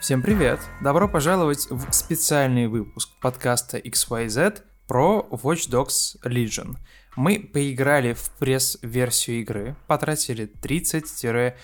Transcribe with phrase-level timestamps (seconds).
[0.00, 0.60] Всем привет!
[0.80, 6.78] Добро пожаловать в специальный выпуск подкаста XYZ про Watch Dogs Legion.
[7.16, 11.54] Мы поиграли в пресс-версию игры, потратили 30-40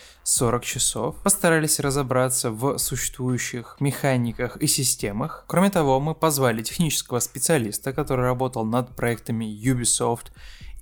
[0.63, 5.47] часов, постарались разобраться в существующих механиках и системах.
[5.49, 10.27] Кроме того, мы позвали технического специалиста, который работал над проектами Ubisoft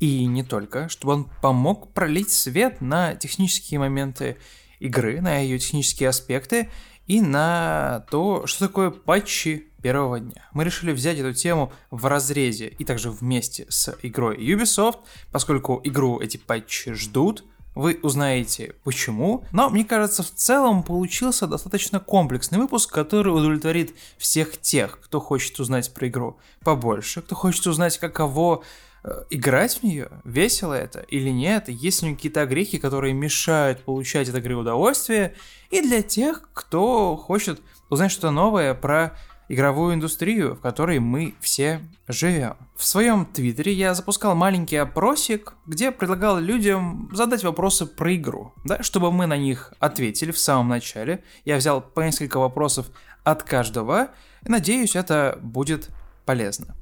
[0.01, 4.39] и не только, чтобы он помог пролить свет на технические моменты
[4.81, 6.69] игры, на ее технические аспекты
[7.07, 10.49] и на то, что такое патчи первого дня.
[10.53, 15.01] Мы решили взять эту тему в разрезе и также вместе с игрой Ubisoft,
[15.31, 22.01] поскольку игру эти патчи ждут, вы узнаете почему, но мне кажется в целом получился достаточно
[22.01, 27.99] комплексный выпуск, который удовлетворит всех тех, кто хочет узнать про игру побольше, кто хочет узнать
[27.99, 28.63] каково
[29.31, 34.37] играть в нее, весело это или нет, есть ли какие-то огрехи, которые мешают получать от
[34.37, 35.35] игры удовольствие,
[35.71, 37.61] и для тех, кто хочет
[37.91, 39.17] узнать что-то новое про
[39.49, 42.57] игровую индустрию, в которой мы все живем.
[42.77, 48.83] В своем твиттере я запускал маленький опросик, где предлагал людям задать вопросы про игру, да,
[48.83, 51.23] чтобы мы на них ответили в самом начале.
[51.45, 52.87] Я взял по несколько вопросов
[53.23, 54.09] от каждого,
[54.45, 55.91] и надеюсь, это будет
[56.25, 56.75] полезно.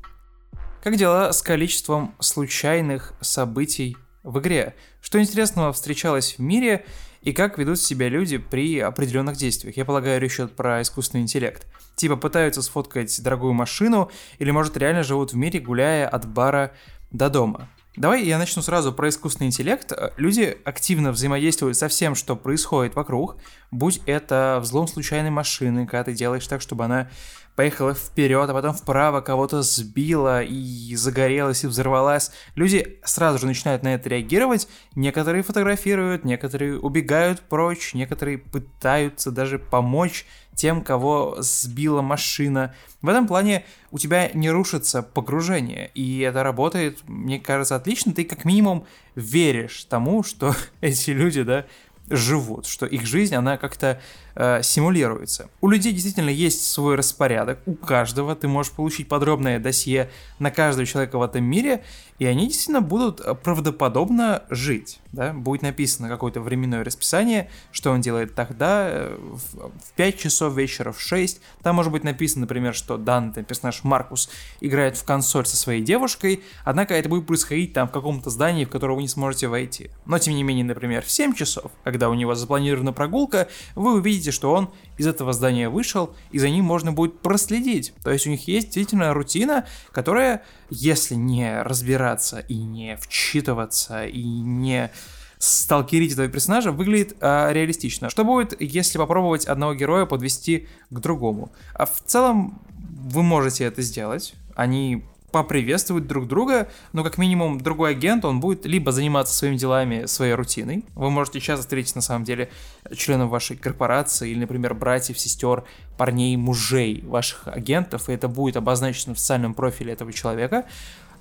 [0.83, 4.75] Как дела с количеством случайных событий в игре?
[5.01, 6.85] Что интересного встречалось в мире
[7.21, 9.77] и как ведут себя люди при определенных действиях?
[9.77, 11.69] Я полагаю, речь идет про искусственный интеллект.
[11.95, 16.73] Типа пытаются сфоткать дорогую машину или, может, реально живут в мире, гуляя от бара
[17.13, 17.69] до дома.
[17.95, 19.93] Давай я начну сразу про искусственный интеллект.
[20.17, 23.37] Люди активно взаимодействуют со всем, что происходит вокруг,
[23.71, 27.11] будь это взлом случайной машины, когда ты делаешь так, чтобы она
[27.57, 32.31] поехала вперед, а потом вправо, кого-то сбила и загорелась и взорвалась.
[32.55, 34.69] Люди сразу же начинают на это реагировать.
[34.95, 42.75] Некоторые фотографируют, некоторые убегают прочь, некоторые пытаются даже помочь тем, кого сбила машина.
[43.01, 48.13] В этом плане у тебя не рушится погружение, и это работает, мне кажется, отлично.
[48.13, 51.67] Ты как минимум веришь тому, что эти люди, да,
[52.09, 54.01] живут, что их жизнь, она как-то
[54.35, 55.49] э, симулируется.
[55.61, 60.87] У людей действительно есть свой распорядок, у каждого ты можешь получить подробное досье на каждого
[60.87, 61.83] человека в этом мире,
[62.23, 65.01] и они действительно будут э, правдоподобно жить.
[65.11, 65.33] Да?
[65.33, 71.01] Будет написано какое-то временное расписание, что он делает тогда, э, в 5 часов вечера, в
[71.01, 71.41] 6.
[71.63, 76.45] Там может быть написано, например, что данный персонаж Маркус играет в консоль со своей девушкой,
[76.65, 79.91] однако это будет происходить там в каком-то здании, в которое вы не сможете войти.
[80.07, 84.22] Но тем не менее, например, в 7 часов, когда у него запланирована прогулка, вы увидите
[84.23, 87.93] видите, что он из этого здания вышел, и за ним можно будет проследить.
[88.05, 94.23] То есть у них есть действительно рутина, которая, если не разбираться и не вчитываться, и
[94.23, 94.91] не
[95.39, 98.11] сталкерить этого персонажа выглядит а, реалистично.
[98.11, 101.51] Что будет, если попробовать одного героя подвести к другому?
[101.75, 104.35] А в целом вы можете это сделать.
[104.55, 110.07] Они поприветствовать друг друга, но как минимум другой агент, он будет либо заниматься своими делами,
[110.07, 110.85] своей рутиной.
[110.95, 112.51] Вы можете часто встретить на самом деле
[112.95, 115.65] членов вашей корпорации или, например, братьев, сестер,
[115.97, 120.67] парней, мужей ваших агентов, и это будет обозначено в социальном профиле этого человека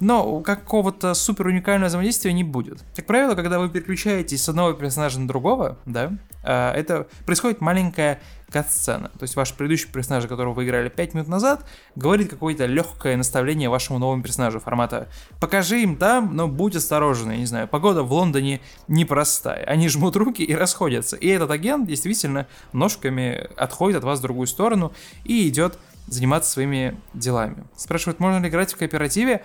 [0.01, 2.83] но какого-то супер уникального взаимодействия не будет.
[2.95, 6.11] Как правило, когда вы переключаетесь с одного персонажа на другого, да,
[6.43, 8.19] а, это происходит маленькая
[8.51, 9.09] кат-сцена.
[9.09, 13.69] То есть ваш предыдущий персонаж, которого вы играли 5 минут назад, говорит какое-то легкое наставление
[13.69, 15.07] вашему новому персонажу формата
[15.39, 19.63] «покажи им там, но будь осторожен, я не знаю, погода в Лондоне непростая».
[19.65, 21.15] Они жмут руки и расходятся.
[21.15, 24.91] И этот агент действительно ножками отходит от вас в другую сторону
[25.23, 27.63] и идет заниматься своими делами.
[27.75, 29.43] Спрашивают, можно ли играть в кооперативе?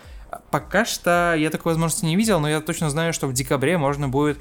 [0.50, 4.08] Пока что я такой возможности не видел, но я точно знаю, что в декабре можно
[4.08, 4.38] будет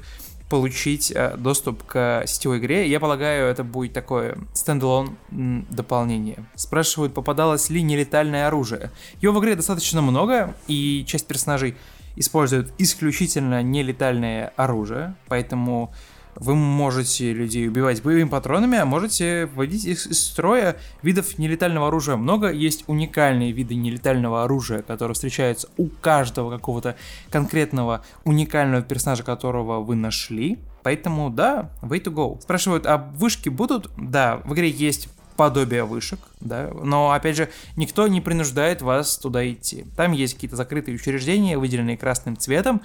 [0.48, 2.88] получить э, доступ к сетевой игре.
[2.88, 6.44] Я полагаю, это будет такое стендалон дополнение.
[6.54, 8.90] Спрашивают, попадалось ли нелетальное оружие.
[9.20, 11.76] Его в игре достаточно много, и часть персонажей
[12.16, 15.92] используют исключительно нелетальное оружие, поэтому
[16.36, 20.76] вы можете людей убивать боевыми патронами, а можете вводить их из строя.
[21.02, 22.50] Видов нелетального оружия много.
[22.50, 26.96] Есть уникальные виды нелетального оружия, которые встречаются у каждого какого-то
[27.30, 30.58] конкретного уникального персонажа, которого вы нашли.
[30.82, 32.40] Поэтому, да, way to go.
[32.40, 33.90] Спрашивают, а вышки будут?
[33.96, 39.48] Да, в игре есть подобие вышек, да, но, опять же, никто не принуждает вас туда
[39.48, 39.84] идти.
[39.96, 42.80] Там есть какие-то закрытые учреждения, выделенные красным цветом,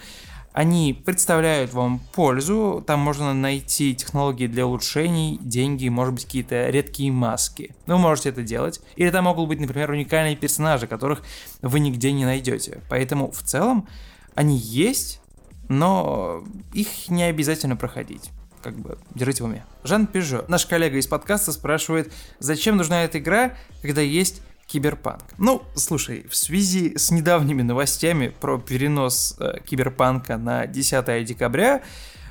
[0.53, 7.11] они представляют вам пользу, там можно найти технологии для улучшений, деньги, может быть какие-то редкие
[7.11, 7.73] маски.
[7.85, 8.81] Вы можете это делать.
[8.97, 11.23] Или там могут быть, например, уникальные персонажи, которых
[11.61, 12.81] вы нигде не найдете.
[12.89, 13.87] Поэтому в целом
[14.35, 15.21] они есть,
[15.69, 16.43] но
[16.73, 18.29] их не обязательно проходить.
[18.61, 19.65] как бы держите в уме.
[19.83, 25.23] Жан Пежо, наш коллега из подкаста, спрашивает, зачем нужна эта игра, когда есть киберпанк.
[25.37, 31.81] Ну, слушай, в связи с недавними новостями про перенос э, киберпанка на 10 декабря,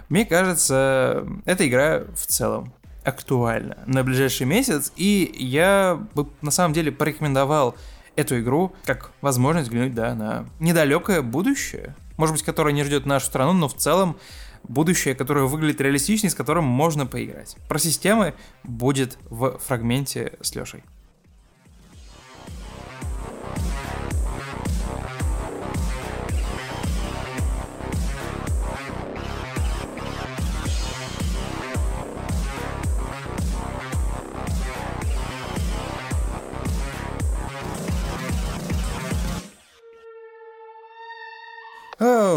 [0.08, 2.72] мне кажется, эта игра в целом
[3.04, 7.76] актуальна на ближайший месяц, и я бы на самом деле порекомендовал
[8.16, 13.26] эту игру как возможность взглянуть, да, на недалекое будущее, может быть, которое не ждет нашу
[13.26, 14.16] страну, но в целом
[14.62, 17.56] будущее, которое выглядит реалистичнее, с которым можно поиграть.
[17.68, 18.34] Про системы
[18.64, 20.82] будет в фрагменте с Лешей.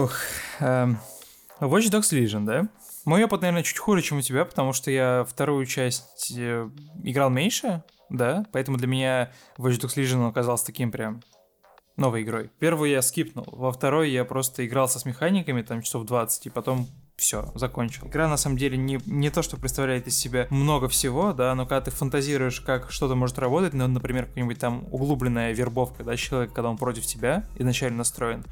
[0.03, 0.17] Ох,
[0.59, 0.99] эм,
[1.61, 2.67] Watch Dogs Legion, да?
[3.05, 6.69] Мой опыт, наверное, чуть хуже, чем у тебя, потому что я вторую часть э,
[7.03, 11.21] играл меньше, да, поэтому для меня Watch Dogs Legion оказался таким прям
[11.95, 12.51] новой игрой.
[12.59, 16.89] Первую я скипнул, во второй я просто играл с механиками, там часов 20, и потом
[17.15, 18.05] все, закончил.
[18.07, 21.65] Игра на самом деле не, не то, что представляет из себя много всего, да, но
[21.65, 26.53] когда ты фантазируешь, как что-то может работать, ну, например, какая-нибудь там углубленная вербовка, да, человека,
[26.55, 28.43] когда он против тебя изначально настроен,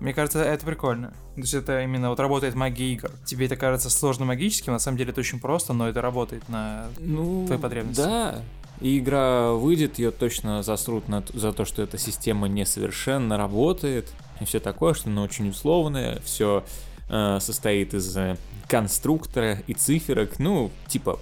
[0.00, 1.08] мне кажется, это прикольно.
[1.34, 3.10] То есть это именно вот работает магия игр.
[3.24, 6.86] Тебе это кажется сложно магическим, на самом деле это очень просто, но это работает на
[6.98, 8.02] ну, твои потребности.
[8.02, 8.42] Да,
[8.80, 14.08] и игра выйдет, ее точно засрут на, за то, что эта система несовершенно работает,
[14.40, 16.64] и все такое, что она очень условная, все
[17.08, 18.36] э, состоит из э,
[18.68, 21.18] конструктора и циферок, ну, типа,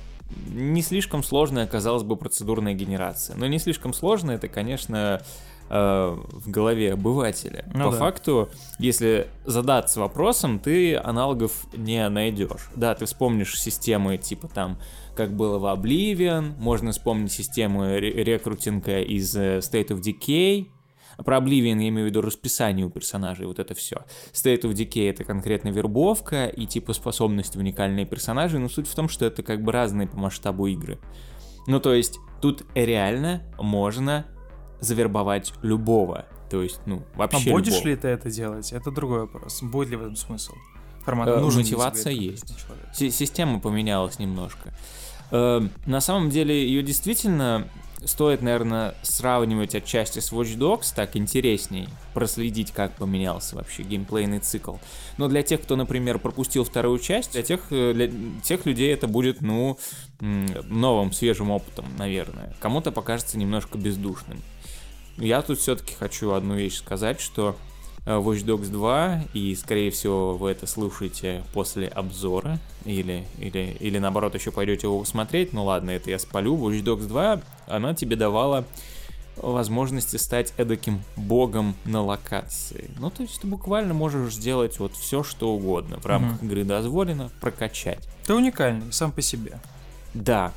[0.49, 3.37] не слишком сложная, казалось бы, процедурная генерация.
[3.37, 5.23] Но не слишком сложная, это, конечно,
[5.69, 7.65] Э, в голове обывателя.
[7.75, 7.99] Ну, По да.
[7.99, 12.71] факту, если задаться вопросом, ты аналогов не найдешь.
[12.77, 14.79] Да, ты вспомнишь системы типа там,
[15.17, 20.69] как было в Oblivion, можно вспомнить системы рекрутинга из э, State of Decay,
[21.25, 24.05] про Oblivion я имею в виду расписание у персонажей, вот это все.
[24.33, 29.09] State of Decay это конкретно вербовка и типа способности уникальные персонажи, но суть в том,
[29.09, 31.01] что это как бы разные по масштабу игры.
[31.67, 34.27] Ну то есть тут реально можно
[34.81, 36.26] завербовать любого.
[36.50, 37.88] То есть, ну, вообще А будешь любого.
[37.88, 38.73] ли ты это делать?
[38.73, 39.62] Это другой вопрос.
[39.62, 40.55] Будет ли в этом смысл?
[41.05, 42.52] Формат э, мотивация есть.
[42.93, 44.73] Система поменялась немножко.
[45.31, 47.69] Э, на самом деле, ее действительно
[48.05, 54.76] стоит, наверное, сравнивать отчасти с Watch Dogs, так интересней проследить, как поменялся вообще геймплейный цикл.
[55.17, 58.11] Но для тех, кто, например, пропустил вторую часть, для тех, э, для
[58.43, 59.79] тех людей это будет, ну,
[60.20, 62.55] новым, свежим опытом, наверное.
[62.61, 64.40] Кому-то покажется немножко бездушным.
[65.19, 67.57] Я тут все-таки хочу одну вещь сказать, что
[68.05, 73.99] э, Watch Dogs 2, и, скорее всего, вы это слушаете после обзора, или, или, или
[73.99, 76.57] наоборот, еще пойдете его посмотреть, ну ладно, это я спалю.
[76.57, 78.65] Watch Dogs 2, она тебе давала
[79.37, 82.91] возможности стать эдаким богом на локации.
[82.99, 85.99] Ну, то есть ты буквально можешь сделать вот все, что угодно.
[85.99, 86.47] В рамках mm-hmm.
[86.47, 88.09] игры дозволено прокачать.
[88.25, 89.61] Ты уникальный сам по себе.
[90.15, 90.53] Да.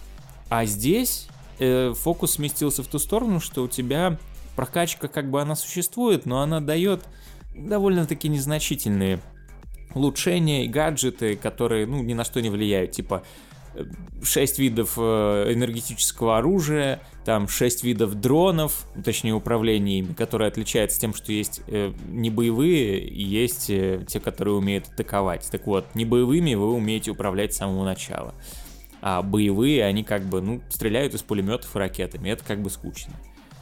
[0.50, 1.28] А здесь
[1.60, 4.18] э, фокус сместился в ту сторону, что у тебя
[4.60, 7.06] прокачка как бы она существует, но она дает
[7.56, 9.22] довольно-таки незначительные
[9.96, 13.24] улучшения и гаджеты, которые, ну, ни на что не влияют, типа
[14.22, 21.14] 6 видов э, энергетического оружия, там 6 видов дронов, точнее управления ими, которые отличаются тем,
[21.14, 25.48] что есть э, не боевые и есть э, те, которые умеют атаковать.
[25.50, 28.36] Так вот, не боевыми вы умеете управлять с самого начала.
[29.02, 32.28] А боевые, они как бы, ну, стреляют из пулеметов и ракетами.
[32.28, 33.14] Это как бы скучно.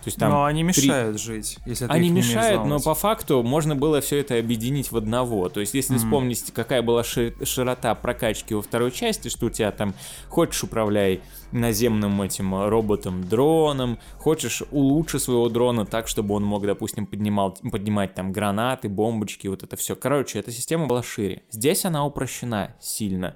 [0.07, 1.23] Есть там но они мешают три...
[1.23, 5.49] жить, если ты Они мешают, но по факту можно было все это объединить в одного.
[5.49, 5.99] То есть, если mm-hmm.
[5.99, 9.93] вспомнить, какая была широта прокачки во второй части, что у тебя там
[10.29, 11.19] хочешь управляй
[11.51, 18.31] наземным этим роботом-дроном, хочешь улучши своего дрона так, чтобы он мог, допустим, поднимал, поднимать там
[18.31, 19.97] гранаты, бомбочки, вот это все.
[19.97, 21.43] Короче, эта система была шире.
[21.51, 23.35] Здесь она упрощена сильно.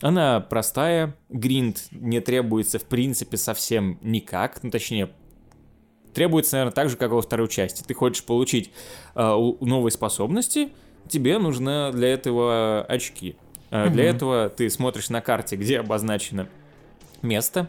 [0.00, 5.10] Она простая, гринд не требуется в принципе совсем никак, ну точнее
[6.14, 7.82] требуется, наверное, так же, как и во второй части.
[7.82, 8.70] Ты хочешь получить
[9.14, 9.20] э,
[9.60, 10.70] новые способности,
[11.08, 13.36] тебе нужно для этого очки.
[13.70, 16.48] Э, Для этого ты смотришь на карте, где обозначено
[17.22, 17.68] место,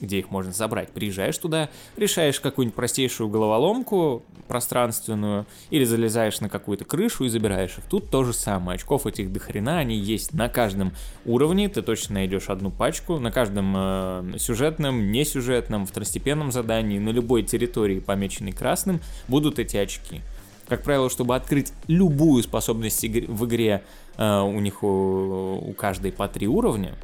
[0.00, 0.90] где их можно забрать.
[0.90, 7.84] Приезжаешь туда, решаешь какую-нибудь простейшую головоломку пространственную, или залезаешь на какую-то крышу и забираешь их.
[7.84, 8.76] Тут то же самое.
[8.76, 10.92] Очков этих дохрена, они есть на каждом
[11.24, 17.42] уровне, ты точно найдешь одну пачку, на каждом э, сюжетном, несюжетном, второстепенном задании, на любой
[17.42, 20.22] территории, помеченной красным, будут эти очки.
[20.66, 23.82] Как правило, чтобы открыть любую способность в игре,
[24.16, 26.94] э, у них у, у каждой по три уровня,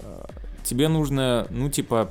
[0.00, 0.24] э,
[0.64, 2.10] тебе нужно, ну, типа,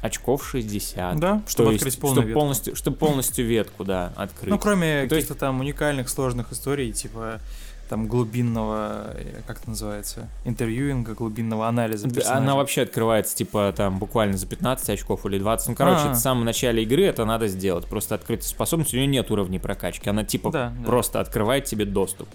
[0.00, 1.18] очков 60.
[1.20, 2.40] Да, чтобы есть, открыть полную чтобы ветку.
[2.40, 4.50] полностью, чтобы полностью ветку, да, открыть.
[4.50, 7.40] Ну, кроме есть- каких-то там уникальных сложных историй, типа
[7.88, 12.42] там глубинного, э, как это называется, интервьюинга, глубинного анализа Да, персонажа.
[12.42, 15.68] Она вообще открывается, типа, там, буквально за 15 очков или 20.
[15.68, 16.06] Ну, короче, А.
[16.06, 17.84] это в самом начале игры это надо сделать.
[17.84, 20.08] Просто открыть способность, у нее нет уровней прокачки.
[20.08, 20.86] Она, типа, Да, да.
[20.86, 22.28] просто открывает тебе доступ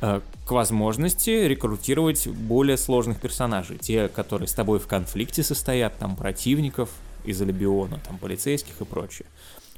[0.00, 3.78] к возможности рекрутировать более сложных персонажей.
[3.78, 6.90] Те, которые с тобой в конфликте состоят, там, противников
[7.24, 9.26] из Алибиона, там, полицейских и прочее.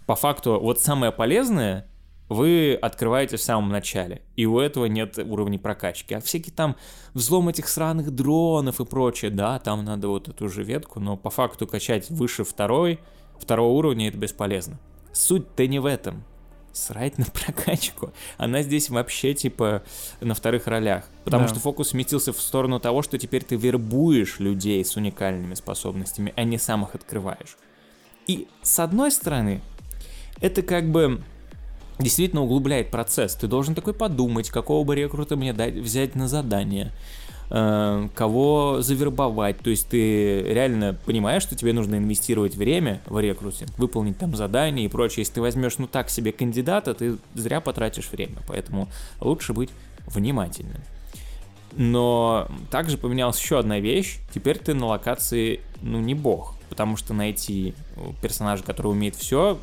[0.07, 1.87] По факту, вот самое полезное
[2.29, 6.15] вы открываете в самом начале, и у этого нет уровней прокачки.
[6.15, 6.77] А всякие там
[7.13, 11.31] взлом этих сраных дронов и прочее, да, там надо вот эту же ветку, но по
[11.31, 13.01] факту качать выше второй,
[13.41, 14.79] второго уровня это бесполезно.
[15.13, 16.23] Суть-то не в этом.
[16.73, 18.13] Срать на прокачку.
[18.39, 19.83] Она здесь вообще типа
[20.21, 21.05] на вторых ролях.
[21.25, 21.49] Потому Да.
[21.51, 26.45] что фокус сместился в сторону того, что теперь ты вербуешь людей с уникальными способностями, а
[26.45, 27.57] не сам их открываешь.
[28.27, 29.61] И с одной стороны,
[30.41, 31.23] это как бы
[31.99, 33.35] действительно углубляет процесс.
[33.35, 36.93] Ты должен такой подумать, какого бы рекрута мне дать, взять на задание,
[37.51, 39.59] кого завербовать.
[39.59, 44.85] То есть ты реально понимаешь, что тебе нужно инвестировать время в рекрутинг, выполнить там задания
[44.85, 45.23] и прочее.
[45.23, 48.37] Если ты возьмешь ну так себе кандидата, ты зря потратишь время.
[48.47, 48.89] Поэтому
[49.21, 49.71] лучше быть
[50.07, 50.81] внимательным.
[51.73, 54.19] Но также поменялась еще одна вещь.
[54.33, 56.55] Теперь ты на локации, ну, не бог.
[56.69, 59.59] Потому что найти э, персонажа, который умеет все,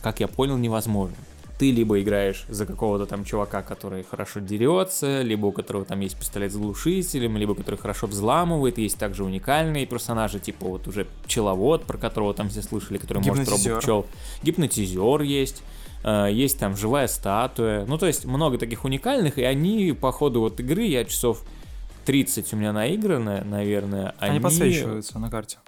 [0.00, 1.16] как я понял, невозможно.
[1.62, 6.16] Ты либо играешь за какого-то там чувака, который хорошо дерется, либо у которого там есть
[6.18, 8.78] пистолет с глушителем, либо который хорошо взламывает.
[8.78, 13.48] Есть также уникальные персонажи, типа вот уже пчеловод, про которого там все слышали, который может
[13.48, 14.06] робот пчел.
[14.42, 15.62] Гипнотизер есть.
[16.02, 17.84] э, Есть там живая статуя.
[17.86, 21.44] Ну, то есть много таких уникальных, и они по ходу вот игры, я часов
[22.06, 24.16] 30 у меня наиграно, наверное.
[24.18, 25.58] Они подсвечиваются на карте.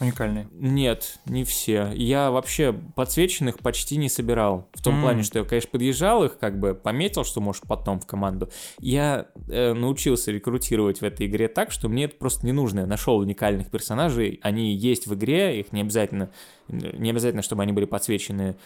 [0.00, 0.48] Уникальные.
[0.52, 1.90] Нет, не все.
[1.94, 4.68] Я вообще подсвеченных почти не собирал.
[4.72, 5.02] В том М.
[5.02, 8.50] плане, что я, конечно, подъезжал их, как бы пометил, что может потом в команду.
[8.78, 12.80] Я э, научился рекрутировать в этой игре так, что мне это просто не нужно.
[12.80, 16.30] Я нашел уникальных персонажей, они есть в игре, их не обязательно,
[16.68, 18.56] не обязательно, чтобы они были подсвечены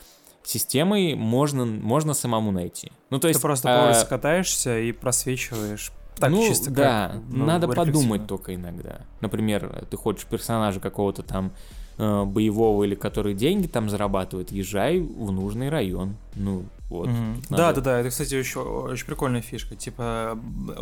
[0.44, 2.92] системой, можно, можно самому найти.
[3.10, 3.40] Ну, то есть...
[3.40, 5.90] Ты просто а, по улице катаешься и просвечиваешь.
[6.18, 9.00] Так, ну, чисто как, да, ну, надо подумать только иногда.
[9.20, 11.50] Например, ты хочешь персонажа какого-то там
[11.98, 16.16] э, боевого или который деньги там зарабатывает, езжай в нужный район.
[16.36, 17.08] Ну, вот.
[17.08, 19.74] Надо- Да, да, да, это, кстати, очень, очень прикольная фишка.
[19.76, 20.38] Типа,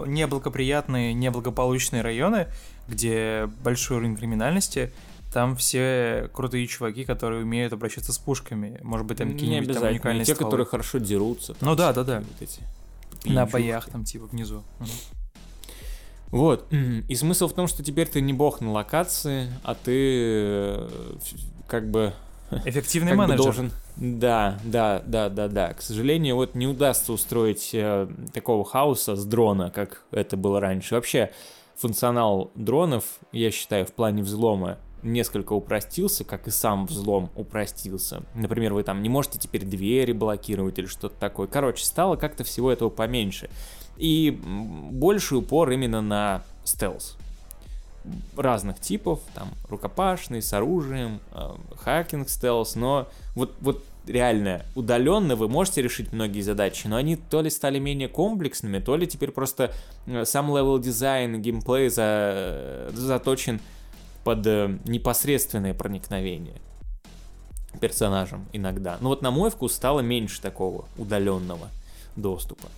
[0.06, 2.46] неблагоприятные, неблагополучные районы,
[2.88, 4.92] где большой уровень криминальности,
[5.32, 8.78] там все крутые чуваки, которые умеют обращаться с пушками.
[8.82, 10.50] Может быть, там какие-нибудь там уникальные Те, стволы.
[10.50, 11.54] которые хорошо дерутся.
[11.54, 12.18] там Ну да, да, да.
[12.18, 12.60] вот эти
[13.24, 14.62] На боях там, типа, внизу.
[14.78, 14.88] Мгм.
[16.32, 16.66] Вот.
[17.08, 20.88] И смысл в том, что теперь ты не бог на локации, а ты э,
[21.68, 22.12] как бы
[22.64, 23.44] Эффективный как бы менеджер.
[23.44, 23.70] должен.
[23.96, 25.74] Да, да, да, да, да.
[25.74, 30.94] К сожалению, вот не удастся устроить э, такого хаоса с дрона, как это было раньше.
[30.94, 31.30] Вообще,
[31.76, 38.22] функционал дронов, я считаю, в плане взлома несколько упростился, как и сам взлом упростился.
[38.34, 41.48] Например, вы там не можете теперь двери блокировать или что-то такое.
[41.48, 43.50] Короче, стало как-то всего этого поменьше.
[43.96, 44.38] И
[44.90, 47.16] больший упор именно на стелс
[48.36, 55.48] разных типов, там рукопашный, с оружием, э, hacking stealth, но вот, вот реально удаленно вы
[55.48, 59.72] можете решить многие задачи, но они то ли стали менее комплексными, то ли теперь просто
[60.06, 63.60] э, сам level design, геймплей за, заточен
[64.24, 66.60] под э, непосредственное проникновение
[67.80, 68.98] персонажем иногда.
[69.00, 71.68] Но вот на мой вкус стало меньше такого удаленного
[72.16, 72.68] доступа.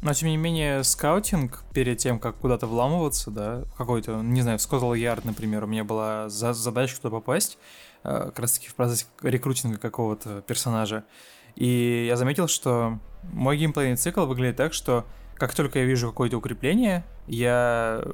[0.00, 4.58] Но, тем не менее, скаутинг перед тем, как куда-то вламываться, да, в какой-то, не знаю,
[4.58, 7.58] в Yard, например, у меня была за- задача туда попасть,
[8.04, 11.04] э, как раз-таки в процессе рекрутинга какого-то персонажа.
[11.56, 13.00] И я заметил, что
[13.32, 18.04] мой геймплейный цикл выглядит так, что как только я вижу какое-то укрепление, я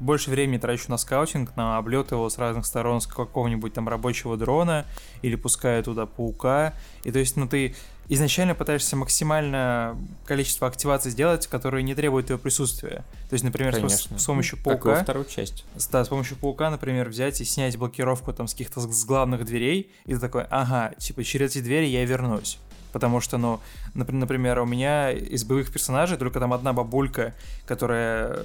[0.00, 4.36] больше времени трачу на скаутинг, на облет его с разных сторон с какого-нибудь там рабочего
[4.36, 4.86] дрона
[5.22, 6.74] или пускаю туда паука.
[7.04, 7.74] И то есть, ну ты
[8.10, 13.04] изначально пытаешься максимально количество активаций сделать, которые не требуют твоего присутствия.
[13.28, 14.18] То есть, например, с- Конечно.
[14.18, 15.64] с, помощью Как и во паука, части.
[15.76, 19.44] с- да, с помощью паука, например, взять и снять блокировку там с каких-то с- главных
[19.44, 22.58] дверей, и ты такой, ага, типа через эти двери я вернусь.
[22.92, 23.60] Потому что, ну,
[23.94, 27.32] напр- например, у меня из боевых персонажей только там одна бабулька,
[27.64, 28.40] которая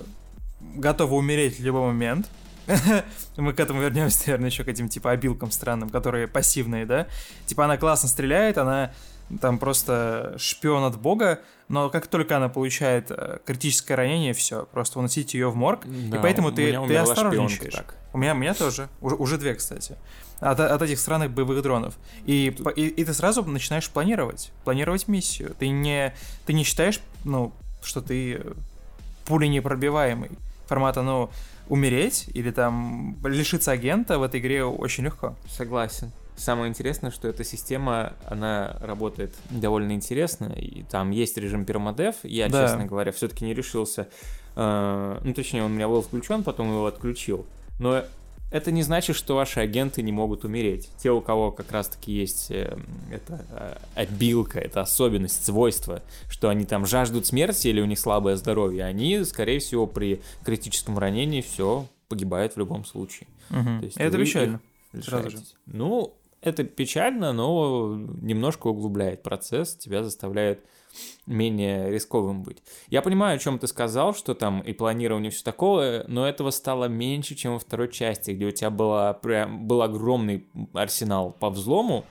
[0.76, 2.28] готова умереть в любой момент,
[3.38, 7.06] Мы к этому вернемся, наверное, еще к этим, типа, обилкам странным, которые пассивные, да?
[7.46, 8.92] Типа, она классно стреляет, она
[9.42, 15.00] там просто шпион от бога, но как только она получает э, критическое ранение, все, просто
[15.00, 17.74] уносить ее в морг, да, и поэтому ты, ты осторожничаешь.
[17.74, 17.96] Так.
[18.14, 19.98] У меня, у меня тоже, уже, уже две, кстати,
[20.40, 21.96] от, от этих странных боевых дронов.
[22.26, 22.78] И, Тут...
[22.78, 25.56] и, и ты сразу начинаешь планировать, планировать миссию.
[25.58, 26.14] Ты не,
[26.46, 27.52] ты не считаешь, ну,
[27.82, 28.42] что ты
[29.26, 30.32] пули непробиваемый.
[30.68, 31.30] Формата, ну,
[31.68, 35.36] умереть или там лишиться агента в этой игре очень легко.
[35.50, 36.12] Согласен.
[36.36, 42.50] Самое интересное, что эта система, она работает довольно интересно, и там есть режим пермодев, я,
[42.50, 42.68] да.
[42.68, 44.10] честно говоря, все-таки не решился,
[44.56, 47.46] э, ну, точнее, он у меня был включен, потом его отключил,
[47.80, 48.04] но
[48.52, 50.90] это не значит, что ваши агенты не могут умереть.
[50.98, 52.78] Те, у кого как раз-таки есть э,
[53.12, 58.36] эта э, обилка, это особенность, свойство, что они там жаждут смерти или у них слабое
[58.36, 63.28] здоровье, они, скорее всего, при критическом ранении все погибают в любом случае.
[63.50, 63.80] Угу.
[63.80, 64.62] То есть это печально.
[65.02, 65.38] Сразу же.
[65.66, 66.14] Ну,
[66.46, 70.64] это печально, но немножко углубляет процесс, тебя заставляет
[71.26, 72.64] менее рисковым быть.
[72.88, 76.86] Я понимаю, о чем ты сказал, что там и планирование все такое, но этого стало
[76.86, 82.06] меньше, чем во второй части, где у тебя была, прям, был огромный арсенал по взлому,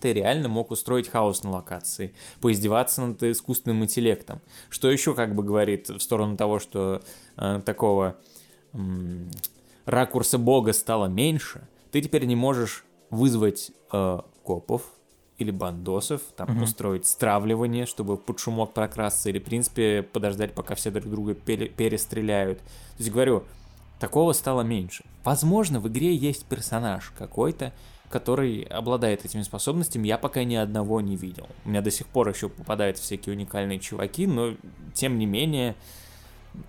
[0.00, 4.42] ты реально мог устроить хаос на локации, поиздеваться над искусственным интеллектом.
[4.68, 7.00] Что еще как бы говорит в сторону того, что
[7.38, 8.18] э, такого
[8.74, 8.78] э,
[9.86, 14.82] ракурса бога стало меньше, ты теперь не можешь вызвать э, копов
[15.38, 16.64] или бандосов, там угу.
[16.64, 21.68] устроить стравливание, чтобы под шумок прокрасться, или, в принципе, подождать, пока все друг друга пере
[21.68, 22.58] перестреляют.
[22.58, 23.44] То есть, говорю,
[23.98, 25.04] такого стало меньше.
[25.24, 27.72] Возможно, в игре есть персонаж какой-то,
[28.10, 31.48] который обладает этими способностями, я пока ни одного не видел.
[31.64, 34.54] У меня до сих пор еще попадают всякие уникальные чуваки, но
[34.94, 35.74] тем не менее,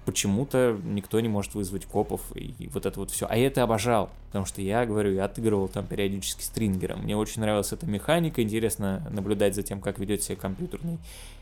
[0.05, 3.27] почему-то никто не может вызвать копов и, вот это вот все.
[3.29, 7.03] А я это обожал, потому что я, говорю, я отыгрывал там периодически стрингером.
[7.03, 10.97] Мне очень нравилась эта механика, интересно наблюдать за тем, как ведет себя компьютерный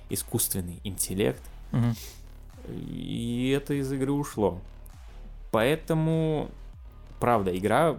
[0.10, 1.42] искусственный интеллект.
[1.72, 2.74] Угу.
[2.74, 4.60] И это из игры ушло.
[5.52, 6.50] Поэтому,
[7.20, 7.98] правда, игра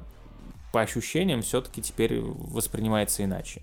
[0.72, 3.62] по ощущениям все-таки теперь воспринимается иначе.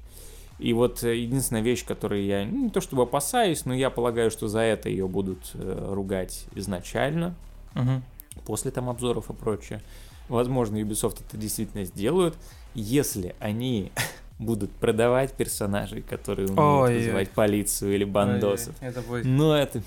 [0.61, 4.29] И вот э, единственная вещь, которую я ну, не то чтобы опасаюсь, но я полагаю,
[4.29, 7.33] что за это ее будут э, ругать изначально,
[7.75, 8.01] угу.
[8.45, 9.81] после там обзоров и прочее.
[10.29, 12.35] Возможно, Ubisoft это действительно сделают,
[12.75, 13.91] если они
[14.39, 18.75] будут продавать персонажей, которые умеют Ой, вызывать полицию или бандосов.
[18.81, 19.25] Ой, это будет...
[19.25, 19.81] Ну, это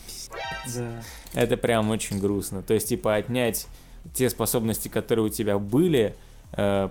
[0.75, 1.03] да.
[1.35, 2.63] Это прям очень грустно.
[2.63, 3.69] То есть, типа, отнять
[4.13, 6.17] те способности, которые у тебя были,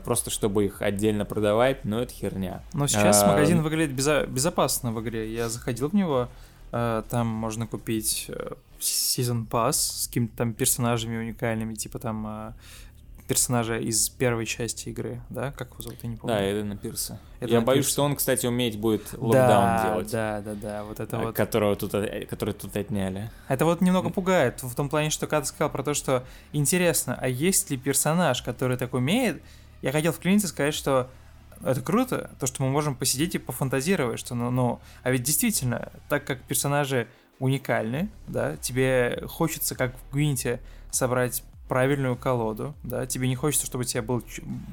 [0.03, 2.63] просто чтобы их отдельно продавать, но это херня.
[2.73, 5.33] Но сейчас а, магазин выглядит безо- безопасно в игре.
[5.33, 6.27] Я заходил в него,
[6.71, 8.29] э, там можно купить
[8.79, 12.53] Season Pass с какими-то там персонажами уникальными, типа там
[13.27, 15.51] персонажа из первой части игры, да?
[15.51, 16.35] Как его зовут, я не помню.
[16.35, 17.19] Да, Эдена Пирса.
[17.39, 17.91] Эдена я боюсь, Пирса.
[17.93, 20.11] что он, кстати, уметь будет локдаун да, делать.
[20.11, 21.35] Да, да, да, вот это вот.
[21.35, 21.91] Которого тут,
[22.29, 23.31] который тут отняли.
[23.47, 27.27] Это вот немного пугает, в том плане, что ты сказал про то, что интересно, а
[27.27, 29.41] есть ли персонаж, который так умеет,
[29.81, 31.09] я хотел вклиниться и сказать, что
[31.63, 35.91] это круто, то, что мы можем посидеть и пофантазировать, что, ну, ну, а ведь действительно,
[36.09, 37.07] так как персонажи
[37.39, 40.59] уникальны, да, тебе хочется, как в Гвинте,
[40.91, 44.23] собрать правильную колоду, да, тебе не хочется, чтобы у тебя был,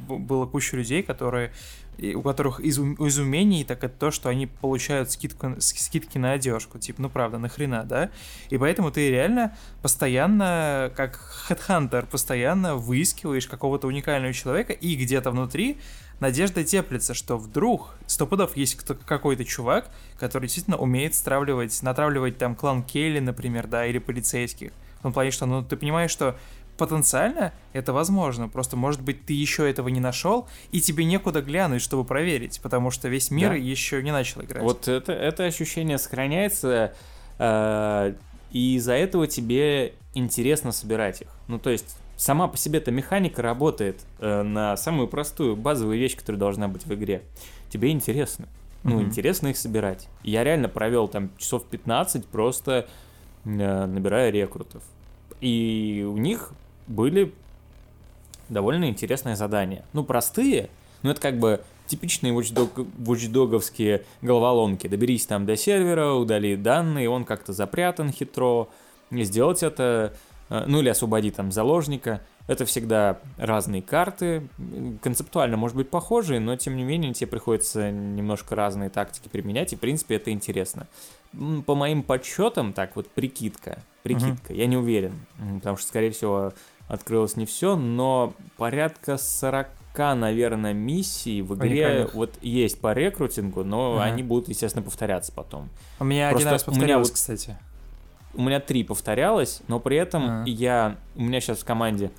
[0.08, 1.52] было куча людей, которые,
[1.98, 7.02] у которых из, из так это то, что они получают скидку, скидки на одежку, типа,
[7.02, 8.10] ну правда, нахрена, да,
[8.48, 15.78] и поэтому ты реально постоянно, как хедхантер, постоянно выискиваешь какого-то уникального человека, и где-то внутри
[16.18, 18.76] надежда теплится, что вдруг сто пудов есть
[19.06, 24.72] какой-то чувак, который действительно умеет стравливать, натравливать там клан Кейли, например, да, или полицейских.
[24.98, 26.36] В том плане, что, ну, ты понимаешь, что
[26.80, 28.48] потенциально это возможно.
[28.48, 32.90] Просто, может быть, ты еще этого не нашел, и тебе некуда глянуть, чтобы проверить, потому
[32.90, 33.56] что весь мир да.
[33.56, 34.62] еще не начал играть.
[34.62, 36.94] Вот это, это ощущение сохраняется,
[37.38, 38.14] э,
[38.50, 41.28] и из-за этого тебе интересно собирать их.
[41.48, 46.16] Ну, то есть, сама по себе эта механика работает э, на самую простую, базовую вещь,
[46.16, 47.22] которая должна быть в игре.
[47.68, 48.48] Тебе интересно.
[48.84, 49.04] Ну, mm-hmm.
[49.04, 50.08] интересно их собирать.
[50.22, 52.88] Я реально провел там часов 15 просто
[53.44, 53.48] э,
[53.86, 54.82] набирая рекрутов.
[55.42, 56.52] И у них
[56.90, 57.32] были
[58.48, 59.84] довольно интересные задания.
[59.92, 60.68] Ну, простые,
[61.02, 64.86] но это как бы типичные watchdog, головоломки.
[64.86, 68.68] Доберись там до сервера, удали данные, он как-то запрятан хитро.
[69.10, 70.14] Сделать это,
[70.50, 72.20] э, ну или освободи там заложника.
[72.46, 74.48] Это всегда разные карты,
[75.02, 79.76] концептуально может быть похожие, но тем не менее тебе приходится немножко разные тактики применять, и
[79.76, 80.88] в принципе это интересно.
[81.66, 84.56] По моим подсчетам, так вот, прикидка, прикидка, uh-huh.
[84.56, 85.12] я не уверен,
[85.58, 86.52] потому что, скорее всего,
[86.90, 89.68] открылось не все, но порядка 40
[90.16, 92.14] наверное, миссий в игре Уникальных.
[92.14, 94.04] вот есть по рекрутингу, но Ага.
[94.04, 95.68] они будут, естественно, повторяться потом.
[95.98, 97.56] У меня Просто один раз у меня повторялось, вот- кстати.
[98.34, 100.44] У меня три повторялось, но при этом Ага.
[100.50, 100.96] я...
[101.16, 102.10] У меня сейчас в команде,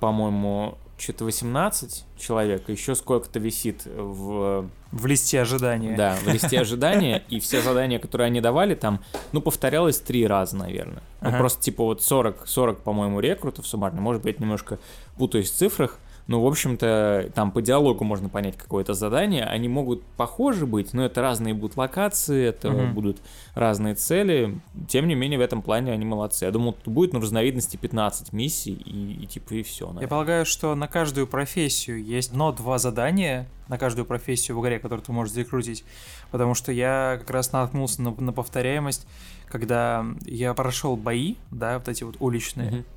[0.00, 5.94] по-моему, что-то 18 человек, еще сколько-то висит в, В листе ожидания.
[5.96, 10.56] да, в листе ожидания, и все задания, которые они давали, там, ну, повторялось три раза,
[10.56, 11.02] наверное.
[11.20, 11.38] Ну, Ага.
[11.38, 14.78] просто, типа, вот 40, 40, по-моему, рекрутов суммарно, может быть, немножко
[15.18, 19.44] путаюсь в цифрах, ну, в общем-то, там по диалогу можно понять какое-то задание.
[19.44, 22.94] Они могут похожи быть, но это разные будут локации, это Мгм.
[22.94, 23.18] будут
[23.54, 24.60] разные цели.
[24.88, 26.44] Тем не менее, в этом плане они молодцы.
[26.44, 29.94] Я думал, тут будет ну, разновидности 15 миссий, и, и типа и все.
[30.00, 34.78] Я полагаю, что на каждую профессию есть но два задания на каждую профессию в игре,
[34.78, 35.84] которую ты можешь рекрутить.
[36.30, 39.06] Потому что я как раз наткнулся на, на повторяемость,
[39.48, 42.95] когда я прошел бои, да, вот эти вот уличные, а,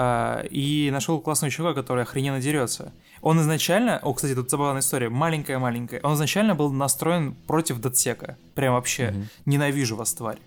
[0.00, 2.92] и нашел классного чувака, который охрененно дерется.
[3.20, 8.36] Он изначально, о, кстати, тут забавная история, маленькая-маленькая, он изначально был настроен против Датсека.
[8.54, 9.28] Прям вообще, Мгм.
[9.46, 10.38] ненавижу вас, тварь.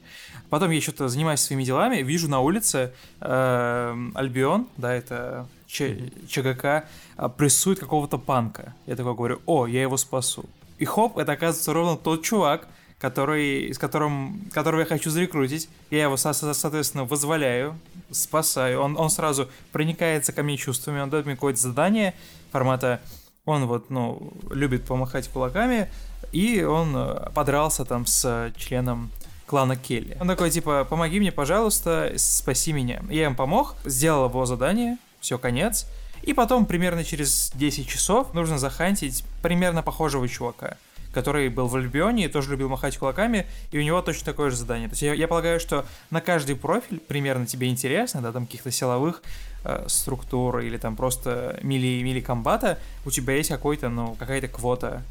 [0.49, 6.85] Потом я что-то занимаюсь своими делами, вижу на улице эм, Альбион, да, это Ч- ЧГК,
[7.17, 8.73] а, прессует какого-то панка.
[8.85, 10.45] Я такой говорю, о, я его спасу.
[10.77, 12.67] И хоп, это оказывается ровно тот чувак,
[13.01, 15.67] который, с которым, которого я хочу зарекрутить.
[15.89, 17.77] Я его, со- со- соответственно, вызволяю,
[18.11, 18.81] спасаю.
[18.81, 22.13] Он, он сразу проникается ко мне чувствами, он дает мне какое-то задание
[22.51, 23.01] формата
[23.45, 25.89] он вот, ну, любит помахать кулаками,
[26.31, 29.09] и он э, подрался там с членом
[29.47, 30.15] клана Келли.
[30.21, 33.01] Он такой, типа, помоги мне, пожалуйста, спаси меня.
[33.09, 35.87] Я им помог, сделал его задание, все, конец.
[36.21, 40.77] И потом, примерно через 10 часов, нужно захантить примерно похожего чувака,
[41.13, 44.56] который был в Альбионе и тоже любил махать кулаками, и у него точно такое же
[44.56, 44.88] задание.
[44.88, 48.71] То есть я, я полагаю, что на каждый профиль примерно тебе интересно, да, там каких-то
[48.71, 49.21] силовых
[49.63, 55.04] э, структур или там просто мили, мили комбата, у тебя есть какой-то, ну, какая-то квота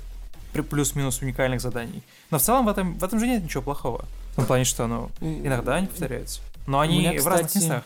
[0.68, 2.02] плюс-минус уникальных заданий.
[2.30, 4.04] Но в целом в этом, в этом же нет ничего плохого.
[4.32, 6.40] В том плане, что, ну, иногда они повторяются.
[6.66, 7.84] Но они меня, в разных местах.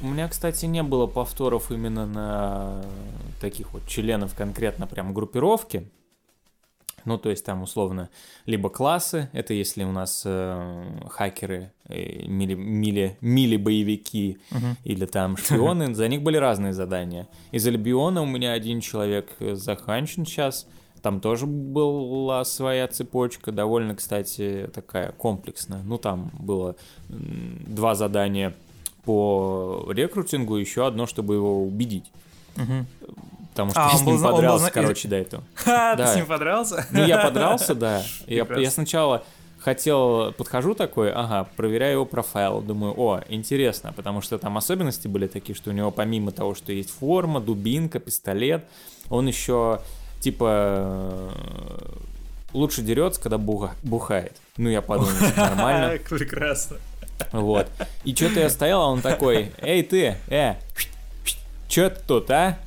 [0.00, 2.82] У меня, кстати, не было повторов именно на
[3.40, 5.88] таких вот членов конкретно прям группировки.
[7.06, 8.10] Ну, то есть там условно
[8.44, 14.76] либо классы, это если у нас э, хакеры, э, мили, мили, мили боевики Мгм.
[14.84, 17.28] или там шпионы, за них были разные задания.
[17.52, 20.66] Из Альбиона у меня один человек э, заханчен сейчас,
[21.00, 25.82] там тоже была своя цепочка, довольно, кстати, такая комплексная.
[25.84, 26.74] Ну, там было
[27.08, 28.54] два задания
[29.04, 32.10] по рекрутингу, еще одно, чтобы его убедить.
[32.56, 32.86] Мгм.
[33.56, 35.42] Потому что А, я с был ним был подрался, зна- короче, до этого.
[35.54, 36.12] Ха, ты Да.
[36.12, 36.86] с ним подрался?
[36.90, 38.02] Ну, я подрался, да.
[38.26, 39.24] Я, я сначала
[39.58, 45.26] хотел, подхожу такой, ага, проверяю его профайл, думаю, о, интересно, потому что там особенности были
[45.26, 48.64] такие, что у него помимо того, что есть форма, дубинка, пистолет,
[49.10, 49.80] он еще,
[50.20, 51.30] типа, э,
[52.52, 54.36] лучше дерется, когда буха- бухает.
[54.56, 55.98] Ну, я подумал, нормально.
[56.08, 56.76] Прекрасно.
[57.32, 57.66] Вот.
[58.04, 60.54] И что-то я стоял, а он такой, эй ты, э,
[61.68, 62.58] чё ты тут, а?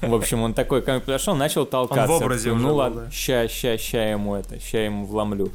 [0.00, 2.12] В общем, он такой ко мне подошел, начал толкаться.
[2.12, 3.10] Он в образе Ну ладно, да.
[3.10, 5.50] ща, ща, ща ему это, ща ему вломлю.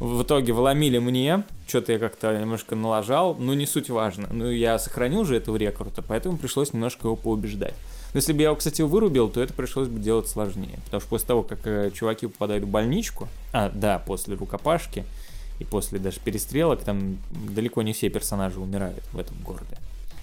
[0.00, 4.28] В итоге вломили мне, что-то я как-то немножко налажал, но не суть важно.
[4.32, 7.74] Ну, я сохранил же этого рекорда, поэтому пришлось немножко его поубеждать.
[8.12, 10.78] Но если бы я его, кстати, вырубил, то это пришлось бы делать сложнее.
[10.84, 15.04] Потому что после того, как э, чуваки попадают в больничку, а, да, после рукопашки,
[15.58, 19.78] и после даже перестрелок, там далеко не все персонажи умирают в этом городе.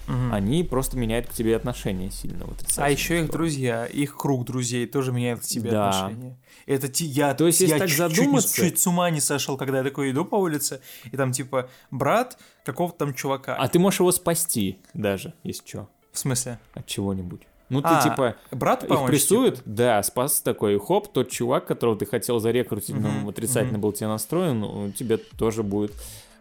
[0.06, 0.32] Мгм.
[0.34, 2.44] Они просто меняют к тебе отношение сильно.
[2.44, 5.88] Вот А еще их друзья, их круг друзей тоже меняют к тебе Да.
[5.90, 6.38] отношения.
[6.66, 9.20] Это ти- я, То есть, если я так чуть- чуть задуматься- чуть с ума не
[9.20, 13.54] сошел, когда я такой иду по улице, и там типа брат какого-то там чувака.
[13.56, 16.58] А ты можешь его спасти даже, если что, В смысле?
[16.74, 17.42] от чего-нибудь.
[17.68, 19.06] Ну, ты А, типа Брат их помочь?
[19.08, 19.70] прессуют, типа?
[19.70, 23.80] да, спас такой, хоп, тот чувак, которого ты хотел зарекрутить, но Мгм, отрицательно мгм.
[23.80, 25.92] был тебе настроен, он тебе тоже будет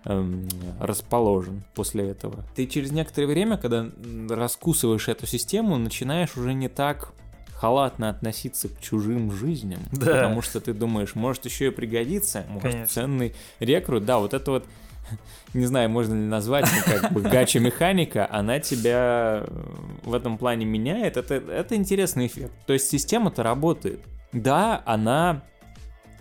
[0.06, 0.48] эм,
[0.80, 2.44] расположен после этого.
[2.56, 3.88] Ты через некоторое время, когда
[4.30, 7.14] раскусываешь эту систему, начинаешь уже не так
[7.54, 10.08] халатно относиться к чужим жизням, Да.
[10.08, 12.88] потому что ты думаешь, может еще и пригодится, может Конечно.
[12.88, 14.66] ценный рекрут, да, вот это вот
[15.54, 19.64] не знаю, можно ли назвать, ну, как бы гача-механика, она тебя э,
[20.04, 21.18] в этом плане меняет.
[21.18, 22.54] Это, это интересный эффект.
[22.66, 24.02] То есть система-то работает.
[24.32, 25.44] Да, она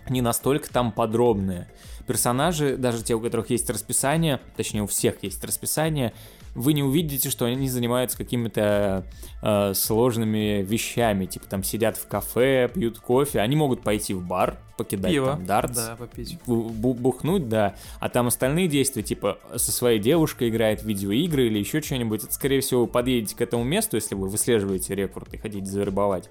[0.09, 1.69] не настолько там подробная.
[2.11, 6.13] Персонажи, даже те, у которых есть расписание, точнее у всех есть расписание,
[6.57, 9.07] вы не увидите, что они занимаются какими-то
[9.41, 14.59] э, сложными вещами, типа там сидят в кафе, пьют кофе, они могут пойти в бар,
[14.77, 15.27] покидать Пиво.
[15.35, 16.37] там дартс, Да, попить.
[16.47, 21.81] бухнуть, да, а там остальные действия, типа со своей девушкой играет в видеоигры или еще
[21.81, 25.65] что-нибудь, это, скорее всего, вы подъедете к этому месту, если вы выслеживаете рекорд и хотите
[25.67, 26.29] завербовать.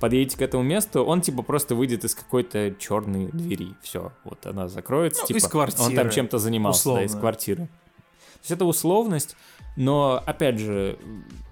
[0.00, 3.74] Подъедете к этому месту, он типа просто выйдет из какой-то черной двери.
[3.82, 5.20] Все, вот она закроется.
[5.22, 7.20] Ну, типа, из квартиры, Он там чем-то занимался, да, из условно.
[7.20, 7.66] квартиры.
[7.66, 9.36] То есть это условность,
[9.76, 10.98] но опять же,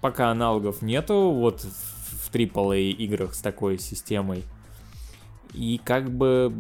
[0.01, 4.45] пока аналогов нету, вот в AAA играх с такой системой.
[5.53, 6.53] И как бы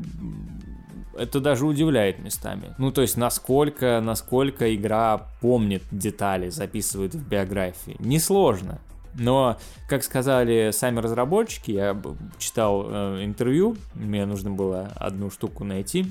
[1.16, 2.74] это даже удивляет местами.
[2.79, 7.96] Ну, то есть, насколько, насколько игра помнит детали, записывает в биографии.
[7.98, 8.81] Несложно.
[9.18, 12.00] Но, как сказали сами разработчики, я
[12.38, 16.07] читал э, интервью, мне нужно было одну штуку найти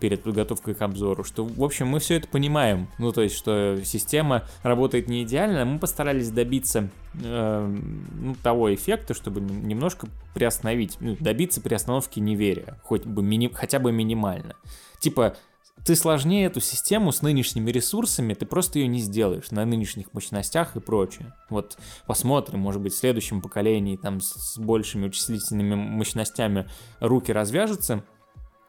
[0.00, 2.88] перед подготовкой к обзору, что, в общем, мы все это понимаем.
[2.98, 6.90] Ну, то есть, что система работает не идеально, мы постарались добиться
[7.22, 7.76] э,
[8.20, 13.92] ну, того эффекта, чтобы немножко приостановить, ну, добиться приостановки неверия, хоть бы мини- хотя бы
[13.92, 14.56] минимально.
[14.98, 15.36] Типа,
[15.82, 20.76] ты сложнее эту систему с нынешними ресурсами, ты просто ее не сделаешь на нынешних мощностях
[20.76, 21.34] и прочее.
[21.50, 26.68] Вот посмотрим, может быть, в следующем поколении там с, большими вычислительными мощностями
[27.00, 28.04] руки развяжутся,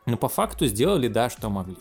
[0.05, 1.77] но по факту сделали, да, что могли.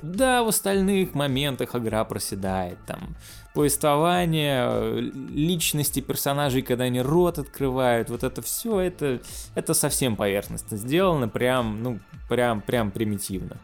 [0.00, 3.16] Да, в остальных моментах игра проседает, там,
[3.52, 9.20] повествование, э, личности персонажей, когда они рот открывают, вот это все, это,
[9.56, 13.56] это совсем поверхностно сделано, прям, ну, прям, прям примитивно.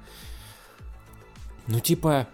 [1.67, 2.29] Ну, типа,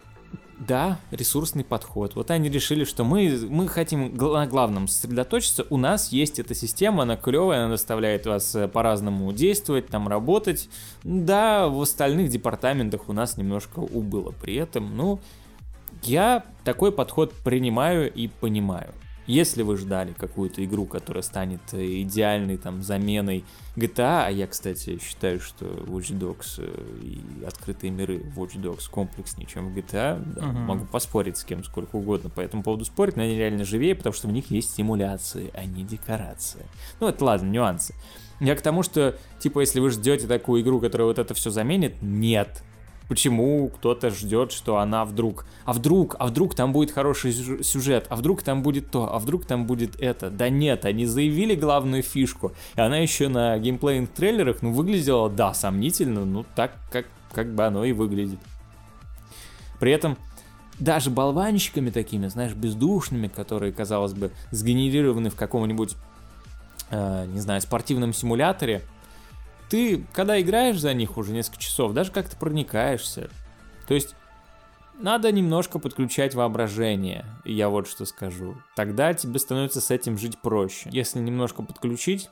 [0.61, 2.15] да, ресурсный подход.
[2.15, 5.67] Вот они решили, что мы, мы хотим на главном сосредоточиться.
[5.71, 10.69] У нас есть эта система, она клевая, она заставляет вас э, по-разному действовать, там работать.
[11.03, 14.97] Да, в остальных департаментах у нас немножко убыло при этом.
[14.97, 15.21] Ну,
[16.03, 18.93] я такой подход принимаю и понимаю.
[19.27, 23.45] Если вы ждали какую-то игру, которая станет э, идеальной там заменой
[23.77, 29.47] GTA, а я, кстати, считаю, что Watch Dogs э, и открытые миры Watch Dogs комплекснее,
[29.47, 30.61] чем GTA, да, Мгм.
[30.63, 34.13] могу поспорить с кем сколько угодно по этому поводу спорить, но они реально живее, потому
[34.13, 36.67] что в них есть симуляции, а не декорации.
[36.99, 37.95] Ну, это ладно, нюансы.
[38.41, 41.97] Я к тому, что, типа, если вы ждете такую игру, которая вот это все заменит,
[42.01, 42.63] нет.
[43.11, 45.45] Почему кто-то ждет, что она вдруг...
[45.65, 49.19] А вдруг, а вдруг там будет хороший сю- сюжет, а вдруг там будет то, а
[49.19, 50.31] вдруг там будет это.
[50.31, 55.53] Да нет, они заявили главную фишку, и она еще на геймплейных трейлерах, ну, выглядела, да,
[55.55, 58.39] сомнительно, ну, так, как, как бы оно и выглядит.
[59.81, 60.17] При этом
[60.79, 65.97] даже болванщиками такими, знаешь, бездушными, которые, казалось бы, сгенерированы в каком-нибудь,
[66.91, 68.83] э, не знаю, спортивном симуляторе,
[69.71, 73.31] ты, когда играешь за них уже несколько часов, даже как-то проникаешься.
[73.87, 74.15] То есть
[74.99, 78.57] надо немножко подключать воображение, я вот что скажу.
[78.77, 80.91] Тогда тебе становится с этим жить проще.
[80.93, 82.29] Если немножко подключить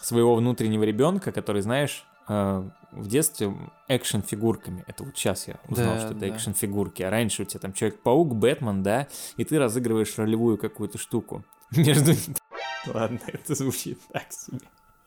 [0.00, 3.54] своего внутреннего ребенка, который, знаешь, э, в детстве
[3.88, 4.84] экшен-фигурками.
[4.86, 6.28] Это вот сейчас я узнал, Да, что это да.
[6.28, 7.02] экшен-фигурки.
[7.02, 11.44] А раньше у тебя там Человек-паук, Бэтмен, да, и ты разыгрываешь ролевую какую-то штуку.
[11.70, 12.12] Между...
[12.86, 14.60] Ладно, это звучит так себе.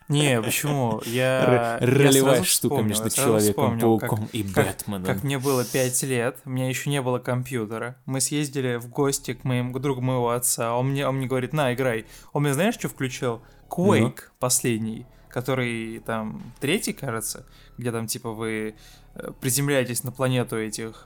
[0.07, 1.01] Не, почему?
[1.05, 1.77] Я...
[1.81, 5.05] Ролевая штука между Человеком-пауком и как- Бэтменом.
[5.05, 7.97] Как мне было 5 лет, у меня еще не было компьютера.
[8.05, 10.75] Мы съездили в гости к моему другу моего отца.
[10.75, 12.05] Он мне, он мне говорит, на, играй.
[12.33, 13.41] Он мне знаешь, что включил?
[13.69, 14.31] Quake Ну?
[14.39, 17.45] последний, который там третий, кажется,
[17.77, 18.75] где там типа вы
[19.15, 21.03] э, приземляетесь на планету этих...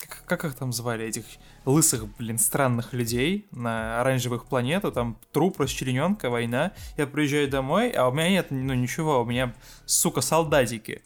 [0.00, 1.04] как, как их там звали?
[1.04, 1.24] Этих
[1.64, 6.72] лысых, блин, странных людей на оранжевых планету, там труп, расчлененка, война.
[6.96, 11.02] Я приезжаю домой, а у меня нет, ну ничего, у меня, сука, солдатики.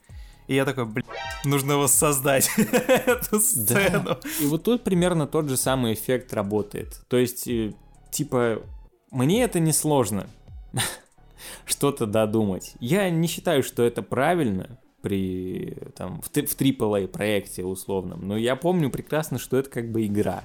[0.46, 1.06] И я такой, блин,
[1.44, 4.04] нужно воссоздать эту сцену.
[4.04, 4.20] Да.
[4.40, 7.02] И вот тут примерно тот же самый эффект работает.
[7.08, 7.72] То есть, э,
[8.10, 8.62] типа,
[9.10, 10.26] мне это не сложно
[11.64, 12.74] что-то додумать.
[12.78, 18.56] Я не считаю, что это правильно при там в, в AAA проекте условном, но я
[18.56, 20.42] помню прекрасно, что это как бы игра.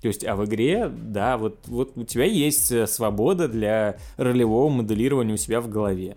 [0.00, 4.68] То есть, а в игре, да, вот, вот у тебя есть э, свобода для ролевого
[4.68, 6.16] моделирования у себя в голове.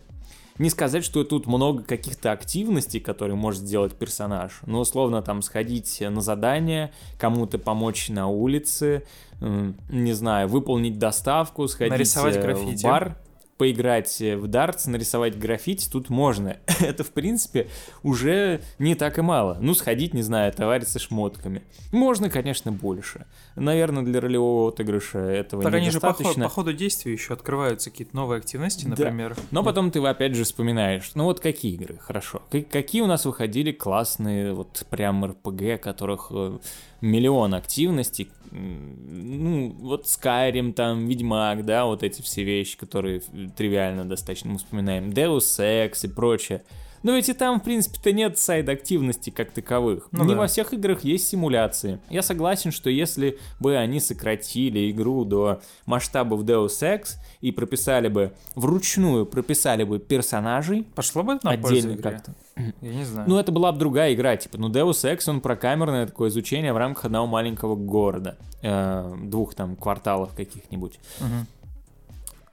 [0.60, 6.04] Не сказать, что тут много каких-то активностей, которые может сделать персонаж, но условно там сходить
[6.08, 9.04] на задание, кому-то помочь на улице,
[9.40, 12.84] не знаю, выполнить доставку, сходить Нарисовать э, в граффити.
[12.84, 13.18] бар,
[13.62, 16.58] поиграть в дартс, нарисовать граффити, тут можно.
[16.80, 17.68] Это, в принципе,
[18.02, 19.60] уже не так и мало.
[19.62, 21.62] Ну, сходить, не знаю, товариться шмотками.
[21.92, 23.28] Можно, конечно, больше.
[23.56, 26.46] Наверное, для ролевого отыгрыша этого Так они же по, недостаточно.
[26.46, 28.90] по ходу действия еще открываются какие-то новые активности, Да.
[28.90, 29.36] например.
[29.52, 32.42] Но потом ты опять же вспоминаешь, ну вот какие игры, хорошо.
[32.72, 36.58] Какие у нас выходили классные, вот прям РПГ, которых э,
[37.02, 38.32] миллион активностей.
[38.52, 43.22] Ну, вот Skyrim, там, Ведьмак, да, вот эти все вещи, которые
[43.56, 45.10] тривиально достаточно мы вспоминаем.
[45.10, 46.64] Deus Ex и прочее.
[47.04, 50.08] Но ведь и там, в принципе-то, нет сайд-активности как таковых.
[50.12, 50.42] Ну Не да.
[50.42, 52.00] во всех играх есть симуляции.
[52.10, 58.34] Я согласен, что если бы они сократили игру до масштабов Deus Ex и прописали бы,
[58.56, 62.36] вручную прописали бы персонажей, Пошло бы это на отдельно как-то.
[62.82, 63.30] Я не знаю.
[63.30, 66.74] Ну, это была бы другая игра, типа, ну, Deus Ex, он про камерное такое изучение
[66.74, 71.00] в рамках одного маленького города, э, двух там кварталов каких-нибудь.
[71.20, 71.48] Мгм.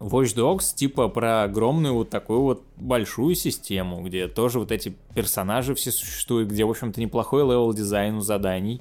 [0.01, 5.75] Watch Dogs, типа, про огромную вот такую вот большую систему, где тоже вот эти персонажи
[5.75, 8.81] все существуют, где, в общем-то, неплохой level design у заданий.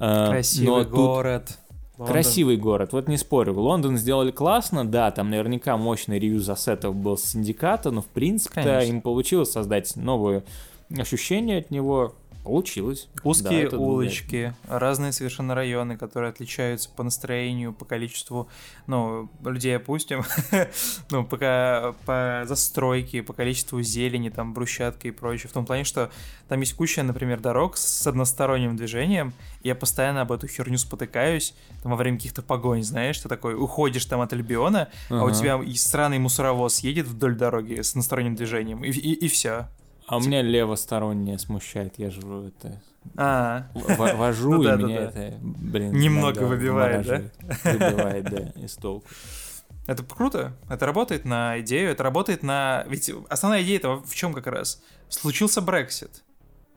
[0.00, 1.58] Э, Красивый но тут город.
[1.98, 2.12] Лондон.
[2.12, 3.58] Красивый город, вот не спорю.
[3.58, 8.86] Лондон сделали классно, да, там наверняка мощный reuse ассетов был с Синдиката, но в принципе
[8.86, 10.44] им получилось создать новые
[10.96, 12.14] ощущения от него.
[12.48, 13.10] Получилось.
[13.14, 18.48] Да, Узкие другая- улочки, разные совершенно районы, которые отличаются по настроению, по количеству,
[18.86, 20.24] ну, людей опустим,
[21.10, 25.50] ну, пока по застройке, по количеству зелени, там, брусчатки и прочее.
[25.50, 26.10] В том плане, что
[26.48, 31.92] там есть куча, например, дорог с односторонним движением, я постоянно об эту херню спотыкаюсь, там,
[31.92, 35.74] во время каких-то погонь, знаешь, ты такой уходишь там от Альбиона, а у тебя и
[35.74, 39.68] странный мусоровоз едет вдоль дороги с односторонним движением, и, и, все.
[40.08, 42.82] А у меня левостороннее смущает, я же это
[43.16, 45.20] А, вожу, Ну и да, меня да.
[45.22, 47.22] это, блин, Немного выбивает, да?
[47.70, 49.06] Выбивает, да, из толку.
[49.86, 50.56] Это круто.
[50.68, 52.84] Это работает на идею, это работает на...
[52.88, 54.82] Ведь основная идея этого в чем как раз?
[55.08, 56.24] Случился Брексит.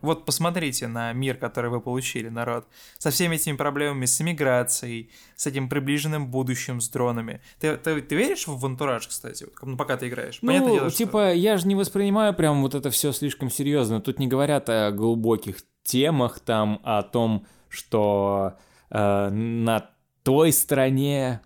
[0.02, 2.68] Вот посмотрите на мир, который вы получили, народ.
[2.98, 7.42] Со всеми этими проблемами, с иммиграцией, с этим приближенным будущим, с дронами.
[7.60, 10.40] Ты, ты, ты веришь в антураж, кстати, вот, ну, пока ты играешь?
[10.40, 14.02] Понятное ну, дело, что- типа, я же не воспринимаю прям вот это все слишком серьезно.
[14.02, 18.58] Тут не говорят о глубоких темах, там, о том, что
[18.90, 19.90] э, на
[20.24, 21.42] той стороне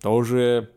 [0.00, 0.70] тоже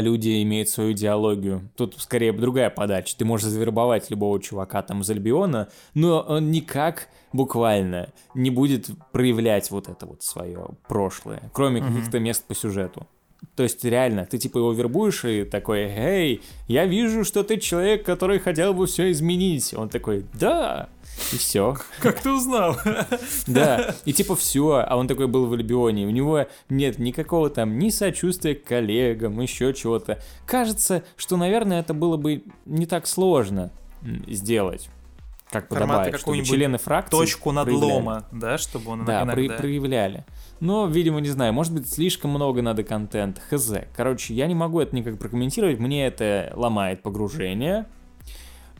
[0.00, 1.68] люди имеют свою идеологию.
[1.76, 3.16] Тут скорее другая подача.
[3.16, 9.70] Ты можешь завербовать любого чувака там из Альбиона, но он никак буквально не будет проявлять
[9.70, 11.94] вот это вот свое прошлое, кроме Мгм.
[11.94, 13.06] каких-то мест по сюжету.
[13.56, 18.04] То есть реально, ты типа его вербуешь и такой, эй, я вижу, что ты человек,
[18.04, 19.74] который хотел бы все изменить.
[19.74, 20.88] Он такой, да,
[21.32, 21.76] и все.
[22.00, 22.76] Как ты узнал?
[23.46, 27.78] Да, и типа все, а он такой был в Альбионе, у него нет никакого там
[27.78, 30.20] ни сочувствия к коллегам, еще чего-то.
[30.46, 33.70] Кажется, что, наверное, это было бы не так сложно
[34.26, 34.88] сделать,
[35.50, 37.74] как подобает, чтобы члены фракции Точку проявляли.
[37.80, 39.56] надлома, да, чтобы он Да, про- иногда...
[39.58, 40.24] проявляли.
[40.60, 43.72] Но, видимо, не знаю, может быть, слишком много надо контента, хз.
[43.96, 47.86] Короче, я не могу это никак прокомментировать, мне это ломает погружение.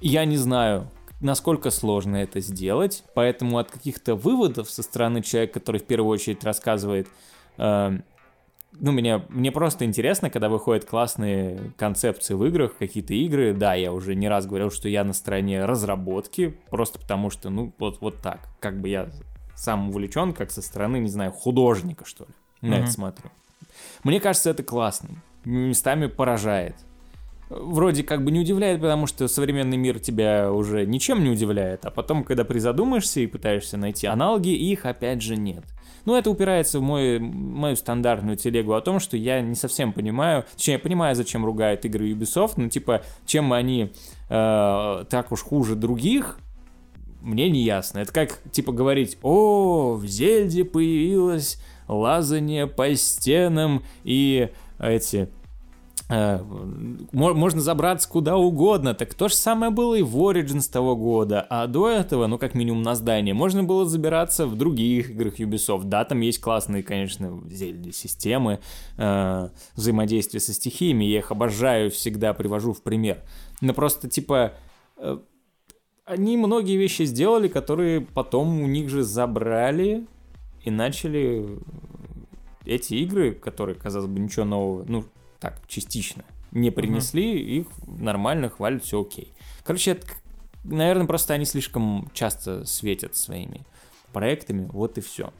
[0.01, 0.88] Я не знаю,
[1.22, 6.44] насколько сложно это сделать, поэтому от каких-то выводов со стороны человека, который в первую очередь
[6.44, 7.08] рассказывает,
[7.58, 7.98] э,
[8.72, 13.92] ну, мне, мне просто интересно, когда выходят классные концепции в играх, какие-то игры, да, я
[13.92, 18.16] уже не раз говорил, что я на стороне разработки, просто потому что, ну, вот, вот
[18.22, 19.11] так, как бы я
[19.54, 22.30] сам увлечен, как со стороны, не знаю, художника, что ли,
[22.62, 22.85] на Мгм.
[22.85, 23.30] это смотрю.
[24.04, 26.74] Мне кажется, это классным, местами поражает.
[27.61, 31.91] Вроде как бы не удивляет, потому что современный мир тебя уже ничем не удивляет, а
[31.91, 35.65] потом, когда призадумаешься и пытаешься найти аналоги, их опять же нет.
[36.05, 40.45] Ну, это упирается в мой, мою стандартную телегу о том, что я не совсем понимаю,
[40.57, 43.93] точнее, я понимаю, зачем ругают игры Ubisoft, но типа, чем они
[44.29, 46.38] э, так уж хуже других,
[47.21, 48.01] мне не ясно.
[48.01, 55.29] Это как, типа, говорить, о, в Зельде появилось лазание по стенам и эти...
[56.12, 56.40] э,
[57.12, 58.94] мо- можно забраться куда угодно.
[58.94, 61.46] Так то же самое было и в Origins того года.
[61.48, 65.85] А до этого, ну, как минимум на здание, можно было забираться в других играх Ubisoft.
[65.85, 67.42] Да, там есть классные, конечно,
[67.92, 68.61] системы
[68.98, 71.05] э, взаимодействия со стихиями.
[71.05, 73.22] Я их обожаю, всегда привожу в пример.
[73.61, 74.53] Но просто, типа,
[74.98, 75.18] э,
[76.05, 80.07] они многие вещи сделали, которые потом у них же забрали
[80.64, 81.59] и начали
[82.64, 85.05] эти игры, которые, казалось бы, ничего нового, ну,
[85.42, 89.35] так, частично, не принесли, их нормально хвалят, все окей.
[89.64, 90.07] Короче, это,
[90.64, 93.66] наверное, просто они слишком часто светят своими
[94.12, 95.33] проектами, вот и все.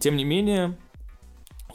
[0.00, 0.76] Тем не менее,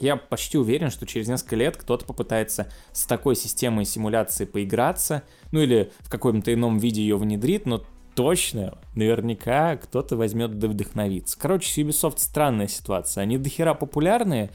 [0.00, 5.60] Я почти уверен, что через несколько лет кто-то попытается с такой системой симуляции поиграться, ну
[5.60, 7.82] или в каком-то ином виде ее внедрит, но
[8.14, 11.38] точно, наверняка кто-то возьмет да вдохновиться.
[11.38, 13.22] Короче, с Ubisoft странная ситуация.
[13.22, 14.50] Они дохера популярные,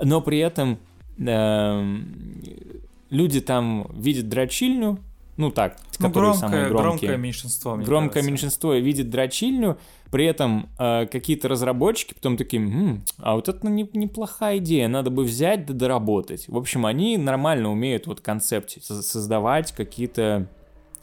[0.00, 0.78] но при этом
[3.10, 4.98] люди там видят дрочильню,
[5.36, 6.82] ну так, ну, которые громкое, самые громкие.
[7.08, 8.30] Громкое меньшинство, мне Громкое кажется.
[8.32, 9.78] меньшинство видит дрочильню,
[10.10, 15.10] при этом э, какие-то разработчики потом такие, М, а вот это не, неплохая идея, надо
[15.10, 16.48] бы взять да доработать.
[16.48, 20.48] В общем, они нормально умеют вот концепте создавать какие-то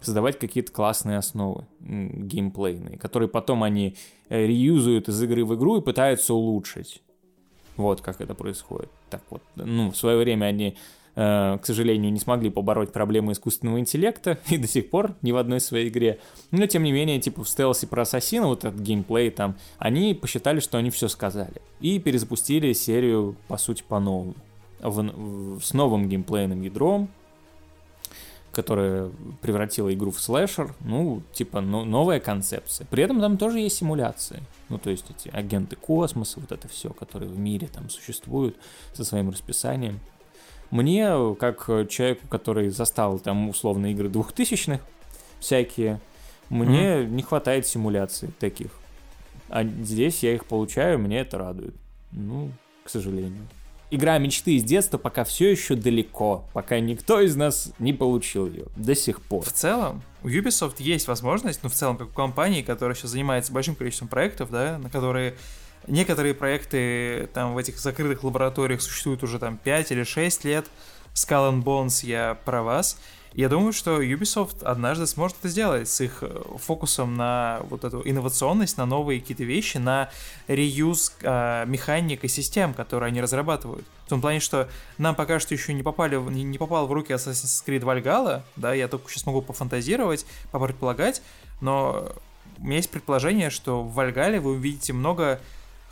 [0.02, 3.96] создавать какие-то классные основы геймплейные, которые потом они
[4.30, 7.02] э, реюзуют из игры в игру и пытаются улучшить.
[7.78, 8.90] Вот как это происходит.
[9.10, 10.78] Так вот, ну, в свое время они,
[11.16, 15.38] э, к сожалению, не смогли побороть проблемы искусственного интеллекта и до сих пор ни в
[15.38, 16.20] одной своей игре.
[16.52, 20.60] Но, тем не менее, типа в стелсе про Ассасина, вот этот геймплей там, они посчитали,
[20.60, 21.62] что они все сказали.
[21.82, 24.36] И перезапустили серию, по сути, по-новому.
[24.80, 27.10] В, в, с новым геймплейным ядром,
[28.56, 32.88] которая превратила игру в слэшер, ну, типа, ну, новая концепция.
[32.90, 34.42] При этом там тоже есть симуляции.
[34.70, 38.56] Ну, то есть эти агенты космоса, вот это все, которые в мире там существуют
[38.94, 40.00] со своим расписанием.
[40.72, 44.80] Мне, как человеку, который застал там условно игры двухтысячных,
[45.42, 46.00] всякие,
[46.48, 47.08] мне mm-hmm.
[47.08, 48.72] не хватает симуляций таких.
[49.50, 51.76] А здесь я их получаю, мне это радует.
[52.12, 52.52] Ну,
[52.86, 53.46] к сожалению
[53.92, 58.66] игра мечты из детства пока все еще далеко, пока никто из нас не получил ее
[58.76, 59.44] до сих пор.
[59.44, 63.54] В целом, у Ubisoft есть возможность, ну в целом как у компании, которая сейчас занимается
[63.54, 65.36] большим количеством проектов, да, на которые
[65.88, 70.66] некоторые проекты там в этих закрытых лабораториях существуют уже там 5 или 6 лет.
[71.14, 72.98] Skull and Bones я про вас.
[73.36, 78.02] Я думаю, что Ubisoft однажды сможет это сделать с их э, фокусом на вот эту
[78.06, 80.10] инновационность, на новые какие-то вещи, на
[80.48, 83.86] реюз э, механик и систем, которые они разрабатывают.
[84.06, 87.12] В том плане, что нам пока что еще не, попали, не, не попал в руки
[87.12, 91.22] Assassin's Creed Valhalla, да, я только сейчас могу пофантазировать, попредполагать,
[91.60, 92.14] но
[92.58, 95.42] у меня есть предположение, что в Вальгале вы увидите много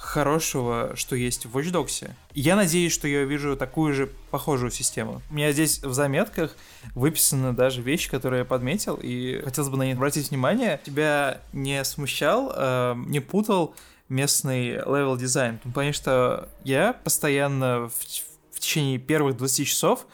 [0.04, 2.12] хорошего, что есть в Watch Dogs.
[2.34, 5.22] Я надеюсь, что я увижу такую же похожую систему.
[5.32, 6.56] У меня здесь в заметках
[6.94, 10.80] выписаны даже вещи, которые я подметил, и хотелось бы на них обратить внимание.
[10.84, 13.76] Тебя не смущал, э, не путал
[14.10, 15.60] местный level design?
[15.64, 20.06] Потому что я постоянно в, в течение первых 20 часов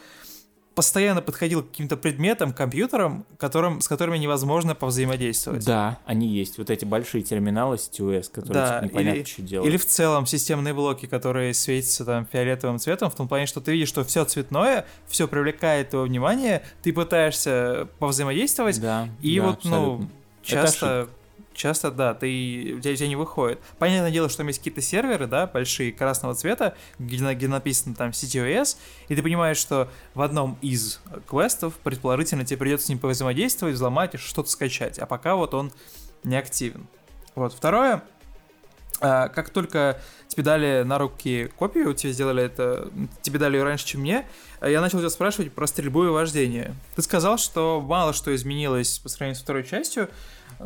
[0.74, 5.64] постоянно подходил к каким-то предметам, компьютерам, которым, с которыми невозможно повзаимодействовать.
[5.64, 6.58] Да, они есть.
[6.58, 9.68] Вот эти большие терминалы ctOS, которые да, типа, непонятно, или, что делать.
[9.68, 13.72] Или в целом системные блоки, которые светятся там фиолетовым цветом, в том плане, что ты
[13.72, 19.64] видишь, что все цветное, все привлекает твое внимание, ты пытаешься повзаимодействовать, да, и да, вот,
[19.64, 20.04] ну, абсолютно.
[20.04, 20.10] ну,
[20.42, 21.08] часто
[21.60, 23.60] часто, да, ты, у, тебя, у тебя не выходит.
[23.78, 28.10] Понятное дело, что там есть какие-то серверы, да, большие, красного цвета, где, где написано там
[28.10, 28.76] CTOS,
[29.08, 34.14] и ты понимаешь, что в одном из квестов, предположительно, тебе придется с ним повзаимодействовать, взломать
[34.14, 35.70] и что-то скачать, а пока вот он
[36.24, 36.86] не активен.
[37.34, 38.02] Вот, второе,
[39.00, 39.98] а, как только
[40.28, 42.90] тебе дали на руки копию, тебе сделали это,
[43.22, 44.26] тебе дали ее раньше, чем мне,
[44.62, 46.74] я начал тебя спрашивать про стрельбу и вождение.
[46.96, 50.08] Ты сказал, что мало что изменилось по сравнению с второй частью,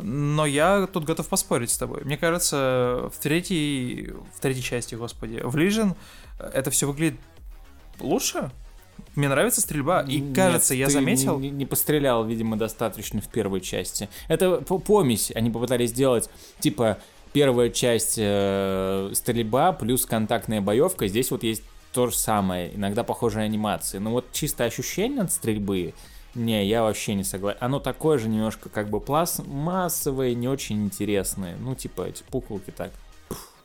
[0.01, 2.03] но я тут готов поспорить с тобой.
[2.03, 5.95] Мне кажется, в третьей, в третьей части, господи, в Legion
[6.39, 7.19] это все выглядит
[7.99, 8.51] лучше.
[9.15, 11.39] Мне нравится стрельба, и кажется, Нет, я заметил...
[11.39, 14.09] Не, не пострелял, видимо, достаточно в первой части.
[14.27, 16.29] Это помесь, они попытались сделать,
[16.59, 16.97] типа,
[17.33, 21.07] первая часть э, стрельба плюс контактная боевка.
[21.07, 23.99] Здесь вот есть то же самое, иногда похожие анимации.
[23.99, 25.93] Но вот чисто ощущение от стрельбы
[26.35, 27.57] не, я вообще не согласен.
[27.61, 31.55] Оно такое же немножко как бы пластмассовое, не очень интересное.
[31.57, 32.91] Ну, типа эти пуколки так.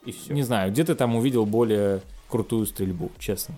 [0.07, 0.33] И все.
[0.33, 3.57] Не знаю, где ты там увидел более крутую стрельбу, честно.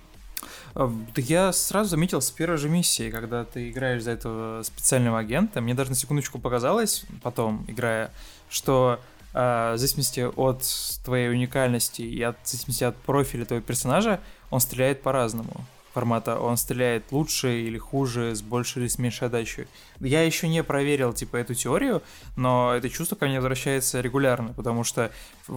[0.75, 5.61] Да я сразу заметил с первой же миссии, когда ты играешь за этого специального агента,
[5.61, 8.11] мне даже на секундочку показалось, потом играя,
[8.49, 8.99] что
[9.35, 10.65] э, в зависимости от
[11.05, 15.53] твоей уникальности и от, в зависимости от профиля твоего персонажа, он стреляет по-разному
[15.93, 19.67] формата он стреляет лучше или хуже, с большей или с меньшей отдачей.
[20.01, 22.03] Я еще не проверил, типа, эту теорию,
[22.37, 25.11] но это чувство ко мне возвращается регулярно, потому что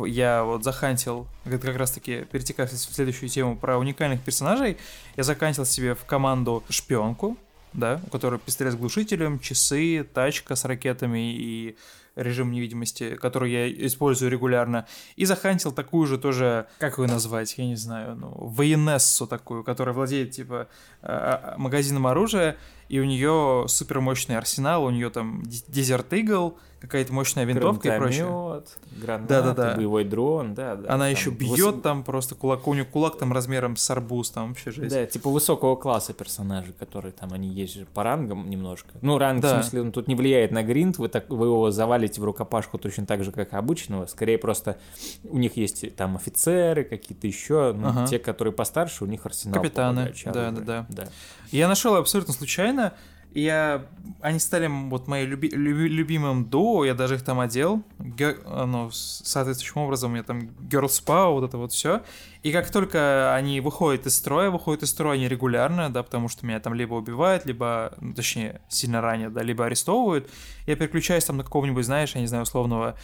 [0.05, 4.77] я вот захантил, как раз-таки перетекая в следующую тему про уникальных персонажей,
[5.15, 7.37] я закантил себе в команду шпионку,
[7.75, 11.77] да, у которой пистолет с глушителем, часы, тачка с ракетами и
[12.15, 17.65] режим невидимости, который я использую регулярно, и захантил такую же тоже, как ее назвать, я
[17.65, 20.67] не знаю, ну, военессу такую, которая владеет, типа,
[21.01, 22.57] а, а, магазином оружия,
[22.87, 27.97] и у нее супер мощный арсенал, у нее там Desert Eagle, какая-то мощная винтовка и
[27.97, 28.63] прочее.
[29.01, 29.75] гранаты, да, да, да.
[29.75, 30.93] боевой дрон, да, да.
[30.93, 31.81] Она еще бьет выс...
[31.81, 34.93] там просто кулак, у нее кулак там размером с арбуз, там вообще жесть.
[34.93, 38.89] Да, типа высокого класса персонажи, которые там, они есть же по рангам немножко.
[39.01, 39.49] Ну, ранг, да.
[39.49, 42.77] в смысле, он тут не влияет на гринд, вы, так, вы его завалите в рукопашку
[42.77, 44.77] точно так же, как обычного, скорее просто
[45.23, 48.07] у них есть там офицеры какие-то еще, ну, ага.
[48.07, 49.61] те, которые постарше, у них арсенал.
[49.61, 51.07] Капитаны, да, да, да, да.
[51.51, 52.93] Я нашел абсолютно случайно,
[53.41, 53.85] я,
[54.21, 58.89] они стали вот моим люби, люби, любимым дуо, я даже их там одел, Гер, ну,
[58.91, 62.01] соответствующим образом у меня там Girl Spa, вот это вот все.
[62.43, 66.45] И как только они выходят из строя, выходят из строя они регулярно, да, потому что
[66.45, 70.29] меня там либо убивают, либо, ну, точнее, сильно ранят, да, либо арестовывают,
[70.65, 72.95] я переключаюсь там на какого-нибудь, знаешь, я не знаю, условного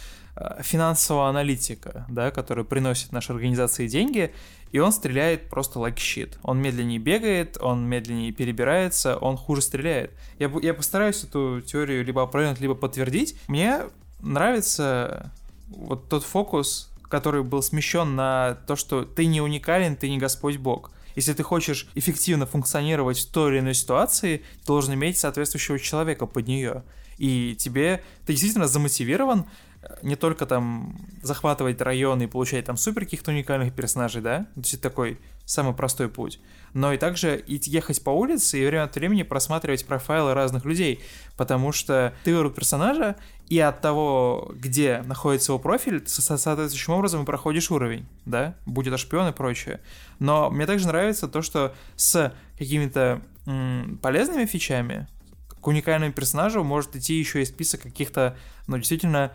[0.60, 4.32] финансового аналитика, да, который приносит нашей организации деньги,
[4.70, 6.36] и он стреляет просто like shit.
[6.42, 10.12] Он медленнее бегает, он медленнее перебирается, он хуже стреляет.
[10.38, 13.36] Я, я постараюсь эту теорию либо опровергнуть, либо подтвердить.
[13.48, 13.80] Мне
[14.20, 15.30] нравится
[15.68, 20.56] вот тот фокус, который был смещен на то, что ты не уникален, ты не Господь
[20.56, 20.90] Бог.
[21.14, 26.24] Если ты хочешь эффективно функционировать в той или иной ситуации, ты должен иметь соответствующего человека
[26.24, 26.84] под нее.
[27.18, 29.44] И тебе, ты действительно замотивирован
[30.02, 34.74] не только там захватывать районы и получать там супер каких-то уникальных персонажей, да, то есть
[34.74, 36.40] это такой самый простой путь,
[36.72, 41.00] но и также и ехать по улице и время от времени просматривать профайлы разных людей,
[41.36, 43.16] потому что ты выбрал персонажа,
[43.48, 49.28] и от того, где находится его профиль, соответствующим образом и проходишь уровень, да, будет шпион
[49.28, 49.80] и прочее.
[50.20, 55.06] Но мне также нравится то, что с какими-то м- полезными фичами
[55.60, 58.36] к уникальному персонажу может идти еще и список каких-то,
[58.68, 59.32] ну, действительно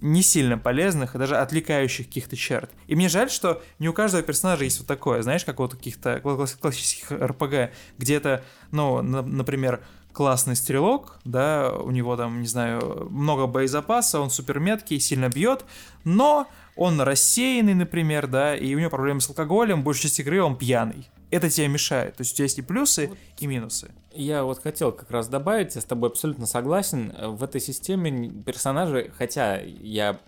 [0.00, 2.70] не сильно полезных и даже отвлекающих каких-то черт.
[2.86, 5.76] И мне жаль, что не у каждого персонажа есть вот такое, знаешь, как вот у
[5.76, 9.80] каких-то классических РПГ, где-то, ну, на, например,
[10.12, 15.64] классный стрелок, да, у него там, не знаю, много боезапаса, он супер меткий, сильно бьет,
[16.04, 16.46] но
[16.76, 21.08] он рассеянный, например, да, и у него проблемы с алкоголем, большую часть игры он пьяный
[21.34, 22.16] это тебе мешает.
[22.16, 23.18] То есть у тебя есть и плюсы, вот.
[23.38, 23.90] и минусы.
[24.12, 27.12] Я вот хотел как раз добавить, я с тобой абсолютно согласен.
[27.18, 30.20] В этой системе персонажи, хотя я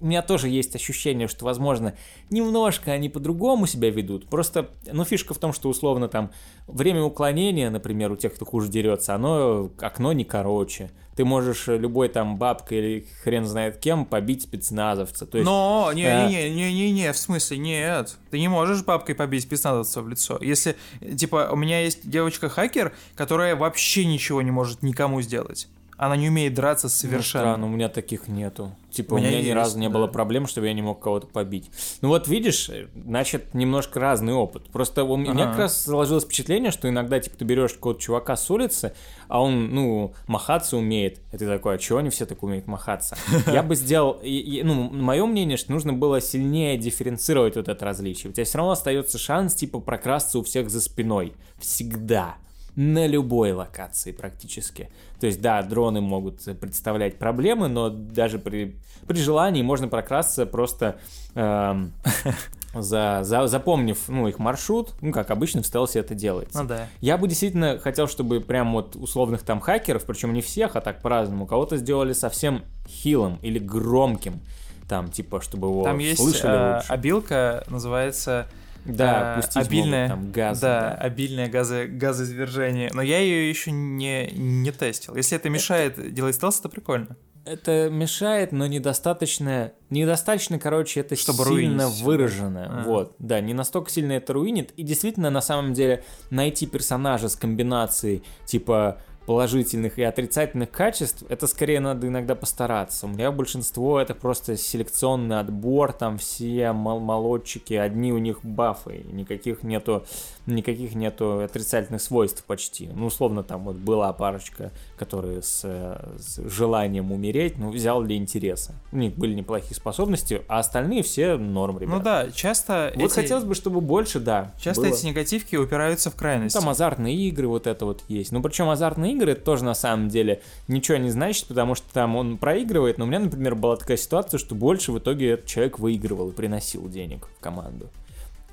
[0.00, 1.94] у меня тоже есть ощущение, что, возможно,
[2.30, 4.28] немножко они по-другому себя ведут.
[4.28, 6.30] Просто, ну, фишка в том, что, условно, там,
[6.66, 10.90] время уклонения, например, у тех, кто хуже дерется, оно, окно не короче.
[11.16, 15.24] Ты можешь любой там бабкой или хрен знает кем побить спецназовца.
[15.24, 18.16] То есть, Но, не-не-не-не-не, в смысле, нет.
[18.30, 20.38] Ты не можешь бабкой побить спецназовца в лицо.
[20.42, 20.76] Если,
[21.16, 25.68] типа, у меня есть девочка-хакер, которая вообще ничего не может никому сделать.
[25.96, 27.44] Она не умеет драться совершенно.
[27.44, 28.74] Ну, странно, у меня таких нету.
[28.90, 29.94] Типа, у меня, у меня ни есть, разу не да.
[29.94, 31.70] было проблем, чтобы я не мог кого-то побить.
[32.00, 34.70] Ну вот видишь, значит, немножко разный опыт.
[34.70, 35.44] Просто у меня ага.
[35.50, 38.92] как раз сложилось впечатление, что иногда, типа, ты берешь какого-то чувака с улицы,
[39.28, 41.20] а он, ну, махаться умеет.
[41.32, 43.16] И ты такой, а чего они все так умеют махаться?
[43.46, 48.30] Я бы сделал, ну, мое мнение, что нужно было сильнее дифференцировать вот это различие.
[48.30, 51.34] У тебя все равно остается шанс, типа, прокрасться у всех за спиной.
[51.58, 52.36] Всегда
[52.76, 54.90] на любой локации практически.
[55.18, 58.76] То есть, да, дроны могут представлять проблемы, но даже при,
[59.08, 60.98] при желании можно прокрасться просто
[61.34, 61.92] эм,
[62.74, 66.62] за, за, запомнив ну, их маршрут, ну, как обычно в стелсе это делается.
[66.62, 66.86] Ну да.
[67.00, 71.00] Я бы действительно хотел, чтобы прям вот условных там хакеров, причем не всех, а так
[71.00, 74.40] по-разному, кого-то сделали совсем хилым или громким,
[74.86, 76.92] там, типа, чтобы его Там есть слышали э, лучше.
[76.92, 78.46] обилка, называется
[78.88, 80.60] да, э, обильное, могут, там газы.
[80.60, 80.94] Да, да.
[80.94, 82.90] обильное газы, газоизвержение.
[82.92, 85.16] Но я ее еще не, не тестил.
[85.16, 86.10] Если это мешает это...
[86.10, 87.16] делать стелс, это прикольно.
[87.46, 92.02] Это мешает, но недостаточно, недостаточно, короче, это Чтобы сильно руинить.
[92.02, 92.66] выражено.
[92.68, 92.84] А.
[92.84, 94.72] Вот, да, не настолько сильно это руинит.
[94.72, 101.46] И действительно, на самом деле, найти персонажа с комбинацией типа положительных и отрицательных качеств, это
[101.46, 103.06] скорее надо иногда постараться.
[103.06, 109.04] У меня большинство это просто селекционный отбор, там все мол молодчики, одни у них бафы,
[109.10, 110.04] никаких нету,
[110.46, 112.88] никаких нету отрицательных свойств почти.
[112.94, 118.74] Ну, условно, там вот была парочка, которые с, с желанием умереть, ну, взял для интереса.
[118.92, 121.96] У них были неплохие способности, а остальные все норм, ребят.
[121.96, 122.92] Ну да, часто...
[122.94, 123.14] Вот эти...
[123.14, 124.52] хотелось бы, чтобы больше, да.
[124.60, 124.90] Часто было.
[124.90, 126.54] эти негативки упираются в крайность.
[126.54, 128.30] Ну, там азартные игры, вот это вот есть.
[128.30, 132.16] Ну, причем азартные игры это тоже на самом деле ничего не значит, потому что там
[132.16, 135.78] он проигрывает, но у меня, например, была такая ситуация, что больше в итоге этот человек
[135.78, 137.88] выигрывал и приносил денег в команду.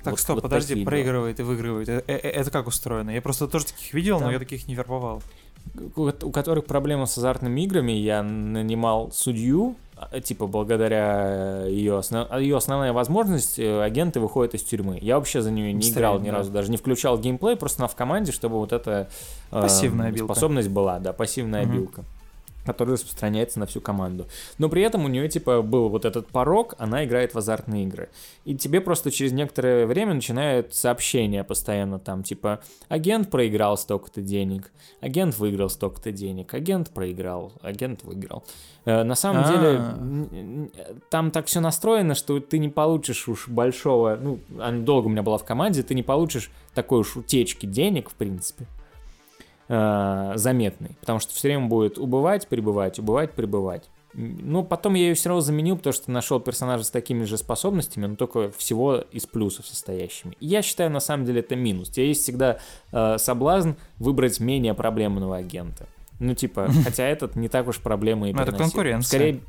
[0.02, 1.88] Так, вот, стоп, вот подожди, проигрывает и выигрывает.
[1.88, 3.10] Это, это как устроено?
[3.10, 4.26] Я просто тоже таких видел, там...
[4.26, 5.22] но я таких не вербовал.
[5.96, 9.76] у которых проблемы с азартными играми, я нанимал судью,
[10.22, 12.30] типа, благодаря ее, основ...
[12.38, 14.98] ее основная возможность, э, агенты выходят из тюрьмы.
[15.00, 16.38] Я вообще за нее не играл ни да.
[16.38, 19.08] разу, даже не включал геймплей, просто на в команде, чтобы вот эта
[19.50, 21.72] э, способность была, да, пассивная угу.
[21.72, 22.04] обилка
[22.64, 24.26] который распространяется на всю команду.
[24.58, 28.08] Но при этом у нее, типа, был вот этот порог, она играет в азартные игры.
[28.44, 34.70] И тебе просто через некоторое время начинают сообщения постоянно там, типа, агент проиграл столько-то денег,
[35.00, 38.44] агент выиграл столько-то денег, агент проиграл, агент выиграл.
[38.84, 39.52] Э, на самом А-а-а.
[39.52, 40.70] деле,
[41.10, 45.22] там так все настроено, что ты не получишь уж большого, ну, она долго у меня
[45.22, 48.66] была в команде, ты не получишь такой уж утечки денег, в принципе
[49.68, 53.84] э, заметный, потому что все время будет убывать, прибывать, убывать, прибывать.
[54.16, 58.06] Ну, потом я ее все равно заменил, потому что нашел персонажа с такими же способностями,
[58.06, 60.36] но только всего из плюсов состоящими.
[60.38, 61.88] И я считаю, на самом деле, это минус.
[61.88, 62.58] У тебя есть всегда
[62.92, 65.86] э, соблазн выбрать менее проблемного агента.
[66.20, 69.08] Ну, типа, хотя этот не так уж проблемы и Но это конкуренция.
[69.08, 69.40] Скорее,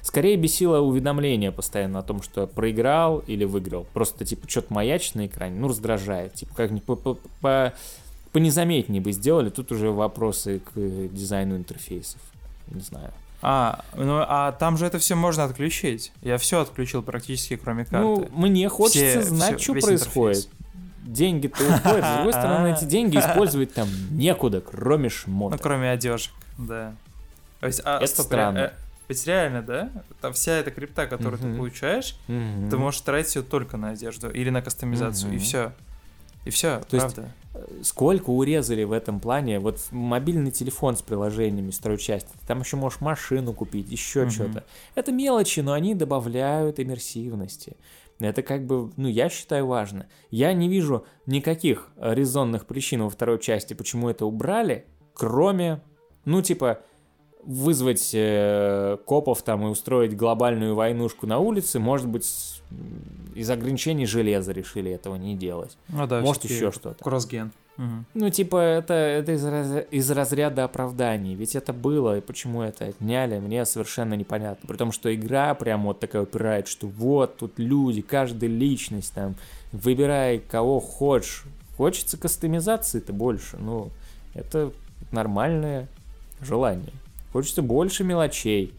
[0.00, 3.86] скорее бесило уведомление постоянно о том, что проиграл или выиграл.
[3.92, 6.34] Просто, типа, что-то маячит на экране, ну, раздражает.
[6.34, 7.74] Типа, как-нибудь по, по, по
[8.32, 9.50] понезаметнее бы сделали.
[9.50, 12.20] Тут уже вопросы к дизайну интерфейсов.
[12.68, 13.12] Не знаю.
[13.42, 16.12] А, ну а там же это все можно отключить.
[16.22, 17.98] Я все отключил практически, кроме карты.
[17.98, 20.38] Ну, мне хочется все, знать, все, что происходит.
[20.38, 20.48] Интерфейс.
[21.02, 25.56] Деньги-то уходят, с другой стороны, эти деньги использовать там некуда, кроме шмота.
[25.56, 26.94] Ну, кроме одежек, да.
[27.60, 28.58] То есть, а, это странно.
[28.58, 28.72] Э,
[29.08, 29.90] ведь реально, да?
[30.20, 34.50] Там вся эта крипта, которую ты получаешь, ты можешь тратить ее только на одежду или
[34.50, 35.72] на кастомизацию, и все.
[36.44, 37.22] И все, То правда.
[37.22, 37.39] Есть, э,
[37.82, 39.58] сколько урезали в этом плане?
[39.58, 42.28] Вот мобильный телефон с приложениями второй части.
[42.40, 44.30] Ты там еще можешь машину купить, еще угу.
[44.30, 44.64] что-то.
[44.94, 47.76] Это мелочи, но они добавляют иммерсивности.
[48.18, 50.06] Это как бы, ну, я считаю важно.
[50.30, 54.84] Я не вижу никаких резонных причин во второй части, почему это убрали,
[55.14, 55.80] кроме,
[56.26, 56.80] ну, типа,
[57.42, 62.59] вызвать э, копов там и устроить глобальную войнушку на улице, может быть,
[63.34, 65.76] из ограничений железа решили этого не делать.
[65.88, 67.02] Ну да, может еще что-то.
[67.02, 67.52] Кроссген.
[67.78, 68.04] Угу.
[68.14, 71.34] Ну, типа, это, это из, раз, из разряда оправданий.
[71.34, 74.68] Ведь это было, и почему это отняли, мне совершенно непонятно.
[74.68, 79.34] При том, что игра прям вот такая упирает, что вот тут люди, каждая личность там,
[79.72, 81.44] выбирай кого хочешь.
[81.76, 83.88] Хочется кастомизации-то больше, ну,
[84.34, 84.72] это
[85.12, 85.88] нормальное
[86.42, 86.92] желание.
[87.32, 88.74] Хочется больше мелочей.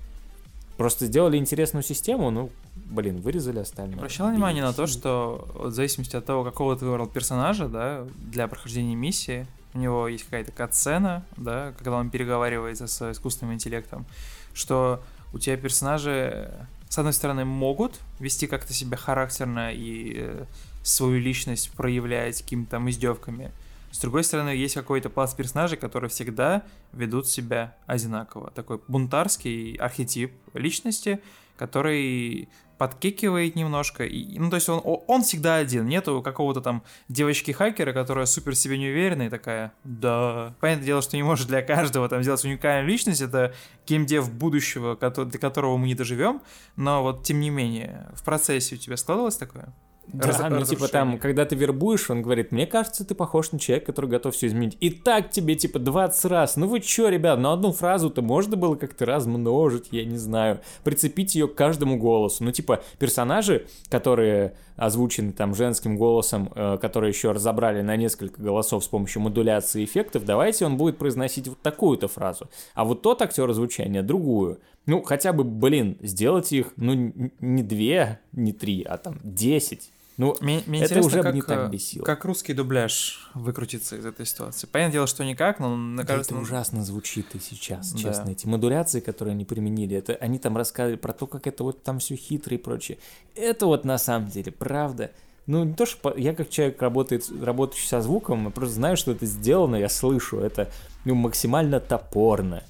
[0.77, 2.51] Просто сделали интересную систему, ну,
[2.91, 3.97] блин, вырезали остальное.
[3.97, 8.47] Обращал внимание на то, что в зависимости от того, какого ты выбрал персонажа, да, для
[8.47, 14.05] прохождения миссии, у него есть какая-то катсцена, да, когда он переговаривается с искусственным интеллектом,
[14.53, 15.01] что
[15.33, 16.51] у тебя персонажи,
[16.89, 20.45] с одной стороны, могут вести как-то себя характерно и э,
[20.83, 23.51] свою личность проявлять какими-то там издевками,
[23.91, 26.63] с другой стороны, есть какой-то пласт персонажей, которые всегда
[26.93, 28.49] ведут себя одинаково.
[28.51, 31.21] Такой бунтарский архетип личности,
[31.57, 32.47] который
[32.81, 34.05] подкикивает немножко.
[34.05, 35.85] И, ну, то есть он, он всегда один.
[35.85, 40.55] Нету какого-то там девочки-хакера, которая супер себе не уверена и такая, да.
[40.59, 43.21] Понятное дело, что не может для каждого там сделать уникальную личность.
[43.21, 43.53] Это
[43.85, 46.41] геймдев будущего, до которого мы не доживем.
[46.75, 49.71] Но вот, тем не менее, в процессе у тебя складывалось такое?
[50.13, 53.59] Да, Раз, ну типа там, когда ты вербуешь, он говорит, мне кажется, ты похож на
[53.59, 54.75] человека, который готов все изменить.
[54.81, 56.57] И так тебе типа 20 раз.
[56.57, 60.59] Ну вы чё, ребят, на одну фразу-то можно было как-то размножить, я не знаю.
[60.83, 62.43] Прицепить ее к каждому голосу.
[62.43, 68.83] Ну типа персонажи, которые озвучены там женским голосом, э, которые еще разобрали на несколько голосов
[68.83, 72.49] с помощью модуляции эффектов, давайте он будет произносить вот такую-то фразу.
[72.73, 74.59] А вот тот актер звучания другую.
[74.87, 79.91] Ну, хотя бы, блин, сделать их, ну, не две, не три, а там десять.
[80.17, 82.03] Ну, мне, мне это уже как, не так э, бесило.
[82.03, 84.67] Как русский дубляж выкрутиться из этой ситуации.
[84.67, 88.25] Понятное дело, что никак, но на да Это ужасно звучит и сейчас, честно.
[88.25, 88.31] Да.
[88.31, 91.99] Эти модуляции, которые они применили, это они там рассказывали про то, как это вот там
[91.99, 92.97] все хитро и прочее.
[93.35, 95.11] Это вот на самом деле правда.
[95.47, 99.11] Ну, не то, что я как человек, работает, работающий со звуком, я просто знаю, что
[99.11, 100.39] это сделано, я слышу.
[100.39, 100.69] Это
[101.03, 102.63] ну, максимально топорно.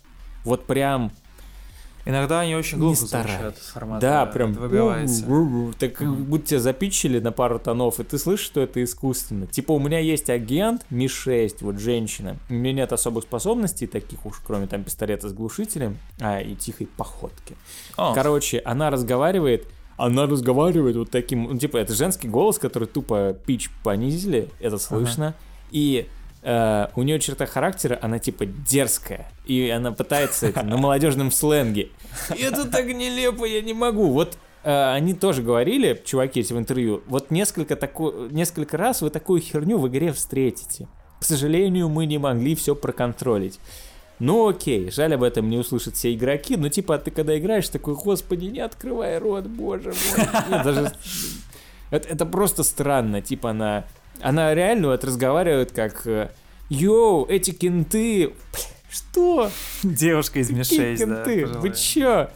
[0.45, 1.11] Вот прям
[2.05, 4.01] Иногда они очень глупо звучат формата.
[4.01, 5.25] Да, прям выбивается.
[5.79, 9.47] Так как будто тебя запичили на пару тонов, и ты слышишь, что это искусственно.
[9.47, 12.37] Типа у меня есть агент Ми-6, вот женщина.
[12.49, 16.87] У меня нет особых способностей таких уж, кроме там пистолета с глушителем, а и тихой
[16.87, 17.55] походки.
[17.97, 18.13] О.
[18.13, 23.69] Короче, она разговаривает, она разговаривает вот таким, ну, типа, это женский голос, который тупо пич
[23.83, 25.27] понизили, это слышно.
[25.27, 25.35] Ага.
[25.71, 26.07] И
[26.43, 31.89] Uh, у нее черта характера, она типа дерзкая, и она пытается это на молодежном сленге.
[32.35, 34.07] И это так нелепо, я не могу.
[34.07, 38.11] Вот uh, они тоже говорили, чуваки эти в интервью, вот несколько, тако...
[38.31, 40.87] несколько раз вы такую херню в игре встретите.
[41.19, 43.59] К сожалению, мы не могли все проконтролить.
[44.17, 47.93] Ну окей, жаль об этом не услышат все игроки, но типа ты когда играешь, такой,
[47.93, 50.63] господи, не открывай рот, боже мой.
[50.63, 50.91] Даже...
[51.91, 53.85] это, это просто странно, типа она...
[54.19, 56.05] Она реально вот разговаривает как...
[56.05, 56.29] э,
[56.69, 58.33] Йоу, эти кенты...
[58.89, 59.49] Что?
[59.83, 61.23] Девушка из Какие Ми-6, да.
[61.23, 61.45] кенты?
[61.45, 62.29] Вы чё?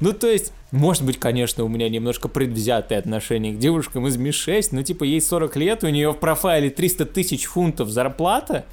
[0.00, 4.68] Ну, то есть, может быть, конечно, у меня немножко предвзятое отношение к девушкам из Ми-6,
[4.72, 8.64] но, типа, ей 40 лет, у нее в профайле 300 тысяч фунтов зарплата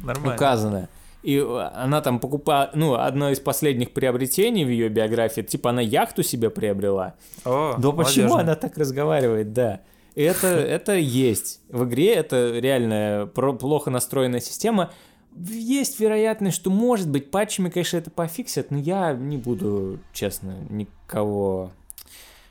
[0.00, 0.34] Нормально.
[0.34, 0.88] указана.
[1.22, 1.38] И
[1.74, 6.50] она там покупала, ну, одно из последних приобретений в ее биографии, типа, она яхту себе
[6.50, 7.14] приобрела.
[7.46, 8.40] О, Да почему молодежно.
[8.40, 9.80] она так разговаривает, да.
[10.14, 11.60] Это, это есть.
[11.68, 14.92] В игре это реально плохо настроенная система.
[15.34, 21.72] Есть вероятность, что, может быть, патчами, конечно, это пофиксят, но я не буду, честно, никого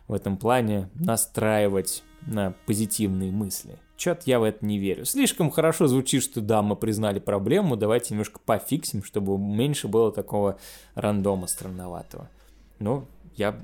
[0.07, 3.77] в этом плане настраивать на позитивные мысли.
[3.97, 5.05] Чё-то я в это не верю.
[5.05, 10.57] Слишком хорошо звучит, что да, мы признали проблему, давайте немножко пофиксим, чтобы меньше было такого
[10.95, 12.27] рандома странноватого.
[12.79, 13.05] Ну,
[13.35, 13.59] я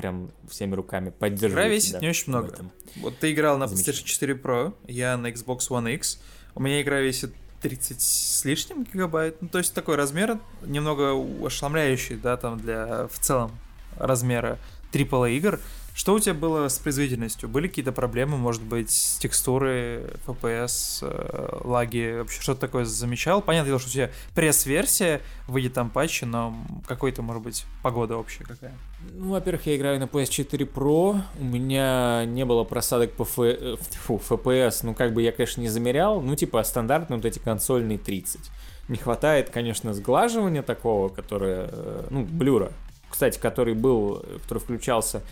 [0.00, 2.48] прям всеми руками поддерживаю Игра весит не очень много.
[2.48, 2.72] этом.
[2.96, 3.64] Вот ты играл на.
[3.64, 6.20] PlayStation 4 Pro, я на Xbox One X.
[6.54, 9.42] У меня игра весит 30 с лишним гигабайт.
[9.42, 11.12] Ну, то есть такой размер немного
[11.44, 13.52] ошеломляющий, да, там для в целом
[13.98, 14.58] размера
[14.92, 15.60] AAA игр.
[15.94, 17.48] Что у тебя было с производительностью?
[17.48, 22.18] Были какие-то проблемы, может быть, с текстуры, FPS, э, лаги?
[22.18, 23.42] Вообще что-то такое замечал?
[23.42, 28.72] Понятно, что у тебя пресс-версия, выйдет там патчи, но какой-то, может быть, погода общая какая?
[29.12, 33.38] Ну, во-первых, я играю на PS4 Pro, у меня не было просадок по ф...
[33.38, 37.38] э, фу, FPS, ну, как бы я, конечно, не замерял, ну, типа, стандартные вот эти
[37.38, 38.50] консольные 30.
[38.88, 42.72] Не хватает, конечно, сглаживания такого, которое, э, ну, блюра,
[43.08, 45.22] кстати, который был, который включался,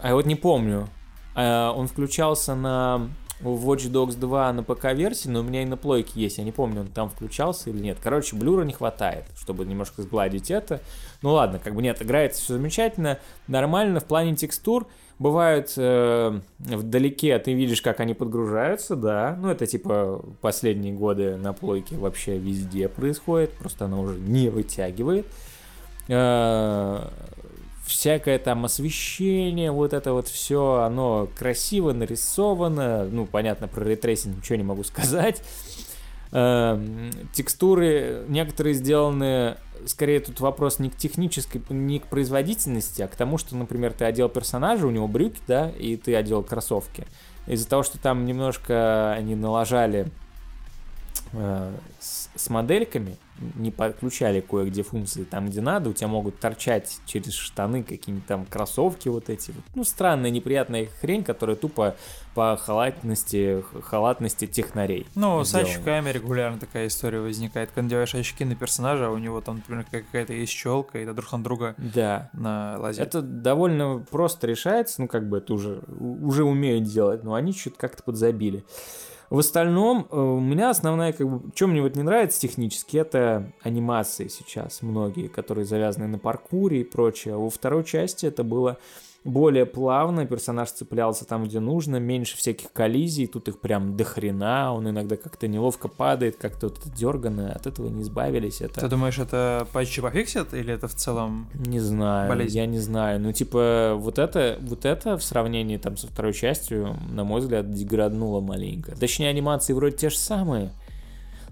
[0.00, 0.88] а я вот не помню,
[1.34, 3.08] А, он включался на
[3.40, 6.80] Watch Dogs 2 на ПК-версии, но у меня и на плойке есть, я не помню,
[6.80, 7.98] он там включался или нет.
[8.02, 10.80] Короче, блюра не хватает, чтобы немножко сгладить это.
[11.22, 14.00] Ну ладно, как бы нет, играется все замечательно, нормально.
[14.00, 14.88] В плане текстур
[15.18, 19.36] бывают э, вдалеке, ты видишь, как они подгружаются, да.
[19.40, 25.26] Ну это типа последние годы на плойке вообще везде происходит, просто она уже не вытягивает.
[26.08, 27.08] Э,
[27.88, 33.08] всякое там освещение, вот это вот все, оно красиво нарисовано.
[33.10, 35.42] Ну, понятно, про ray tracing ничего не могу сказать.
[36.30, 43.16] Эм, Текстуры некоторые сделаны, скорее тут вопрос не к технической, не к производительности, а к
[43.16, 47.06] тому, что, например, ты одел персонажа, у него брюки, да, и ты одел кроссовки.
[47.46, 50.08] Из-за того, что там немножко они налажали
[51.32, 53.16] э, с, с модельками,
[53.54, 58.46] не подключали кое-где функции там, где надо, у тебя могут торчать через штаны какие-нибудь там
[58.46, 59.52] кроссовки вот эти.
[59.74, 61.96] Ну, странная, неприятная хрень, которая тупо
[62.34, 65.06] по халатности, халатности технарей.
[65.14, 65.68] Ну, с сделана.
[65.68, 67.70] очками регулярно такая история возникает.
[67.70, 71.14] Когда надеваешь очки на персонажа, а у него там, например, какая-то есть челка, и это
[71.14, 72.30] друг на друга Да.
[72.32, 73.00] на лазит.
[73.00, 77.76] Это довольно просто решается, ну, как бы это уже, уже умеют делать, но они что-то
[77.78, 78.64] как-то подзабили.
[79.30, 83.52] В остальном, э, у меня основная, как бы, что мне вот не нравится технически, это
[83.62, 87.34] анимации сейчас многие, которые завязаны на паркуре и прочее.
[87.34, 88.78] А Во второй части это было
[89.24, 94.72] более плавно, персонаж цеплялся там, где нужно, меньше всяких коллизий, тут их прям до хрена,
[94.72, 98.60] он иногда как-то неловко падает, как-то вот дергано, от этого не избавились.
[98.60, 98.80] Это...
[98.80, 101.48] Ты думаешь, это патчи пофиксят, или это в целом...
[101.54, 102.56] Не знаю, болезнь.
[102.56, 103.20] я не знаю.
[103.20, 107.70] Ну, типа, вот это, вот это в сравнении там со второй частью, на мой взгляд,
[107.70, 108.96] деграднуло маленько.
[108.96, 110.70] Точнее, анимации вроде те же самые,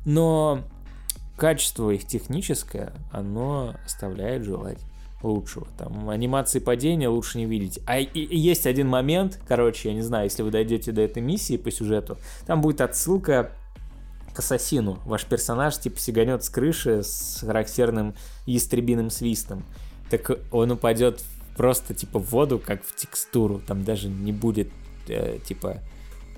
[0.05, 0.61] но
[1.37, 4.79] качество их техническое, оно оставляет желать
[5.27, 5.66] лучшего.
[5.79, 7.81] Там анимации падения лучше не видеть.
[7.87, 11.22] А и- и есть один момент, короче, я не знаю, если вы дойдете до этой
[11.22, 13.51] миссии по сюжету, там будет отсылка
[14.35, 14.99] к ассасину.
[15.05, 18.14] Ваш персонаж типа сиганет с крыши с характерным
[18.45, 19.64] ястребиным свистом.
[20.11, 21.22] Так он упадет
[21.57, 23.61] просто типа в воду, как в текстуру.
[23.66, 24.68] Там даже не будет
[25.09, 25.79] э, типа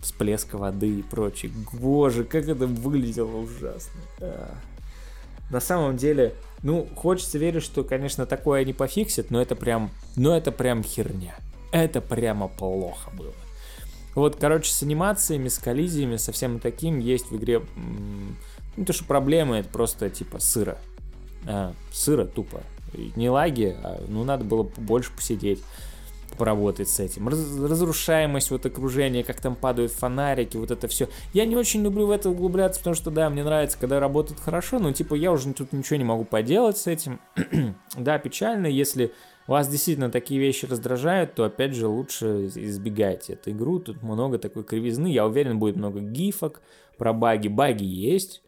[0.01, 1.51] всплеска воды и прочее.
[1.73, 4.01] Боже, как это выглядело ужасно.
[5.51, 10.37] На самом деле, ну, хочется верить, что, конечно, такое они пофиксят, но это прям, но
[10.37, 11.37] это прям херня.
[11.73, 13.35] Это прямо плохо было.
[14.15, 17.63] Вот, короче, с анимациями, с коллизиями, со всем таким есть в игре...
[18.77, 20.79] Ну, то, что проблемы, это просто, типа, сыро.
[21.47, 22.63] А, сыро тупо.
[23.17, 25.63] Не лаги, а, ну, надо было больше посидеть,
[26.37, 27.29] поработать с этим.
[27.29, 31.09] Раз- разрушаемость вот окружения, как там падают фонарики, вот это все.
[31.33, 34.79] Я не очень люблю в это углубляться, потому что, да, мне нравится, когда работает хорошо,
[34.79, 37.21] но, типа, я уже тут ничего не могу поделать с этим.
[37.97, 39.13] да, печально, если
[39.47, 43.79] вас действительно такие вещи раздражают, то опять же лучше избегайте эту игру.
[43.79, 45.07] Тут много такой кривизны.
[45.07, 46.61] Я уверен, будет много гифок
[46.99, 47.49] про баги.
[47.49, 48.43] Баги есть.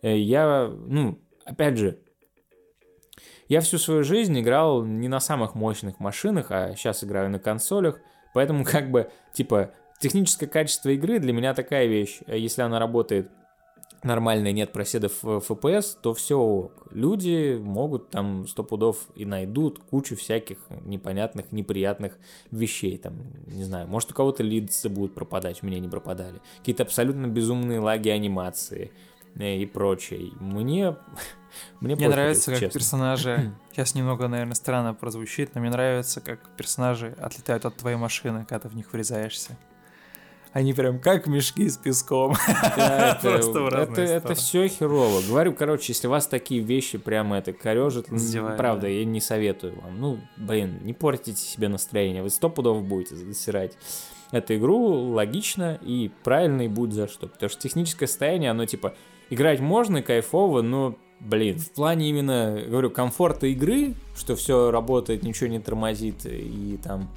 [0.00, 1.98] Э, Я, ну, опять же,
[3.48, 8.00] я всю свою жизнь играл не на самых мощных машинах, а сейчас играю на консолях,
[8.34, 12.20] поэтому как бы, типа, техническое качество игры для меня такая вещь.
[12.26, 13.30] Если она работает
[14.02, 19.80] нормально и нет проседов в FPS, то все Люди могут там сто пудов и найдут
[19.80, 22.18] кучу всяких непонятных, неприятных
[22.50, 22.96] вещей.
[22.96, 26.40] Там, не знаю, может у кого-то лидсы будут пропадать, у меня не пропадали.
[26.60, 30.32] Какие-то абсолютно безумные лаги анимации э, и прочее.
[30.40, 30.96] Мне...
[31.80, 32.78] Мне, мне нравится, как честно.
[32.78, 33.54] персонажи...
[33.72, 38.60] Сейчас немного, наверное, странно прозвучит, но мне нравится, как персонажи отлетают от твоей машины, когда
[38.60, 39.56] ты в них врезаешься.
[40.52, 42.34] Они прям как мешки с песком.
[42.76, 45.20] Да, это, это, это все херово.
[45.28, 48.06] Говорю, короче, если вас такие вещи прямо это корежит,
[48.56, 48.88] правда, да.
[48.88, 50.00] я не советую вам.
[50.00, 52.22] Ну, блин, не портите себе настроение.
[52.22, 53.76] Вы сто пудов будете засирать
[54.32, 57.28] эту игру логично и правильно и будет за что.
[57.28, 58.94] Потому что техническое состояние, оно типа
[59.30, 65.48] играть можно, кайфово, но блин, в плане именно, говорю, комфорта игры, что все работает, ничего
[65.48, 67.08] не тормозит и там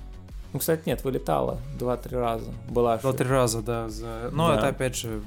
[0.51, 2.51] ну, кстати, нет, вылетала два-три раза.
[2.69, 3.87] Была Два-три раза, да.
[3.89, 4.29] За...
[4.31, 4.57] Но да.
[4.57, 5.21] это опять же,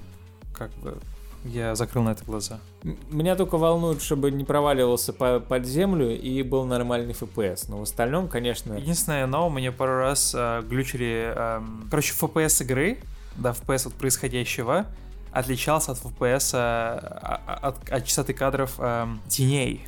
[0.53, 0.99] как бы,
[1.45, 2.59] я закрыл на это глаза.
[2.83, 7.67] Меня только волнует, чтобы не проваливался по под землю и был нормальный FPS.
[7.69, 8.75] Но в остальном, конечно...
[8.75, 11.33] Единственное, но мне пару раз э, глючили...
[11.35, 12.99] Э, короче, FPS игры,
[13.37, 14.87] да, FPS от происходящего,
[15.33, 19.85] отличался от FPS а, от, от частоты кадров э, теней.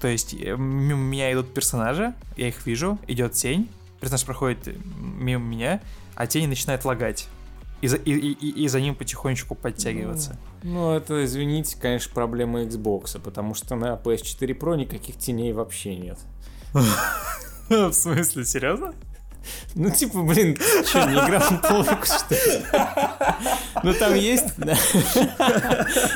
[0.00, 3.70] То есть мимо меня идут персонажи, я их вижу, идет тень,
[4.00, 5.80] персонаж проходит мимо меня,
[6.14, 7.28] а тень начинает лагать.
[7.82, 10.38] И за, и, и, и за ним потихонечку подтягиваться.
[10.62, 15.96] Ну, ну, это, извините, конечно, проблема Xbox, потому что на PS4 Pro никаких теней вообще
[15.96, 16.18] нет.
[17.68, 18.94] В смысле, серьезно?
[19.74, 22.62] Ну, типа, блин, что, не играл в толку, что ли?
[23.82, 24.46] Ну, там есть.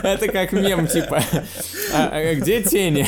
[0.02, 1.22] Это как мем, типа,
[1.92, 3.06] а, а где тени?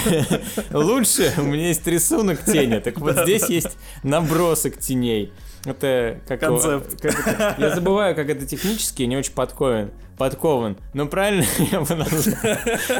[0.72, 5.32] Лучше, у меня есть рисунок тени, так вот здесь есть набросок теней.
[5.64, 7.00] Это как концепт.
[7.00, 9.90] Как это, я забываю, как это технически, не очень подкован.
[10.16, 10.76] Подкован.
[10.94, 12.36] Но правильно я бы назвал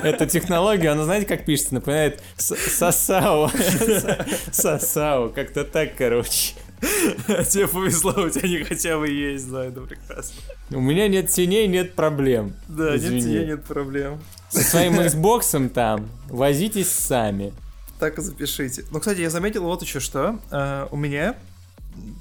[0.03, 0.93] эту технологию.
[0.93, 1.75] Она, знаете, как пишется?
[1.75, 3.51] Напоминает Сасао.
[4.53, 5.29] Сасао.
[5.31, 6.55] Как-то так, короче.
[7.51, 10.37] Тебе повезло, у тебя не хотя бы есть, да, это прекрасно.
[10.71, 12.55] У меня нет теней, нет проблем.
[12.69, 13.17] Да, Извини.
[13.17, 14.21] нет теней, нет проблем.
[14.51, 17.53] Со своим Xbox там возитесь сами.
[17.99, 18.85] Так и запишите.
[18.91, 20.39] Ну, кстати, я заметил вот еще что.
[20.51, 21.35] Uh, у меня,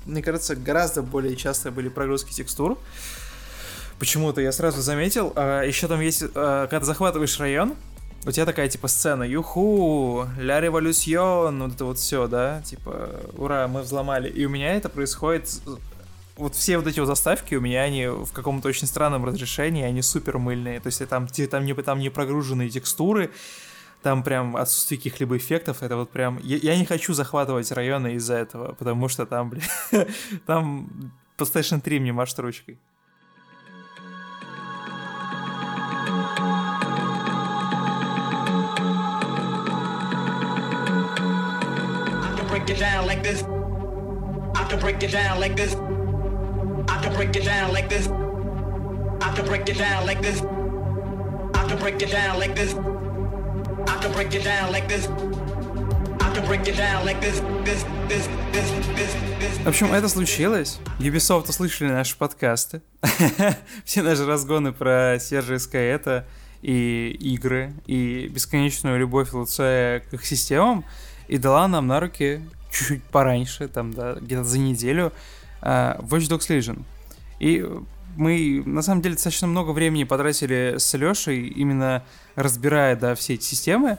[0.06, 2.80] мне кажется, гораздо более часто были прогрузки текстур.
[4.00, 5.34] Почему-то я сразу заметил.
[5.36, 7.76] Uh, еще там есть, uh, когда захватываешь район,
[8.26, 13.68] у тебя такая, типа, сцена, юху, ля революцион, вот это вот все, да, типа, ура,
[13.68, 14.30] мы взломали.
[14.30, 15.62] И у меня это происходит
[16.38, 20.02] вот все вот эти вот заставки у меня они в каком-то очень странном разрешении, они
[20.02, 20.80] супер мыльные.
[20.80, 23.32] То есть там, там, не, там не прогруженные текстуры,
[24.04, 25.82] там прям отсутствие каких-либо эффектов.
[25.82, 26.40] Это вот прям...
[26.44, 29.64] Я, я не хочу захватывать районы из-за этого, потому что там, блин,
[30.46, 32.80] там PlayStation 3 мне машет ручкой.
[42.78, 43.44] It down like this.
[44.56, 45.76] I can break it down like this.
[46.88, 48.08] I can break it down like this.
[49.22, 50.42] I can break it down like this.
[51.56, 52.76] I can break it down like this.
[53.88, 55.08] I can break it down like this.
[59.64, 60.80] В общем, это случилось.
[61.00, 62.82] Ubisoft услышали наши подкасты.
[63.86, 66.26] Все наши разгоны про Сержа это
[66.62, 70.86] и игры, и бесконечную любовь Луцая к их системам,
[71.28, 72.42] и дала нам на руки
[72.72, 75.12] чуть-чуть пораньше, там, да, где-то за неделю,
[75.62, 76.84] uh, Watch Dogs Legion.
[77.40, 77.66] И
[78.16, 82.04] мы, на самом деле, достаточно много времени потратили с Лешей, именно
[82.36, 83.98] разбирая, да, все эти системы,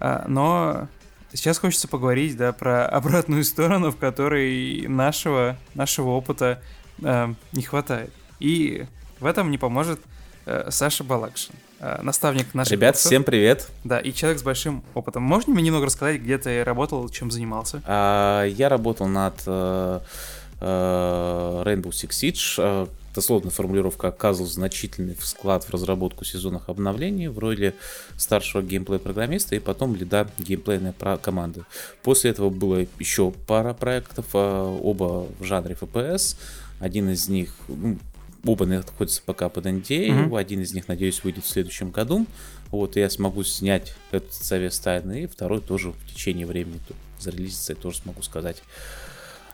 [0.00, 0.88] uh, но
[1.32, 6.62] сейчас хочется поговорить, да, про обратную сторону, в которой нашего, нашего опыта
[6.98, 8.12] uh, не хватает.
[8.40, 8.86] И
[9.20, 10.00] в этом не поможет
[10.46, 11.54] uh, Саша Балакшин.
[11.78, 13.10] Э, наставник наших Ребят, курсов.
[13.10, 13.68] всем привет.
[13.84, 15.22] Да, и человек с большим опытом.
[15.22, 17.82] Можно мне немного рассказать, где ты работал, чем занимался?
[17.84, 20.00] А, я работал над uh,
[20.60, 22.88] uh, Rainbow Six Siege.
[23.14, 27.74] Дословная формулировка оказывал значительный вклад в разработку сезонных обновлений в роли
[28.18, 31.64] старшего геймплей-программиста и потом лида геймплейной команды.
[32.02, 36.36] После этого было еще пара проектов, оба в жанре FPS.
[36.78, 37.96] Один из них, ну,
[38.46, 40.28] Оба находятся пока под NDA.
[40.28, 40.38] Mm-hmm.
[40.38, 42.26] Один из них, надеюсь, выйдет в следующем году.
[42.70, 45.24] Вот, и я смогу снять этот совет тайны.
[45.24, 46.80] И второй тоже в течение времени
[47.18, 48.62] зарелизится, я тоже смогу сказать.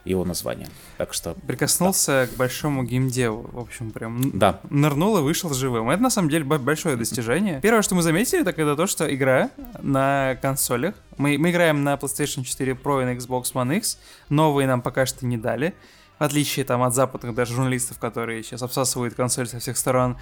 [0.05, 0.67] его название.
[0.97, 1.33] Так что...
[1.47, 2.27] Прикоснулся да.
[2.27, 4.59] к большому геймдеву, в общем, прям да.
[4.69, 5.89] нырнул и вышел живым.
[5.89, 7.61] Это, на самом деле, большое достижение.
[7.61, 9.49] Первое, что мы заметили, так это то, что игра
[9.81, 14.67] на консолях, мы, мы играем на PlayStation 4 Pro и на Xbox One X, новые
[14.67, 15.73] нам пока что не дали,
[16.23, 20.17] отличие там от западных даже журналистов, которые сейчас обсасывают консоль со всех сторон.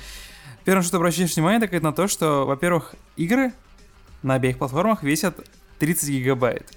[0.64, 3.54] Первое, что обращаешь внимание, так это на то, что, во-первых, игры
[4.22, 5.40] на обеих платформах весят
[5.80, 6.72] 30 гигабайт.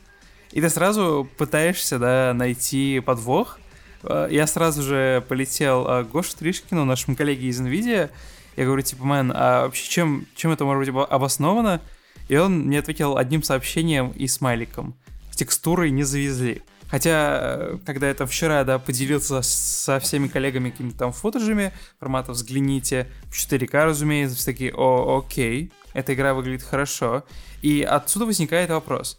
[0.53, 3.59] И ты сразу пытаешься, да, найти подвох.
[4.05, 8.11] Э, я сразу же полетел э, к Гоше Тришкину, нашему коллеге из NVIDIA.
[8.57, 11.81] Я говорю, типа, мэн, а вообще чем, чем это может быть обосновано?
[12.29, 14.95] И он мне ответил одним сообщением и смайликом.
[15.33, 16.63] Текстурой не завезли.
[16.95, 22.31] Хотя, э, когда я там вчера, да, поделился со всеми коллегами какими-то там фотожами, формата
[22.31, 27.25] взгляните, в 4К, разумеется, все такие, о, окей, эта игра выглядит хорошо.
[27.63, 29.19] И отсюда возникает вопрос,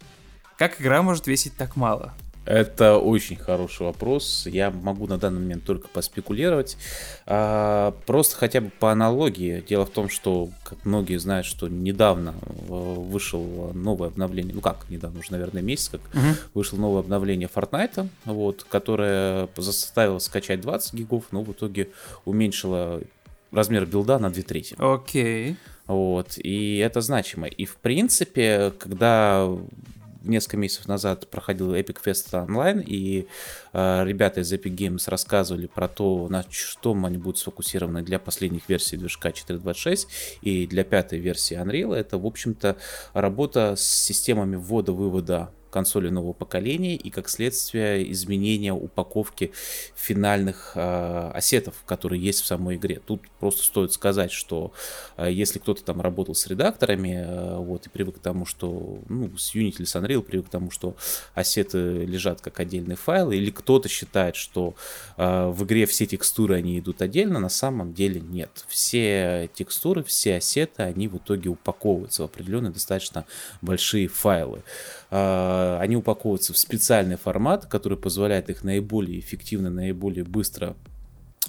[0.57, 2.13] как игра может весить так мало?
[2.45, 4.45] Это очень хороший вопрос.
[4.45, 6.77] Я могу на данный момент только поспекулировать.
[7.25, 9.63] А, просто хотя бы по аналогии.
[9.67, 14.53] Дело в том, что, как многие знают, что недавно э, вышел новое обновление.
[14.53, 16.35] Ну как, недавно, уже, наверное, месяц, как угу.
[16.53, 21.89] вышло новое обновление Fortnite, вот, которое заставило скачать 20 гигов, но в итоге
[22.25, 23.01] уменьшило
[23.51, 24.75] размер билда на 2 трети.
[24.77, 25.51] Окей.
[25.51, 25.55] Okay.
[25.87, 27.47] Вот, и это значимо.
[27.47, 29.47] И в принципе, когда
[30.25, 33.27] несколько месяцев назад проходил Epic Fest онлайн, и
[33.73, 38.67] э, ребята из Epic Games рассказывали про то, на что они будут сфокусированы для последних
[38.69, 40.07] версий движка 4.26
[40.41, 41.95] и для пятой версии Unreal.
[41.95, 42.77] Это, в общем-то,
[43.13, 49.51] работа с системами ввода-вывода консоли нового поколения и, как следствие, изменения упаковки
[49.93, 53.01] финальных э, ассетов, которые есть в самой игре.
[53.05, 54.71] Тут просто стоит сказать, что
[55.17, 59.37] э, если кто-то там работал с редакторами, э, вот, и привык к тому, что, ну,
[59.37, 60.95] с Unity или с Unreal привык к тому, что
[61.33, 64.75] ассеты лежат как отдельные файлы, или кто-то считает, что
[65.17, 68.63] э, в игре все текстуры, они идут отдельно, на самом деле нет.
[68.69, 73.25] Все текстуры, все ассеты, они в итоге упаковываются в определенные достаточно
[73.61, 74.63] большие файлы.
[75.17, 80.75] А, они упаковываются в специальный формат, который позволяет их наиболее эффективно, наиболее быстро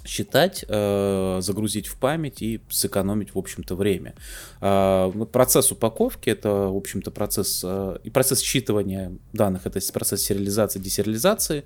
[0.04, 4.14] считать, э, загрузить в память и сэкономить, в общем-то, время.
[4.60, 7.64] Э, процесс упаковки это, в общем-то, процесс
[8.04, 11.64] и процесс считывания данных, это процесс сериализации, десериализации.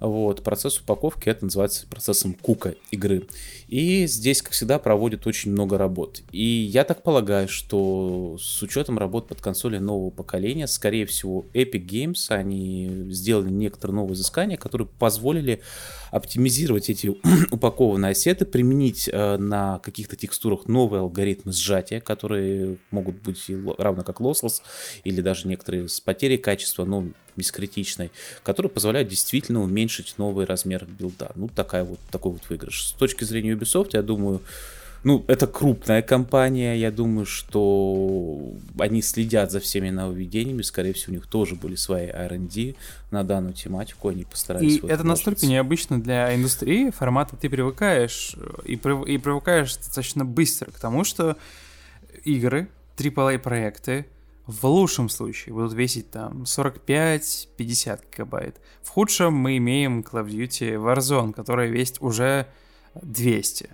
[0.00, 3.28] Вот, процесс упаковки это называется процессом кука игры.
[3.68, 6.22] И здесь, как всегда, проводят очень много работ.
[6.32, 11.86] И я так полагаю, что с учетом работ под консоли нового поколения, скорее всего, Epic
[11.86, 15.60] Games, они сделали некоторые новые изыскания, которые позволили
[16.10, 17.08] оптимизировать эти
[17.50, 23.44] упакованные ассеты, применить э, на каких-то текстурах новые алгоритмы сжатия, которые могут быть
[23.76, 24.62] равно как lossless,
[25.04, 27.04] или даже некоторые с потерей качества, но
[27.38, 28.10] бескритичной,
[28.42, 31.30] которые позволяют действительно уменьшить новый размер билда.
[31.36, 32.88] Ну, такая вот, такой вот выигрыш.
[32.88, 34.40] С точки зрения Ubisoft, я думаю,
[35.04, 41.14] ну, это крупная компания, я думаю, что они следят за всеми нововведениями, скорее всего, у
[41.16, 42.74] них тоже были свои R&D
[43.10, 44.78] на данную тематику, они постарались...
[44.78, 48.34] И это настолько необычно для индустрии, формата ты привыкаешь,
[48.64, 51.36] и, и привыкаешь достаточно быстро к тому, что
[52.24, 54.06] игры, AAA проекты,
[54.46, 58.56] в лучшем случае будут весить там 45-50 гигабайт.
[58.82, 62.46] В худшем мы имеем Call of Duty Warzone, которая весит уже
[63.02, 63.70] 200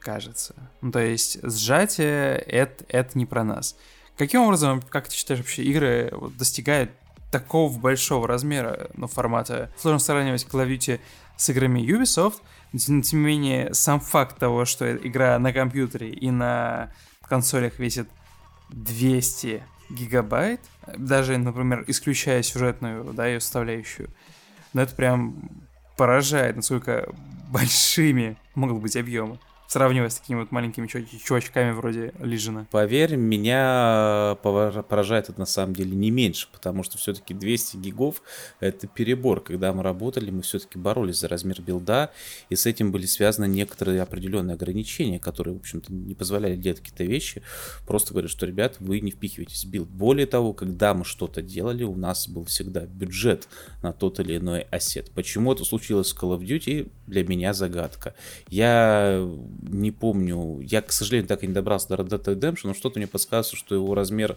[0.00, 0.54] кажется.
[0.80, 3.76] Ну, то есть сжатие это, это не про нас.
[4.16, 6.90] Каким образом, как ты считаешь, вообще игры вот, достигают
[7.30, 9.70] такого большого размера, ну, формата?
[9.76, 11.00] Сложно сравнивать Call of Duty
[11.36, 12.36] с играми Ubisoft,
[12.72, 16.92] но тем не менее, сам факт того, что игра на компьютере и на
[17.28, 18.08] консолях весит
[18.70, 20.60] 200 гигабайт,
[20.96, 24.10] даже, например, исключая сюжетную, да, ее составляющую,
[24.72, 25.65] но это прям
[25.96, 27.08] поражает, насколько
[27.50, 29.38] большими могут быть объемы
[29.68, 32.66] сравнивая с такими вот маленькими чувачками вроде Лижина.
[32.70, 38.22] Поверь, меня поражает это на самом деле не меньше, потому что все-таки 200 гигов
[38.60, 39.40] это перебор.
[39.42, 42.10] Когда мы работали, мы все-таки боролись за размер билда,
[42.48, 47.04] и с этим были связаны некоторые определенные ограничения, которые, в общем-то, не позволяли делать какие-то
[47.04, 47.42] вещи.
[47.86, 49.88] Просто говорят, что, ребят, вы не впихиваетесь в билд.
[49.88, 53.48] Более того, когда мы что-то делали, у нас был всегда бюджет
[53.82, 55.10] на тот или иной ассет.
[55.12, 58.14] Почему это случилось в Call of Duty, для меня загадка.
[58.48, 59.26] Я
[59.62, 60.60] не помню.
[60.60, 63.58] Я, к сожалению, так и не добрался до Red Dead Redemption, но что-то мне подсказывает,
[63.58, 64.36] что его размер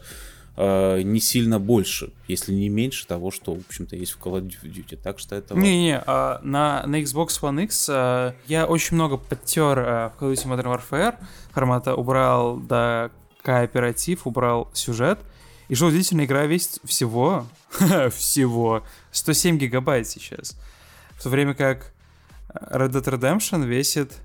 [0.58, 4.54] э, не сильно больше, если не меньше того, что, в общем-то, есть в Call of
[4.64, 4.98] Duty.
[5.02, 5.56] Так что это...
[5.56, 10.34] Не-не, а, на, на Xbox One X а, я очень много подтер а, в Call
[10.34, 11.16] of Duty Modern Warfare.
[11.52, 13.12] Формата убрал до
[13.42, 15.20] кооператив, убрал сюжет.
[15.70, 17.46] И что удивительно, игра весит всего,
[18.12, 20.58] всего 107 гигабайт сейчас.
[21.16, 21.94] в то время как
[22.54, 24.18] Red Dead Redemption весит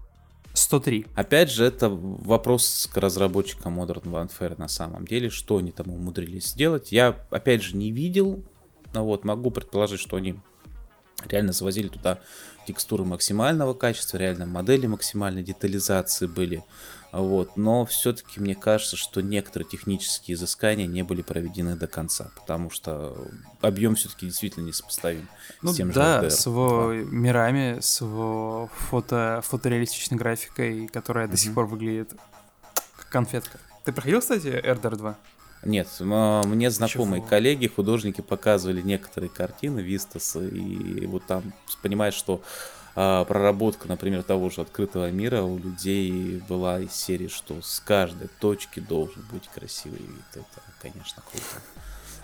[0.55, 1.07] 103.
[1.17, 6.47] Опять же, это вопрос к разработчикам Modern Warfare на самом деле, что они там умудрились
[6.47, 6.93] сделать.
[6.93, 8.43] Я, опять же, не видел,
[8.93, 10.37] но вот могу предположить, что они
[11.27, 12.21] реально завозили туда
[12.67, 16.65] текстуры максимального качества, реально модели максимальной детализации были.
[17.15, 17.57] Вот.
[17.57, 23.17] Но все-таки мне кажется, что некоторые технические изыскания не были проведены до конца, потому что
[23.61, 25.29] объем все-таки действительно несопоставим
[25.63, 31.31] ну, с тем да, же с его мирами, с его фото, фотореалистичной графикой, которая mm-hmm.
[31.31, 32.15] до сих пор выглядит
[32.97, 33.61] как конфетка.
[33.85, 35.17] Ты проходил, кстати, RDR 2?
[35.67, 37.29] Нет, мне знакомые Чего?
[37.29, 42.45] коллеги, художники показывали некоторые картины Вистас, и вот там понимаешь, что а,
[42.95, 48.81] проработка, например, того же открытого мира у людей была из серии, что с каждой точки
[48.81, 50.25] должен быть красивый вид.
[50.33, 51.63] Это, конечно, круто.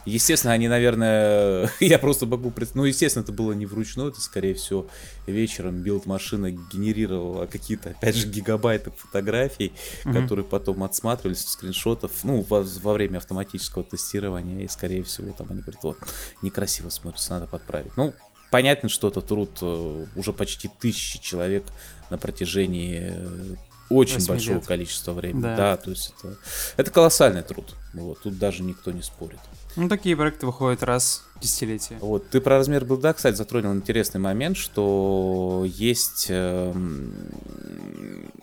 [0.07, 4.55] Естественно, они, наверное, я просто могу представить, ну, естественно, это было не вручную, это, скорее
[4.55, 4.87] всего,
[5.27, 9.73] вечером билд-машина генерировала какие-то, опять же, гигабайты фотографий,
[10.05, 10.13] mm-hmm.
[10.13, 15.61] которые потом отсматривались, скриншотов, ну, во, во время автоматического тестирования, и, скорее всего, там они
[15.61, 15.99] говорят, вот,
[16.43, 17.97] некрасиво смотрится, надо подправить.
[17.97, 18.15] Ну,
[18.51, 21.65] понятно, что это труд э, уже почти тысячи человек
[22.11, 23.55] на протяжении э,
[23.91, 24.67] очень большого лет.
[24.67, 25.43] количества времени.
[25.43, 25.57] Да.
[25.57, 26.37] да, то есть это,
[26.77, 27.75] это колоссальный труд.
[27.93, 29.41] Вот, тут даже никто не спорит.
[29.77, 31.99] Ну, такие проекты выходят раз в десятилетие.
[32.01, 36.73] Вот, ты про размер билда, кстати, затронул интересный момент, что есть э,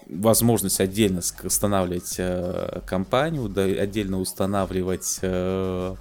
[0.10, 5.96] возможность отдельно устанавливать э, компанию, да, отдельно устанавливать э,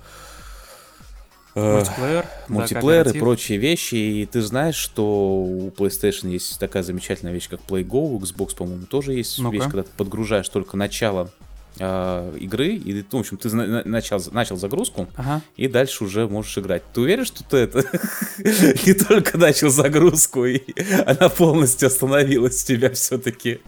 [1.57, 2.27] Мультиплеер.
[2.49, 3.95] Мультиплеер да, и прочие вещи.
[3.95, 8.13] И ты знаешь, что у PlayStation есть такая замечательная вещь, как Play Go.
[8.13, 11.31] У Xbox, по-моему, тоже есть ну вещь, когда ты подгружаешь только начало
[11.79, 15.43] э, игры, и ну, в общем, ты начал, начал загрузку, ага.
[15.57, 16.83] и дальше уже можешь играть.
[16.93, 17.79] Ты уверен, что ты это
[18.39, 20.61] не только начал загрузку, и
[21.07, 23.61] она полностью остановилась у тебя все-таки?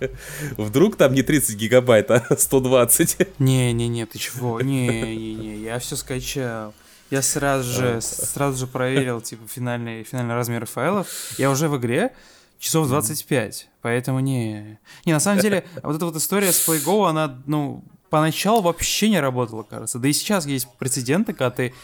[0.57, 3.39] Вдруг там не 30 гигабайт, а 120?
[3.39, 4.61] Не-не-не, ты чего?
[4.61, 6.74] Не-не-не, я все скачал.
[7.11, 11.09] Я сразу же, сразу же проверил, типа, финальный, финальный размер файлов.
[11.38, 12.12] Я уже в игре
[12.59, 14.78] часов 25, поэтому не...
[15.04, 19.20] Не, на самом деле, вот эта вот история с PlayGo, она, ну, поначалу вообще не
[19.20, 19.98] работала, кажется.
[19.98, 21.74] Да и сейчас есть прецеденты, когда ты,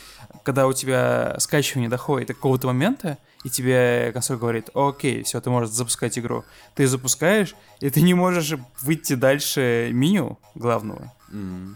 [0.43, 5.51] когда у тебя скачивание доходит до какого-то момента, и тебе консоль говорит, окей, все, ты
[5.51, 6.45] можешь запускать игру.
[6.75, 11.13] Ты запускаешь, и ты не можешь выйти дальше меню главного.
[11.31, 11.75] Mm.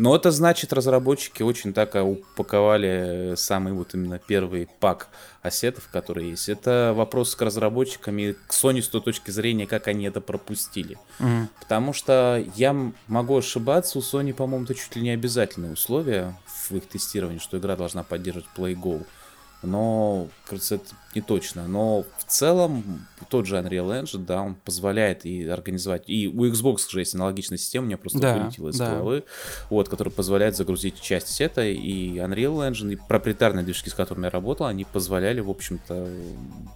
[0.00, 5.08] Но это значит, разработчики очень так упаковали самый вот именно первый пак
[5.42, 6.48] ассетов, которые есть.
[6.48, 10.96] Это вопрос к разработчикам и к Sony с той точки зрения, как они это пропустили.
[11.18, 11.48] Mm.
[11.60, 12.74] Потому что я
[13.08, 16.34] могу ошибаться, у Sony, по-моему, это чуть ли не обязательное условие
[16.70, 19.04] в их тестировании, что игра должна поддерживать Play Go
[19.62, 21.68] но, кажется, это не точно.
[21.68, 26.04] Но в целом тот же Unreal Engine, да, он позволяет и организовать.
[26.08, 28.94] И у Xbox же есть аналогичная система, у меня просто да, вылетела из да.
[28.94, 29.24] головы,
[29.68, 31.64] вот, которая позволяет загрузить часть сета.
[31.64, 36.08] И Unreal Engine, и проприетарные движки, с которыми я работал, они позволяли, в общем-то,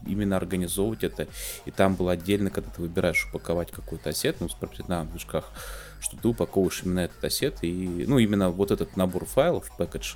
[0.06, 1.26] именно организовывать это.
[1.64, 5.50] И там было отдельно, когда ты выбираешь упаковать какой-то осет, ну, с проприетарных движках,
[6.04, 10.14] что ты упаковываешь именно этот ассет и, ну, именно вот этот набор файлов, пэкэдж,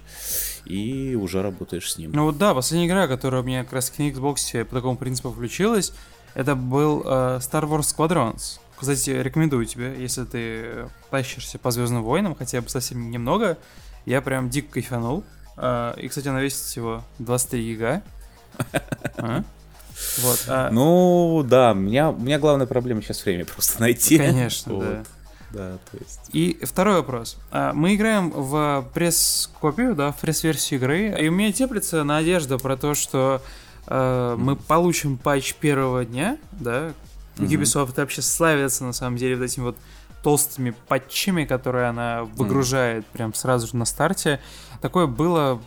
[0.67, 2.13] и уже работаешь с ним.
[2.13, 5.31] Ну вот да, последняя игра, которая у меня как раз на Xbox по такому принципу
[5.31, 5.93] включилась,
[6.35, 8.61] это был э, Star Wars Squadrons.
[8.77, 13.57] Кстати, рекомендую тебе, если ты тащишься по Звездным войнам, хотя бы совсем немного,
[14.05, 15.25] я прям дико кайфанул.
[15.57, 18.03] Э, и, кстати, она весит всего 23 гига.
[19.21, 19.43] А?
[20.19, 20.71] Вот, а...
[20.71, 24.19] Ну, да, у меня, у меня главная проблема сейчас время просто найти.
[24.19, 24.85] Конечно, вот.
[24.85, 25.03] да.
[25.51, 26.21] Да, то есть.
[26.33, 27.39] И второй вопрос.
[27.51, 32.77] А, мы играем в пресс-копию, да, в пресс-версию игры, и у меня теплится надежда про
[32.77, 33.41] то, что
[33.87, 36.93] э, мы получим патч первого дня, да.
[37.37, 39.77] Ubisoft вообще славится на самом деле вот этими вот
[40.23, 43.13] толстыми патчами, которые она выгружает mm.
[43.13, 44.41] прям сразу же на старте.
[44.83, 45.63] Такое было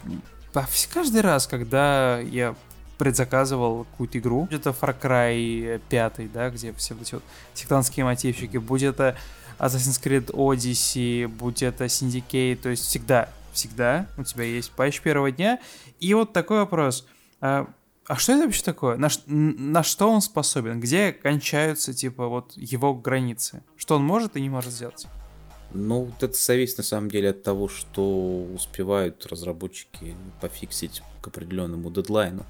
[0.94, 2.56] каждый раз, когда я
[2.98, 4.42] предзаказывал какую-то игру.
[4.42, 7.24] Будь это Far Cry 5, да, где все эти вот
[7.56, 9.16] сектантские мотивчики, будь это
[9.60, 15.32] Assassin's Creed Odyssey, будь это Syndicate, то есть всегда, всегда у тебя есть патч первого
[15.32, 15.60] дня.
[16.00, 17.06] И вот такой вопрос.
[17.42, 17.68] А,
[18.06, 18.98] а что это вообще такое?
[18.98, 20.80] На, на что он способен?
[20.80, 23.64] Где кончаются, типа, вот его границы?
[23.78, 25.08] Что он может и не может сделать?
[25.74, 31.90] Ну, вот это зависит на самом деле от того, что успевают разработчики пофиксить к определенному
[31.90, 32.46] дедлайну.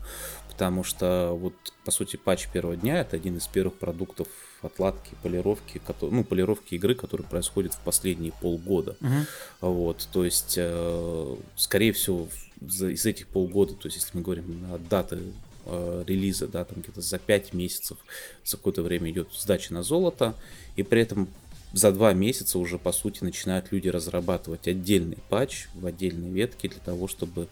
[0.49, 1.53] Потому что вот,
[1.85, 4.27] по сути, патч первого дня это один из первых продуктов
[4.61, 8.95] отладки, полировки, ну, полировки игры, которые происходят в последние полгода.
[8.99, 9.25] Uh-huh.
[9.61, 12.27] Вот, то есть, э, скорее всего,
[12.61, 15.19] из этих полгода, то есть, если мы говорим от даты
[15.65, 17.97] э, релиза, да, там где-то за 5 месяцев,
[18.45, 20.35] за какое-то время идет сдача на золото,
[20.75, 21.27] и при этом
[21.73, 26.79] за два месяца уже, по сути, начинают люди разрабатывать отдельный патч в отдельной ветке для
[26.79, 27.47] того, чтобы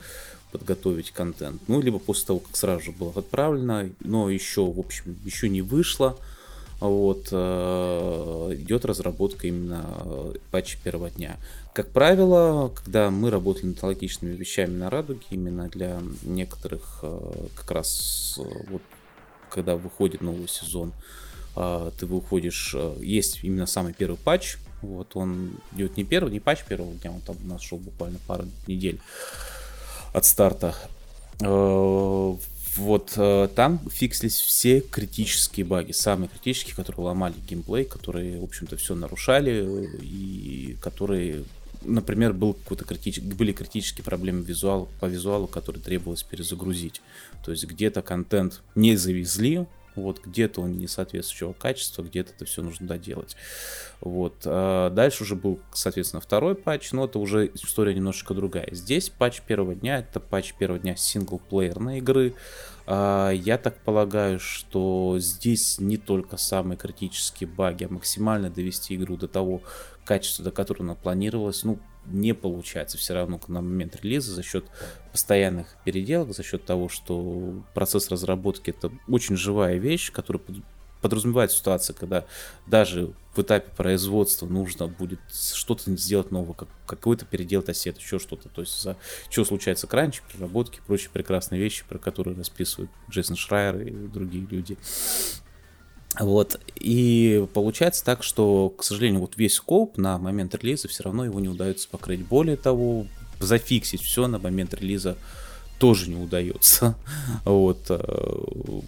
[0.52, 1.62] подготовить контент.
[1.68, 5.62] Ну, либо после того, как сразу же было отправлено, но еще, в общем, еще не
[5.62, 6.18] вышло,
[6.80, 11.38] вот, э, идет разработка именно э, патча первого дня.
[11.74, 17.72] Как правило, когда мы работали над аналогичными вещами на радуге, именно для некоторых э, как
[17.72, 18.40] раз
[18.70, 18.82] вот
[19.50, 20.94] когда выходит новый сезон,
[21.56, 26.94] ты выходишь, есть именно самый первый патч, вот он идет не первый, не патч первого
[26.94, 29.02] дня, он там у нас шел буквально пару недель
[30.14, 30.76] от старта.
[32.78, 38.78] Вот э, там фиксились все критические баги, самые критические, которые ломали геймплей, которые, в общем-то,
[38.78, 41.44] все нарушали и которые,
[41.82, 43.20] например, был какой-то критич...
[43.20, 44.88] были критические проблемы визуал...
[45.00, 47.02] по визуалу, которые требовалось перезагрузить.
[47.44, 49.66] То есть где-то контент не завезли,
[50.02, 53.36] вот где-то он не соответствующего качества, где-то это все нужно доделать.
[54.02, 54.36] Вот.
[54.46, 58.70] А дальше уже был, соответственно, второй патч, но это уже история немножечко другая.
[58.72, 62.34] Здесь патч первого дня, это патч первого дня синглплеерной игры.
[62.86, 69.18] А, я так полагаю, что здесь не только самые критические баги, а максимально довести игру
[69.18, 69.62] до того
[70.06, 71.64] качества, до которого она планировалась.
[71.64, 74.66] Ну, не получается все равно на момент релиза за счет
[75.12, 80.42] постоянных переделок, за счет того, что процесс разработки это очень живая вещь, которая
[81.02, 82.26] подразумевает ситуация, когда
[82.68, 88.50] даже в этапе производства нужно будет что-то сделать новое, как, какой-то переделать осет, еще что-то.
[88.50, 88.98] То есть за
[89.30, 94.78] что случается кранч, переработки, прочие прекрасные вещи, про которые расписывают Джейсон Шрайер и другие люди.
[96.18, 101.24] Вот, и получается так, что, к сожалению, вот весь скоп на момент релиза все равно
[101.24, 102.26] его не удается покрыть.
[102.26, 103.06] Более того,
[103.40, 105.18] зафиксить все на момент релиза
[105.78, 106.96] тоже не удается.
[107.46, 108.82] Вот, э,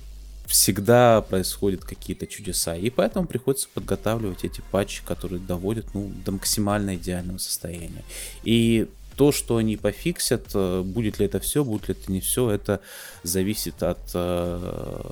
[0.46, 6.96] всегда происходят какие-то чудеса, и поэтому приходится подготавливать эти патчи, которые доводят ну, до максимально
[6.96, 8.04] идеального состояния.
[8.44, 12.50] И то, что они пофиксят, э, будет ли это все, будет ли это не все,
[12.50, 12.82] это
[13.24, 15.04] зависит от э,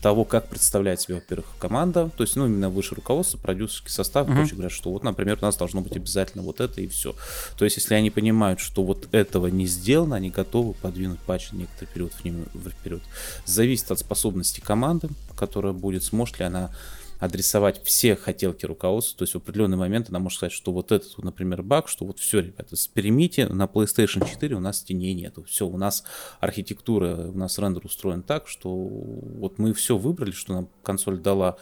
[0.00, 4.34] того, как представляет себя, во-первых, команда, то есть, ну, именно выше руководство, продюсерский состав, mm-hmm.
[4.34, 7.14] короче говоря, что вот, например, у нас должно быть обязательно вот это и все.
[7.56, 11.58] То есть, если они понимают, что вот этого не сделано, они готовы подвинуть патч на
[11.58, 13.02] некоторый период вперед.
[13.44, 16.70] Зависит от способности команды, которая будет, сможет ли она
[17.18, 21.16] адресовать все хотелки руководства, то есть в определенный момент она может сказать, что вот этот,
[21.18, 25.66] например, баг, что вот все, ребята, примите, на PlayStation 4 у нас теней нету, все,
[25.66, 26.04] у нас
[26.40, 31.56] архитектура, у нас рендер устроен так, что вот мы все выбрали, что нам консоль дала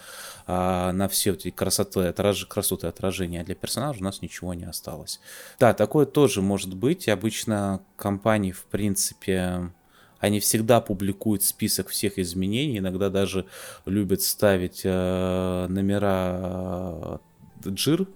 [0.45, 2.45] а, на все эти красоты, отраж...
[2.45, 5.19] красоты отражения, а для персонажа у нас ничего не осталось.
[5.59, 9.71] Да, такое тоже может быть, обычно компании, в принципе,
[10.19, 13.45] они всегда публикуют список всех изменений, иногда даже
[13.85, 17.19] любят ставить э, номера
[17.65, 18.07] э, джир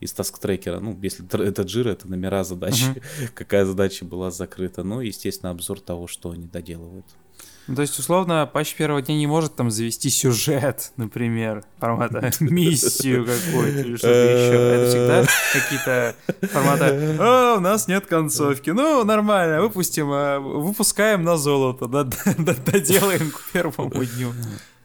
[0.00, 0.80] из таск-трекера.
[0.80, 3.28] Ну, если это джир, это номера задачи, uh-huh.
[3.34, 4.84] какая задача была закрыта.
[4.84, 7.06] Ну, естественно, обзор того, что они доделывают.
[7.68, 13.26] Ну, то есть, условно, патч первого дня не может там завести сюжет, например, формата миссию
[13.26, 14.54] какую-то или что-то еще.
[14.54, 16.14] Это всегда какие-то
[16.48, 17.16] форматы.
[17.20, 18.70] О, у нас нет концовки.
[18.70, 21.86] Ну, нормально, выпустим, а, выпускаем на золото,
[22.64, 24.32] доделаем к первому дню.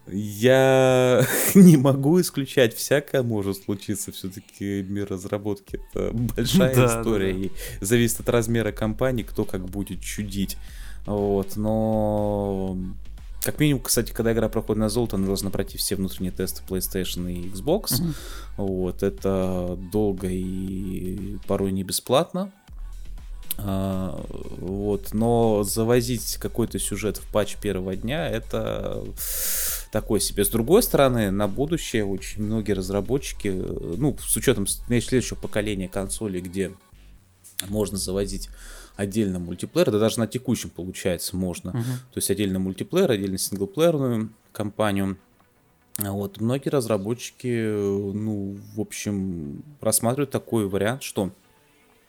[0.07, 4.11] Я не могу исключать, всякое может случиться.
[4.11, 7.33] Все-таки мир разработки это большая да, история.
[7.33, 7.39] Да.
[7.39, 10.57] И зависит от размера компании, кто как будет чудить.
[11.05, 12.77] Вот, но
[13.43, 17.31] как минимум, кстати, когда игра проходит на золото, она должна пройти все внутренние тесты PlayStation
[17.31, 17.85] и Xbox.
[17.85, 18.15] Mm-hmm.
[18.57, 22.51] Вот, это долго и порой не бесплатно.
[23.57, 24.25] А,
[24.57, 29.03] вот, но завозить какой-то сюжет в патч первого дня это
[29.91, 30.43] такой себе.
[30.45, 36.71] С другой стороны, на будущее очень многие разработчики, ну, с учетом следующего поколения консолей, где
[37.67, 38.49] можно завозить
[38.95, 41.69] отдельно мультиплеер, да даже на текущем получается можно.
[41.69, 42.11] Uh-huh.
[42.13, 45.17] То есть отдельно мультиплеер, отдельно синглплеерную кампанию.
[45.97, 51.31] Вот, многие разработчики, ну, в общем, рассматривают такой вариант, что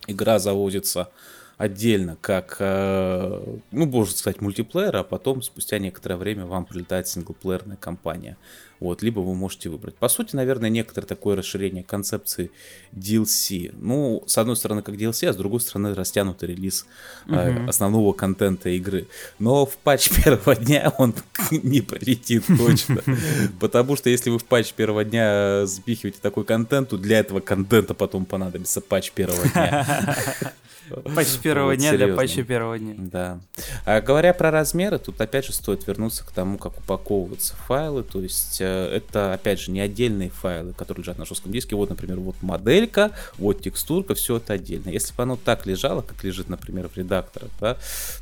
[0.07, 1.11] игра заводится
[1.57, 7.77] отдельно, как, э, ну, можно сказать, мультиплеер, а потом спустя некоторое время вам прилетает синглплеерная
[7.77, 8.37] кампания.
[8.81, 9.95] Вот, либо вы можете выбрать.
[9.95, 12.51] По сути, наверное, некоторое такое расширение концепции
[12.93, 13.73] DLC.
[13.81, 16.85] Ну, с одной стороны, как DLC, а с другой стороны, растянутый релиз
[17.27, 17.35] угу.
[17.35, 19.07] э, основного контента игры.
[19.39, 21.15] Но в патч первого дня он
[21.51, 23.03] не полетит точно.
[23.61, 27.95] Потому что если вы в патч первого дня запихиваете такой контент, то для этого контента
[27.95, 30.53] потом понадобится патч первого дня.
[31.15, 32.95] Патч первого дня для патча первого дня.
[32.99, 33.41] Да.
[33.85, 38.03] А говоря про размеры, тут опять же стоит вернуться к тому, как упаковываются файлы.
[38.03, 41.77] То есть э, это, опять же, не отдельные файлы, которые лежат на жестком диске.
[41.77, 44.91] Вот, например, вот моделька, вот текстурка, все это отдельно.
[44.91, 47.77] Если бы оно так лежало, как лежит, например, в редакторах, да,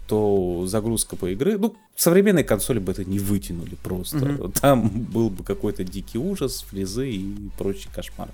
[0.06, 4.18] то загрузка по игры, ну, современные консоли бы это не вытянули просто.
[4.18, 4.60] Mm-hmm.
[4.60, 8.28] Там был бы какой-то дикий ужас, фрезы и прочий кошмар.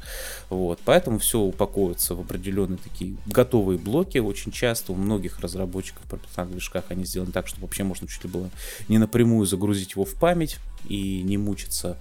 [0.48, 0.78] Вот.
[0.84, 4.17] Поэтому все упаковывается в определенные такие готовые блоки.
[4.20, 8.24] Очень часто у многих разработчиков в пропитанных движках они сделаны так, чтобы вообще можно чуть
[8.24, 8.50] ли было
[8.88, 10.58] не напрямую загрузить его в память
[10.88, 11.96] и не мучиться.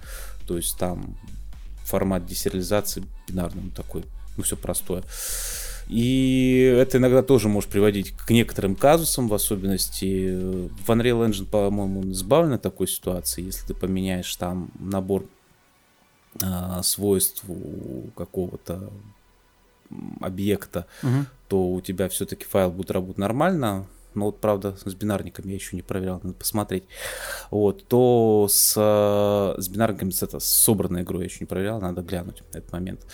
[0.46, 1.16] То есть там
[1.84, 4.04] формат десериализации бинарный, ну, такой,
[4.36, 5.02] ну все простое.
[5.88, 12.12] И это иногда тоже может приводить к некоторым казусам, в особенности в Unreal Engine, по-моему,
[12.12, 15.24] избавлен от такой ситуации, если ты поменяешь там набор
[16.42, 17.42] э, свойств
[18.14, 18.90] какого-то
[20.20, 21.26] объекта, угу.
[21.48, 25.76] то у тебя все-таки файл будет работать нормально, но вот, правда, с бинарниками я еще
[25.76, 26.84] не проверял, надо посмотреть.
[27.50, 32.02] Вот, то с, с бинарниками, с, это, с собранной игрой я еще не проверял, надо
[32.02, 33.06] глянуть этот момент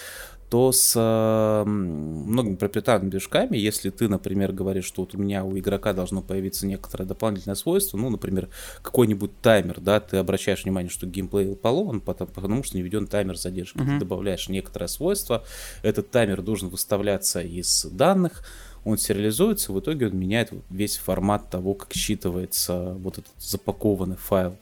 [0.55, 5.59] то с э, многими проприетарными движками, если ты, например, говоришь, что вот у меня у
[5.59, 8.49] игрока должно появиться некоторое дополнительное свойство, ну, например,
[8.81, 13.37] какой-нибудь таймер, да, ты обращаешь внимание, что геймплей поломан, потому, потому что не введен таймер
[13.37, 13.79] задержки.
[13.79, 13.95] Mm-hmm.
[13.95, 15.43] Ты добавляешь некоторое свойство,
[15.83, 18.45] этот таймер должен выставляться из данных,
[18.85, 24.57] он сериализуется, в итоге он меняет весь формат того, как считывается вот этот запакованный файл.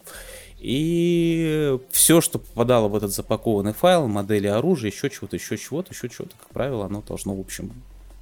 [0.63, 6.07] И все, что попадало в этот запакованный файл, модели оружия, еще чего-то, еще чего-то, еще
[6.07, 7.73] чего-то, как правило, оно должно, в общем,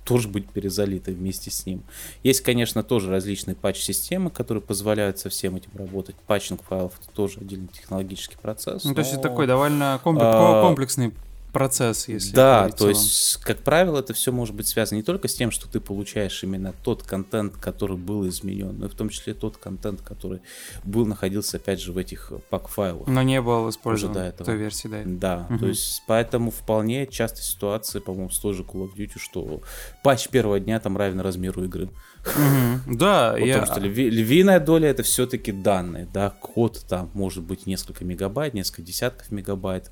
[0.05, 1.83] тоже быть перезалито вместе с ним.
[2.23, 6.15] Есть, конечно, тоже различные патч-системы, которые позволяют со всем этим работать.
[6.25, 8.83] Патчинг файлов это тоже отдельный технологический процесс.
[8.85, 8.95] Ну, но...
[8.95, 11.13] то есть это такой довольно а, комплексный
[11.51, 15.33] процесс, если Да, то есть, как правило, это все может быть связано не только с
[15.33, 19.33] тем, что ты получаешь именно тот контент, который был изменен, но и в том числе
[19.33, 20.41] тот контент, который
[20.83, 23.07] был находился, опять же, в этих пак-файлах.
[23.07, 24.45] Но не был использован до этого.
[24.45, 25.01] той версии, да?
[25.05, 25.59] Да, угу.
[25.59, 29.61] то есть, поэтому вполне часто ситуация, по-моему, с той же Call of Duty, что
[30.03, 31.89] патч первого дня там равен размеру игры.
[32.25, 32.97] Угу.
[32.97, 33.59] Да, я...
[33.59, 38.81] Потому что львиная доля это все-таки данные, да, код там может быть несколько мегабайт, несколько
[38.81, 39.91] десятков мегабайт,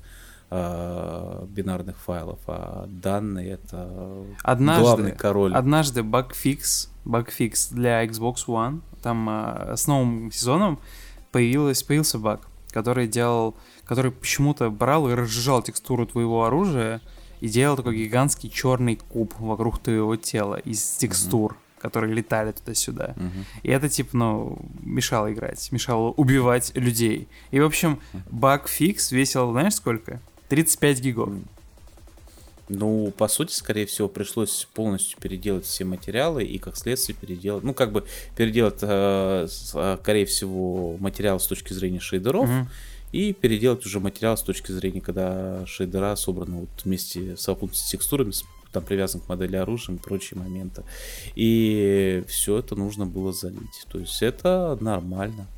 [0.50, 5.54] э, бинарных файлов, а данные это однажды, главный король.
[5.54, 10.78] Однажды багфикс, багфикс для Xbox One, там э, с новым сезоном
[11.32, 12.40] появилась, появился баг,
[12.70, 17.00] который делал, который почему-то брал и разжижал текстуру твоего оружия
[17.40, 21.52] и делал такой гигантский черный куб вокруг твоего тела из текстур.
[21.52, 23.14] Mm-hmm которые летали туда-сюда.
[23.16, 23.44] Угу.
[23.62, 27.28] И это, типа, ну, мешало играть, мешало убивать людей.
[27.50, 28.00] И, в общем,
[28.30, 30.20] баг фикс весил, знаешь, сколько?
[30.50, 31.30] 35 гигов.
[32.68, 37.74] Ну, по сути, скорее всего, пришлось полностью переделать все материалы и, как следствие, переделать, ну,
[37.74, 38.04] как бы
[38.36, 42.68] переделать, э, э скорее всего, материал с точки зрения шейдеров, угу.
[43.10, 48.32] и переделать уже материал с точки зрения, когда шейдера собраны вот вместе с текстурами,
[48.72, 50.84] там привязан к модели оружия и прочие моменты.
[51.34, 53.84] И все это нужно было залить.
[53.90, 55.48] То есть это нормально.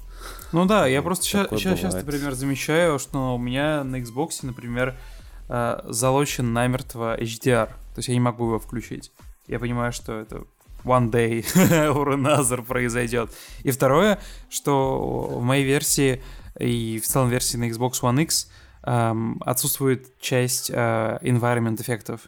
[0.52, 4.96] Ну да, я просто сейчас, например, замечаю, что у меня на Xbox, например,
[5.48, 7.66] э, залочен намертво HDR.
[7.66, 9.12] То есть я не могу его включить.
[9.46, 10.44] Я понимаю, что это
[10.84, 11.40] one day
[11.94, 13.30] or another произойдет.
[13.62, 14.18] И второе,
[14.48, 16.22] что в моей версии
[16.58, 18.50] и в целом версии на Xbox One X
[18.84, 22.22] эм, отсутствует часть э, environment эффектов,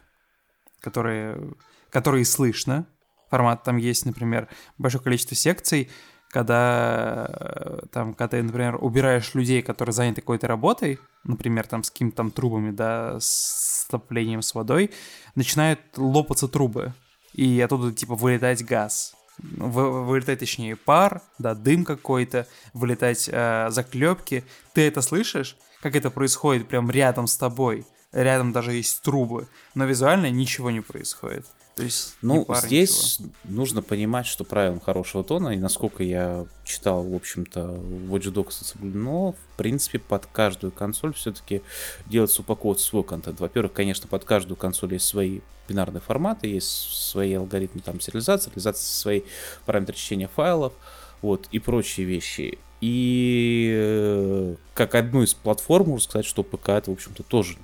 [0.81, 1.55] которые,
[1.91, 2.87] которые слышно.
[3.31, 4.49] Формат там есть, например,
[4.79, 5.91] большое количество секций,
[6.35, 11.93] когда э, там, когда ты, например, убираешь людей, которые заняты какой-то работой, например, там с
[11.93, 14.91] какими-то там трубами, да, с топлением с водой,
[15.37, 16.93] начинают лопаться трубы,
[17.35, 19.15] и оттуда, типа, вылетать газ.
[19.39, 24.43] Вы, вылетать, точнее, пар, да, дым какой-то, вылетать э, заклепки.
[24.73, 27.87] Ты это слышишь, как это происходит прям рядом с тобой.
[28.11, 29.47] Рядом даже есть трубы,
[29.77, 31.47] но визуально ничего не происходит.
[31.77, 33.35] То есть ну, здесь ничего.
[33.45, 37.61] нужно понимать, что правилам хорошего тона, и насколько я читал, в общем-то,
[38.09, 41.63] Watch Dogs соблюдено, в принципе, под каждую консоль все-таки
[42.07, 43.41] делается упаковывать свой контент.
[43.41, 48.85] Во-первых, конечно, под каждую консоль есть свои бинарные форматы, есть свои алгоритмы там сериализации, реализации
[48.85, 49.23] свои
[49.67, 50.75] параметры чтения файлов,
[51.23, 52.59] вот, и прочие вещи.
[52.81, 57.57] И э, как одну из платформ, можно сказать, что ПК это, в общем-то, тоже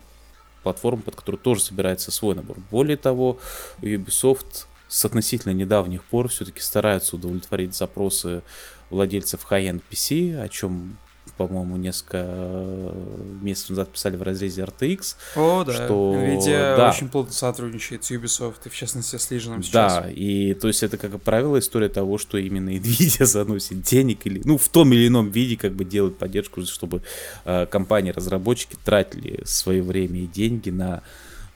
[0.63, 2.59] платформ, под которую тоже собирается свой набор.
[2.71, 3.39] Более того,
[3.81, 8.43] Ubisoft с относительно недавних пор все-таки стараются удовлетворить запросы
[8.91, 10.99] владельцев high-end PC, о чем
[11.41, 12.93] по-моему, несколько
[13.41, 15.17] месяцев назад писали в разрезе RTX.
[15.37, 15.73] О, да.
[15.73, 16.15] Что...
[16.15, 16.91] Nvidia да.
[16.91, 19.95] очень плотно сотрудничает с Ubisoft, и в частности с Legion сейчас.
[20.03, 24.43] Да, и то есть это, как правило, история того, что именно Nvidia заносит денег или,
[24.45, 27.01] ну, в том или ином виде как бы делает поддержку, чтобы
[27.47, 31.03] э, компании-разработчики тратили свое время и деньги на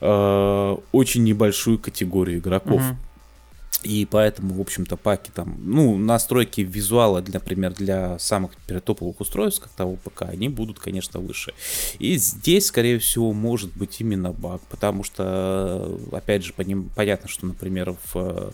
[0.01, 2.81] э, очень небольшую категорию игроков.
[2.81, 2.97] Мгм.
[3.85, 9.61] И поэтому, в общем-то, паки там, ну, настройки визуала, например, для самых например, топовых устройств,
[9.61, 11.53] как того ПК, они будут, конечно, выше.
[11.99, 17.45] И здесь, скорее всего, может быть именно баг, потому что, опять же, поним- понятно, что,
[17.45, 18.53] например, в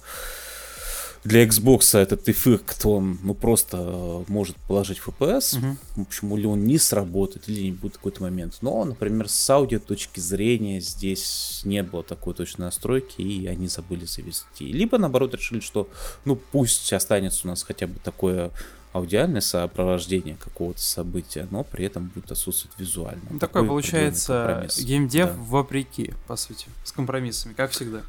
[1.23, 5.77] для Xbox этот эффект, он, ну, просто э, может положить FPS, Мгм.
[5.95, 8.57] в общем, или он не сработает, или не будет какой-то момент.
[8.61, 14.06] Но, например, с аудио точки зрения здесь не было такой точной настройки, и они забыли
[14.06, 14.65] завести.
[14.72, 15.89] Либо, наоборот, решили, что,
[16.26, 18.52] ну, пусть останется у нас хотя бы такое
[18.93, 23.22] аудиальное сопровождение какого-то события, но при этом будет отсутствовать визуально.
[23.30, 25.35] Ну, Такой, определенный получается, геймдев Да.
[25.38, 28.02] вопреки, по сути, с компромиссами, как всегда.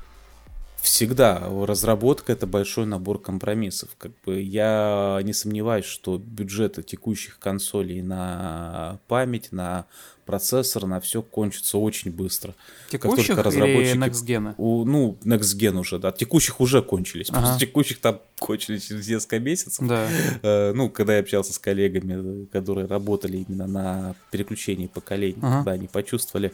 [0.83, 3.91] Всегда разработка это большой набор компромиссов.
[3.99, 9.85] Как бы я не сомневаюсь, что бюджеты текущих консолей на память, на
[10.27, 12.55] процессор, на все кончится очень быстро.
[12.91, 14.55] Текущих только или разработчики- Next Gen?
[14.59, 16.11] У, ну, Next Gen уже, да.
[16.11, 17.31] Текущих уже кончились.
[17.31, 17.41] Ага.
[17.41, 19.87] Просто текущих там кончились через несколько месяцев.
[19.87, 20.09] Да.
[20.43, 25.57] Э, ну, когда я общался с коллегами, которые работали именно на переключении поколений, Ага.
[25.59, 26.53] когда они почувствовали,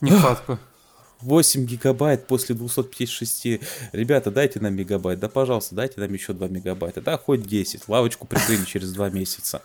[0.00, 0.58] Нехватку.
[1.22, 3.60] 8 гигабайт после 256.
[3.92, 5.18] Ребята, дайте нам мегабайт.
[5.20, 7.00] Да, пожалуйста, дайте нам еще 2 мегабайта.
[7.00, 7.88] Да, хоть 10.
[7.88, 9.62] Лавочку прикрыли через 2 месяца.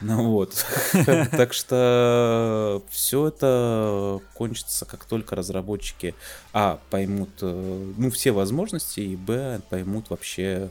[0.00, 0.64] Ну вот.
[1.30, 6.14] Так что все это кончится, как только разработчики,
[6.52, 10.70] а, поймут, э, ну, все возможности, и, б, поймут вообще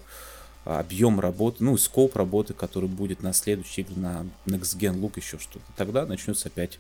[0.65, 5.38] объем работы, ну, скоп работы, который будет на следующей игре, на Next Gen Look, еще
[5.39, 5.65] что-то.
[5.75, 6.80] Тогда начнется опять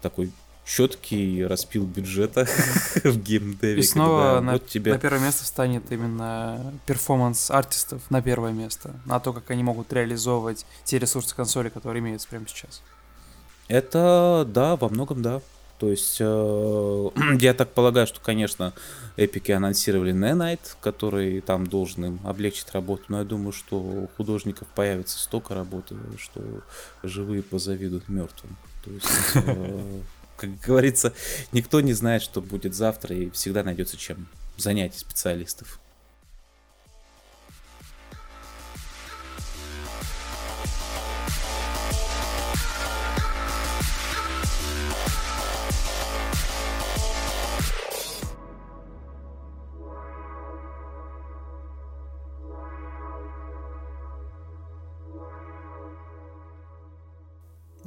[0.00, 0.30] такой
[0.70, 2.46] четкий распил бюджета
[3.04, 3.80] в геймдеве.
[3.80, 4.92] И снова на, вот тебе...
[4.92, 9.92] на первое место встанет именно перформанс артистов на первое место, на то, как они могут
[9.92, 12.82] реализовывать те ресурсы консоли, которые имеются прямо сейчас.
[13.66, 15.40] Это, да, во многом да.
[15.78, 17.10] То есть, э,
[17.40, 18.72] я так полагаю, что, конечно,
[19.16, 24.68] эпики анонсировали Night, который там должен им облегчить работу, но я думаю, что у художников
[24.68, 26.42] появится столько работы, что
[27.02, 28.56] живые позавидуют мертвым.
[28.84, 30.00] То есть, э,
[30.40, 31.12] как говорится,
[31.52, 34.26] никто не знает, что будет завтра, и всегда найдется чем
[34.56, 35.78] занять специалистов.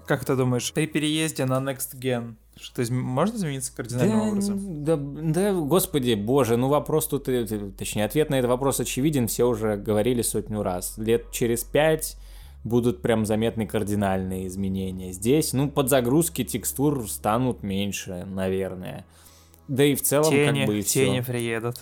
[0.05, 4.83] Как ты думаешь, при переезде на Next Gen что может измениться кардинальным Да, образом?
[4.83, 7.45] да, да, господи, боже, ну вопрос тут, э,
[7.77, 10.97] точнее, ответ на этот вопрос очевиден, все уже говорили сотню раз.
[10.97, 12.17] Лет через пять
[12.63, 15.11] будут прям заметны кардинальные изменения.
[15.11, 19.05] Здесь, ну, подзагрузки текстур станут меньше, наверное.
[19.67, 21.31] Да и в целом, тени, как бы, и тени всё.
[21.31, 21.75] приедут.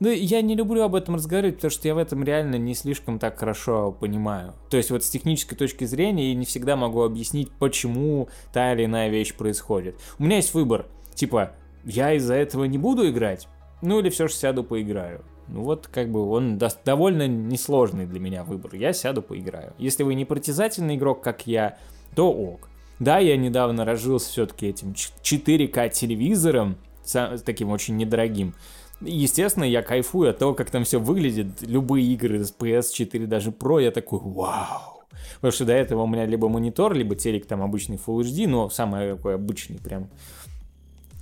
[0.00, 3.18] Ну, я не люблю об этом разговаривать, потому что я в этом реально не слишком
[3.18, 4.54] так хорошо понимаю.
[4.70, 8.86] То есть вот с технической точки зрения я не всегда могу объяснить, почему та или
[8.86, 9.96] иная вещь происходит.
[10.18, 10.86] У меня есть выбор.
[11.14, 11.52] Типа,
[11.84, 13.46] я из-за этого не буду играть,
[13.82, 15.22] ну или все же сяду поиграю.
[15.48, 18.74] Ну вот как бы он дос- довольно несложный для меня выбор.
[18.76, 19.74] Я сяду поиграю.
[19.76, 21.76] Если вы не притязательный игрок, как я,
[22.14, 22.70] то ок.
[23.00, 28.54] Да, я недавно разжился все-таки этим ч- 4К телевизором, са- таким очень недорогим.
[29.00, 31.62] Естественно, я кайфую от того, как там все выглядит.
[31.62, 35.04] Любые игры с PS4, даже Pro, я такой, вау.
[35.36, 38.68] Потому что до этого у меня либо монитор, либо телек там обычный Full HD, но
[38.68, 40.08] самый такой обычный прям.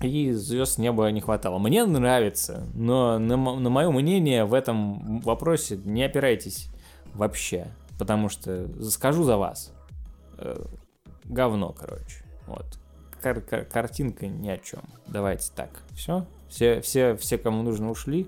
[0.03, 1.59] И звезд неба не хватало.
[1.59, 6.69] Мне нравится, но на, на мое мнение в этом вопросе не опирайтесь
[7.15, 7.67] вообще.
[7.99, 9.73] Потому что скажу за вас.
[10.39, 10.65] э,
[11.25, 12.25] говно, короче.
[12.47, 12.79] Вот.
[13.21, 14.81] Кар- картинка ни о чем.
[15.09, 15.71] Давайте так.
[15.95, 16.25] Все?
[16.49, 18.27] Все, все, все, кому нужно, ушли.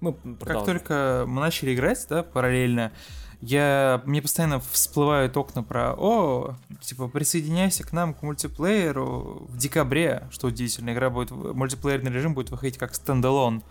[0.00, 0.14] Мы
[0.44, 2.92] Как только мы начали играть, да, параллельно,
[3.40, 10.26] я, мне постоянно всплывают окна про «О, типа, присоединяйся к нам к мультиплееру в декабре»,
[10.30, 13.62] что удивительно, игра будет, мультиплеерный режим будет выходить как стендалон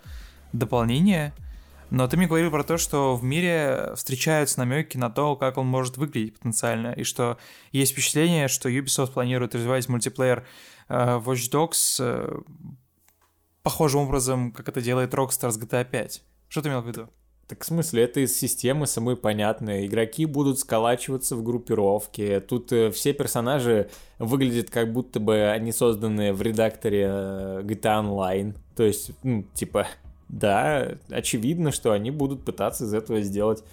[0.52, 1.32] дополнение,
[1.90, 5.66] но ты мне говорил про то, что в мире встречаются намеки на то, как он
[5.66, 7.38] может выглядеть потенциально, и что
[7.72, 10.44] есть впечатление, что Ubisoft планирует развивать мультиплеер
[10.88, 12.40] э, Watch Dogs э,
[13.66, 16.22] похожим образом, как это делает Rockstar с GTA 5.
[16.48, 17.08] Что ты имел в виду?
[17.48, 19.86] Так в смысле, это из системы самой понятной.
[19.88, 22.38] Игроки будут сколачиваться в группировке.
[22.38, 23.90] Тут э, все персонажи
[24.20, 28.54] выглядят как будто бы они созданы в редакторе э, GTA Online.
[28.76, 29.88] То есть, ну, типа,
[30.28, 33.64] да, очевидно, что они будут пытаться из этого сделать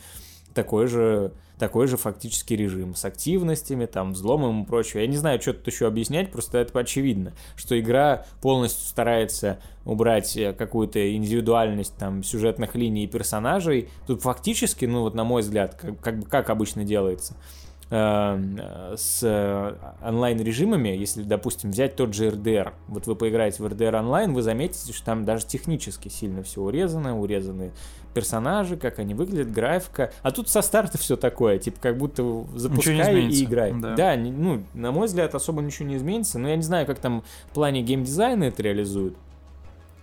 [0.56, 1.34] такой же,
[1.64, 5.04] такой же фактический режим с активностями, там, взломом и прочее.
[5.04, 10.36] Я не знаю, что тут еще объяснять, просто это очевидно, что игра полностью старается убрать
[10.36, 13.88] э, какую-то индивидуальность там сюжетных линий и персонажей.
[14.08, 17.38] Тут фактически, ну вот на мой взгляд, как, как, как обычно делается,
[17.94, 24.42] с онлайн-режимами, если, допустим, взять тот же RDR, вот вы поиграете в RDR онлайн, вы
[24.42, 27.72] заметите, что там даже технически сильно все урезано, урезаны
[28.16, 30.12] персонажи, как они выглядят, графика.
[30.24, 33.74] А тут со старта все такое, типа как будто запускай и играй.
[33.74, 36.98] Да, да ну, на мой взгляд, особо ничего не изменится, но я не знаю, как
[36.98, 39.16] там в плане геймдизайна это реализуют.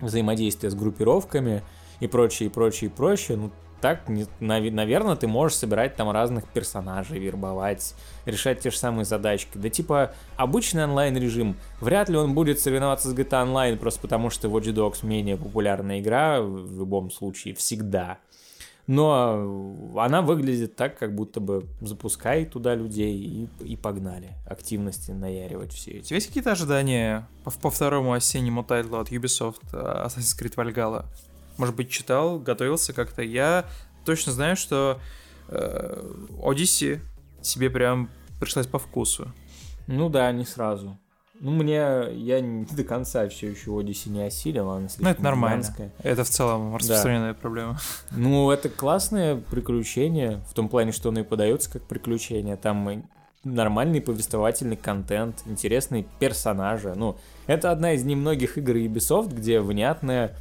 [0.01, 1.62] Взаимодействие с группировками
[1.99, 3.37] и прочее, и прочее, и прочее.
[3.37, 3.51] Ну,
[3.81, 4.02] так,
[4.40, 7.94] наверное, ты можешь собирать там разных персонажей, вербовать,
[8.27, 9.52] решать те же самые задачки.
[9.55, 14.48] Да типа, обычный онлайн-режим, вряд ли он будет соревноваться с GTA Online, просто потому что
[14.48, 18.19] Watch Dogs менее популярная игра, в любом случае, всегда.
[18.86, 24.35] Но она выглядит так, как будто бы запускай туда людей и, и погнали.
[24.47, 26.12] Активности наяривать все эти.
[26.12, 31.05] Есть какие-то ожидания по, по второму осеннему тайтлу от Ubisoft э, Assassin's Creed Valhalla?
[31.61, 33.23] Может быть, читал, готовился как-то.
[33.23, 33.66] Я
[34.05, 34.99] точно знаю, что
[35.49, 36.03] э,
[36.43, 37.01] Odyssey
[37.43, 38.11] себе прям
[38.41, 39.31] пришлась по вкусу.
[39.87, 40.99] Ну да, не сразу.
[41.39, 41.77] Ну, мне,
[42.12, 45.62] я не до конца все еще Odyssey не осилил, она Ну, это нормально.
[45.62, 45.93] Гигантская.
[46.03, 47.39] Это в целом распространенная да.
[47.41, 47.78] проблема.
[48.11, 52.57] Ну, это классное приключение, в том плане, что оно и подается как приключение.
[52.57, 53.05] Там
[53.45, 56.95] нормальный повествовательный контент, интересные персонажи.
[56.95, 57.16] Ну,
[57.47, 60.37] это одна из немногих игр Ubisoft, где внятная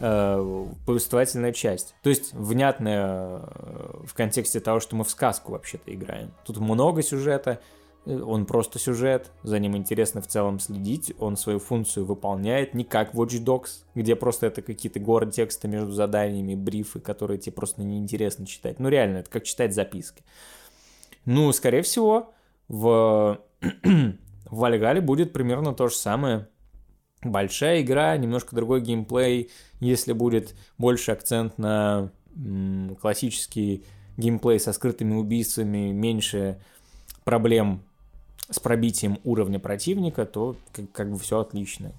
[0.00, 1.94] э, повествовательная часть.
[2.02, 6.32] То есть внятная э, в контексте того, что мы в сказку вообще-то играем.
[6.44, 7.60] Тут много сюжета,
[8.06, 12.84] э, он просто сюжет, за ним интересно в целом следить, он свою функцию выполняет, не
[12.84, 17.82] как Watch Dogs, где просто это какие-то горы текста между заданиями, брифы, которые тебе просто
[17.82, 18.80] неинтересно читать.
[18.80, 20.24] Ну реально, это как читать записки.
[21.26, 22.32] Ну, скорее всего,
[22.68, 24.16] в, в
[24.50, 26.48] Вальгале будет примерно то же самое
[27.22, 32.10] большая игра, немножко другой геймплей, если будет больше акцент на
[33.00, 33.84] классический
[34.16, 36.60] геймплей со скрытыми убийствами, меньше
[37.24, 37.82] проблем
[38.48, 41.92] с пробитием уровня противника, то как, как бы все отлично.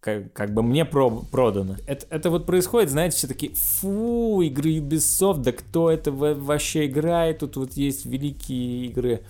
[0.00, 1.76] Как, как бы мне про, продано.
[1.86, 7.38] Это, это вот происходит, знаете, все таки фу, игры Ubisoft, да кто это вообще играет?
[7.38, 9.22] Тут вот есть великие игры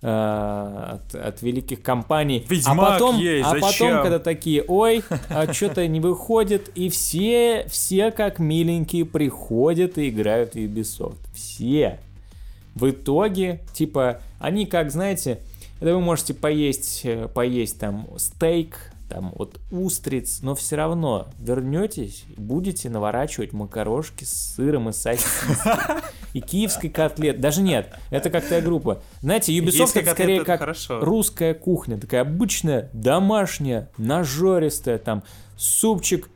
[0.00, 2.44] от, от великих компаний.
[2.48, 3.88] А Ведьмак а потом, есть, а зачем?
[3.88, 10.08] потом, когда такие, ой, а что-то не выходит, и все, все как миленькие приходят и
[10.08, 11.18] играют в Ubisoft.
[11.34, 11.98] Все.
[12.74, 15.40] В итоге, типа, они как, знаете,
[15.80, 22.24] это вы можете поесть, э, поесть там стейк, там от устриц, но все равно вернетесь,
[22.36, 25.56] будете наворачивать макарошки с сыром и сосиской.
[26.34, 27.40] И киевской котлет.
[27.40, 29.00] Даже нет, это как то группа.
[29.22, 31.00] Знаете, Ubisoft это скорее как хорошо.
[31.00, 35.22] русская кухня, такая обычная, домашняя, нажористая, там,
[35.56, 36.28] супчик,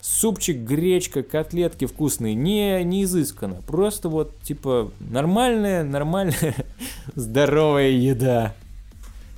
[0.00, 3.62] супчик, гречка, котлетки вкусные, не, не изысканно.
[3.66, 6.54] Просто вот, типа, нормальная, нормальная,
[7.14, 8.54] здоровая еда.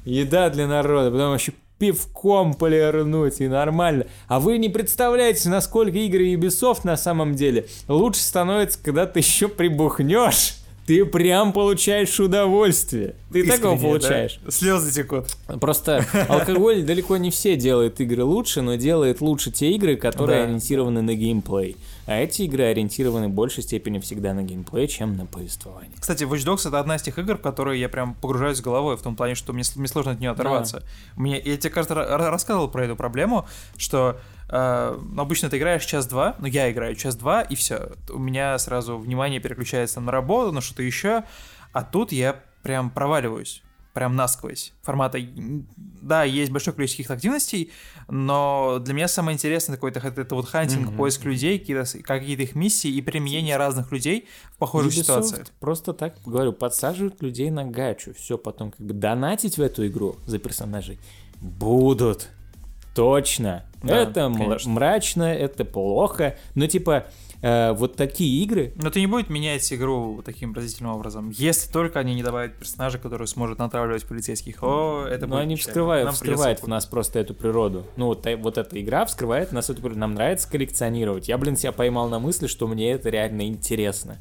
[0.05, 4.07] Еда для народа, потом еще пивком полирнуть и нормально.
[4.29, 9.49] А вы не представляете, насколько игры Ubisoft на самом деле лучше становятся, когда ты еще
[9.49, 10.57] прибухнешь.
[10.87, 13.15] Ты прям получаешь удовольствие.
[13.33, 14.41] Ты Искренне, такого получаешь.
[14.45, 14.51] Да?
[14.51, 15.27] Слезы текут.
[15.61, 20.45] Просто алкоголь далеко не все делает игры лучше, но делает лучше те игры, которые да.
[20.47, 21.77] ориентированы на геймплей.
[22.07, 25.93] А эти игры ориентированы в большей степени всегда на геймплей, чем на повествование.
[25.99, 29.03] Кстати, Watch Dogs это одна из тех игр, в которые я прям погружаюсь головой, в
[29.03, 30.81] том плане, что мне, мне сложно от нее оторваться.
[30.81, 30.87] Да.
[31.17, 33.47] Мне, я тебе, кажется, рассказывал про эту проблему,
[33.77, 37.93] что э, обычно ты играешь час-два, ну я играю час-два, и все.
[38.09, 41.25] У меня сразу внимание переключается на работу, на что-то еще,
[41.73, 43.63] а тут я прям проваливаюсь
[43.93, 44.73] прям насквозь.
[44.83, 45.19] Формата,
[46.03, 47.73] да, есть большое количество каких-то активностей,
[48.09, 50.97] но для меня самое интересное такое это, это вот хантинг, mm-hmm.
[50.97, 55.47] поиск людей, какие-то, какие-то их миссии и применение разных людей в похожих Ubisoft ситуациях.
[55.59, 60.17] Просто так, говорю, подсаживают людей на гачу, все, потом как бы донатить в эту игру
[60.27, 60.99] за персонажей
[61.41, 62.29] будут.
[62.95, 63.65] Точно.
[63.83, 64.71] Да, это конечно.
[64.71, 66.37] мрачно, это плохо.
[66.55, 67.07] Но типа
[67.43, 68.73] э, вот такие игры.
[68.77, 72.99] Но ты не будет менять игру таким разительным образом, если только они не добавят персонажа,
[72.99, 74.63] который сможет натравливать полицейских.
[74.63, 75.71] О, это Но будет они печально.
[75.71, 77.87] вскрывают, Нам вскрывают в нас просто эту природу.
[77.97, 80.01] Ну, вот, та- вот эта игра вскрывает нас эту природу.
[80.01, 81.29] Нам нравится коллекционировать.
[81.29, 84.19] Я, блин, себя поймал на мысли, что мне это реально интересно.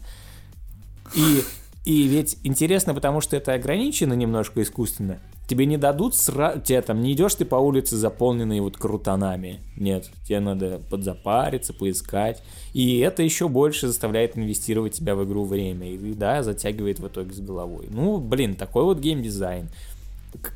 [1.16, 1.44] И,
[1.86, 5.20] и ведь интересно, потому что это ограничено немножко искусственно.
[5.48, 6.62] Тебе не дадут сразу...
[6.62, 9.62] Тебе там не идешь ты по улице, заполненной вот крутанами.
[9.76, 12.44] Нет, тебе надо подзапариться, поискать.
[12.74, 15.90] И это еще больше заставляет инвестировать тебя в игру время.
[15.90, 17.88] И да, затягивает в итоге с головой.
[17.90, 19.70] Ну, блин, такой вот геймдизайн.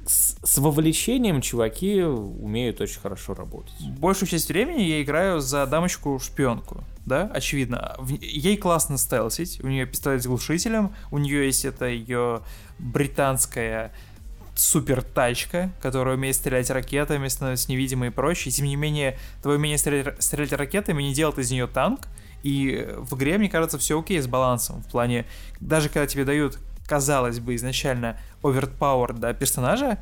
[0.05, 3.73] С, вовлечением чуваки умеют очень хорошо работать.
[3.97, 7.95] Большую часть времени я играю за дамочку-шпионку, да, очевидно.
[8.07, 12.41] Ей классно стелсить, у нее пистолет с глушителем, у нее есть это ее
[12.77, 13.91] британская
[14.55, 18.51] супер тачка, которая умеет стрелять ракетами, становится невидимой и прочее.
[18.51, 22.01] И, тем не менее, твое умение стрелять, стрелять ракетами не делает из нее танк.
[22.43, 24.83] И в игре, мне кажется, все окей с балансом.
[24.83, 25.25] В плане,
[25.59, 29.97] даже когда тебе дают, казалось бы, изначально overpowered да, персонажа,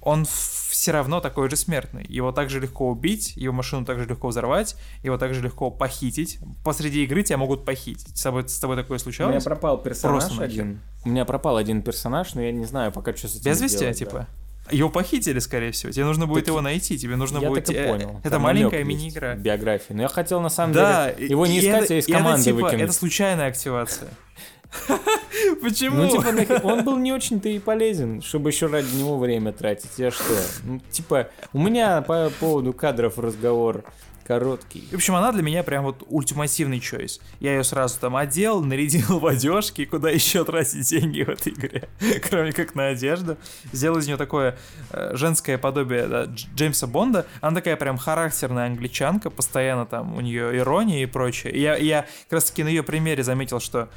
[0.00, 2.04] он все равно такой же смертный.
[2.08, 4.74] Его также легко убить, его машину также легко взорвать,
[5.04, 6.38] его также легко похитить.
[6.64, 8.16] Посреди игры тебя могут похитить.
[8.16, 9.44] С тобой, с тобой такое У меня случалось?
[9.44, 10.52] пропал персонаж Просто нахер.
[10.62, 10.80] один.
[11.04, 13.78] У меня пропал один персонаж, но я не знаю пока что с этим Без вести,
[13.78, 14.04] делать, да.
[14.04, 14.26] типа?
[14.70, 15.92] Его похитили, скорее всего.
[15.92, 17.64] Тебе нужно будет Так его найти, тебе нужно я будет...
[17.66, 18.18] так и э, понял.
[18.20, 19.34] Это Там маленькая мини-игра.
[19.34, 19.92] в биографии.
[19.92, 22.18] Но я хотел на самом Да, деле его не искать, это- а из и это,
[22.18, 22.82] команды типа, выкинуть.
[22.84, 24.08] Это случайная активация.
[25.62, 26.02] Почему?
[26.04, 29.98] Ну, типа, он был не очень-то и полезен, чтобы еще ради него время тратить.
[29.98, 30.24] Я что?
[30.64, 33.84] Ну, типа, у меня по поводу кадров разговор
[34.24, 34.86] короткий.
[34.90, 37.20] В общем, она для меня прям вот ультимативный чойс.
[37.40, 41.88] Я ее сразу там одел, нарядил в одежки, куда еще тратить деньги в этой игре,
[42.28, 43.36] кроме как на одежду.
[43.72, 44.56] Сделал из нее такое
[44.90, 47.26] э, женское подобие да, Дж- Джеймса Бонда.
[47.40, 51.52] Она такая прям характерная англичанка, постоянно там у нее ирония и прочее.
[51.52, 53.88] И я, я как раз таки на ее примере заметил, что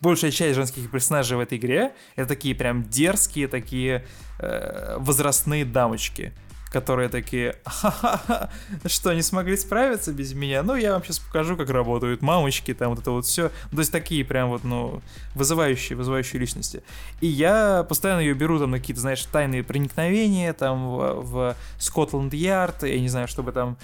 [0.00, 4.04] большая часть женских персонажей в этой игре это такие прям дерзкие, такие
[4.38, 6.32] э, возрастные дамочки
[6.74, 8.50] которые такие, ха-ха-ха,
[8.86, 10.64] что, не смогли справиться без меня?
[10.64, 13.50] Ну, я вам сейчас покажу, как работают мамочки, там вот это вот все.
[13.70, 15.00] То есть такие прям вот, ну,
[15.36, 16.82] вызывающие, вызывающие личности.
[17.20, 22.82] И я постоянно ее беру там на какие-то, знаешь, тайные проникновения, там в, в Скотланд-Ярд,
[22.82, 23.78] я не знаю, чтобы там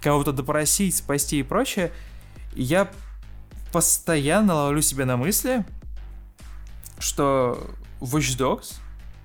[0.00, 1.92] кого-то допросить, спасти и прочее.
[2.54, 2.90] И я
[3.72, 5.64] постоянно ловлю себя на мысли,
[6.98, 7.70] что
[8.00, 8.74] Watch Dogs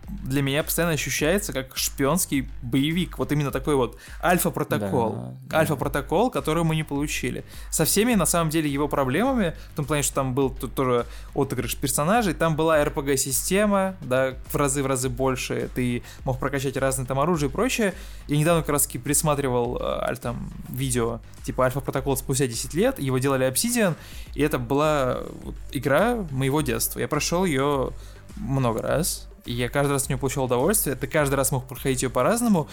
[0.08, 3.18] для меня постоянно ощущается как шпионский боевик.
[3.18, 5.36] Вот именно такой вот альфа-протокол.
[5.46, 5.60] Да.
[5.60, 7.44] Альфа-протокол, который мы не получили.
[7.72, 11.06] Со всеми, на самом деле, его проблемами, в том плане, что там был тут тоже
[11.34, 17.06] отыгрыш персонажей, там была RPG-система, да, в разы в разы больше, ты мог прокачать разные
[17.06, 17.94] там оружие и прочее.
[18.28, 23.00] Я недавно как раз таки присматривал э, аль- там видео, типа Альфа-протокол спустя 10 лет,
[23.00, 23.96] его делали Obsidian,
[24.34, 27.00] и это была вот игра моего детства.
[27.00, 27.92] Я прошел ее
[28.38, 32.04] много раз, и я каждый раз от нее получал удовольствие, ты каждый раз мог проходить
[32.04, 32.68] ее по-разному,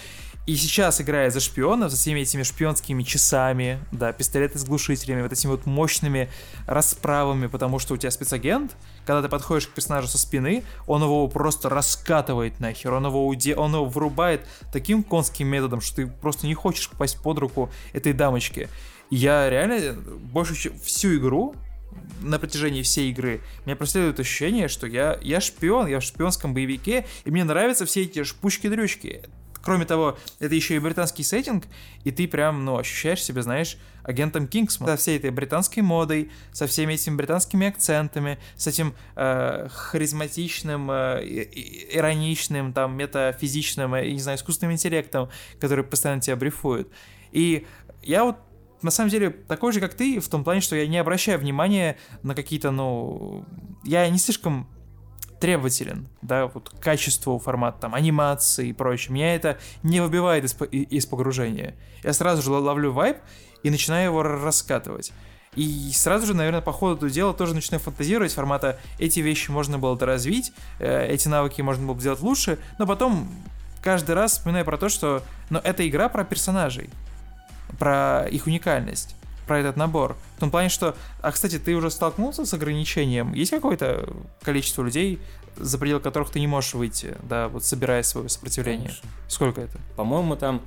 [0.45, 5.33] и сейчас, играя за шпионов, за всеми этими шпионскими часами, да, пистолеты с глушителями, вот
[5.33, 6.29] этими вот мощными
[6.67, 8.77] расправами, потому что у тебя спецагент,
[9.07, 13.55] когда ты подходишь к персонажу со спины, он его просто раскатывает нахер, он его, уде...
[13.55, 18.13] он его врубает таким конским методом, что ты просто не хочешь попасть под руку этой
[18.13, 18.69] дамочки.
[19.11, 21.55] Я реально больше чем всю игру
[22.21, 27.07] на протяжении всей игры меня преследует ощущение, что я, я шпион, я в шпионском боевике,
[27.25, 29.23] и мне нравятся все эти шпучки-дрючки.
[29.63, 31.67] Кроме того, это еще и британский сеттинг,
[32.03, 34.89] и ты прям, ну, ощущаешь себя, знаешь, агентом Кингсман.
[34.89, 41.25] Со всей этой британской модой, со всеми этими британскими акцентами, с этим э, харизматичным, э,
[41.93, 46.89] ироничным, там, метафизичным, э, я не знаю, искусственным интеллектом, который постоянно тебя брифует.
[47.31, 47.65] И
[48.03, 48.39] я вот
[48.83, 51.97] на самом деле такой же, как ты, в том плане, что я не обращаю внимания
[52.23, 53.45] на какие-то, ну...
[53.85, 54.69] Я не слишком
[55.41, 59.13] требователен, да, вот к качеству формата, там, анимации и прочее.
[59.13, 61.75] Меня это не выбивает из, из погружения.
[62.05, 63.17] Я сразу же ловлю вайп
[63.65, 65.13] и начинаю его раскатывать.
[65.57, 69.99] И сразу же, наверное, по ходу дела тоже начинаю фантазировать формата эти вещи можно было
[69.99, 73.29] доразвить, э, эти навыки можно было бы сделать лучше, но потом
[73.83, 76.89] каждый раз вспоминаю про то, что но это игра про персонажей,
[77.79, 79.17] про их уникальность,
[79.47, 80.17] про этот набор.
[80.37, 80.97] В том плане, что...
[81.21, 83.33] А, кстати, ты уже столкнулся с ограничением?
[83.35, 84.09] Есть какое-то
[84.43, 85.21] количество людей,
[85.57, 88.89] за пределы которых ты не можешь выйти, да, вот собирая свое сопротивление?
[88.89, 89.09] Конечно.
[89.29, 89.79] Сколько это?
[89.97, 90.63] По-моему, там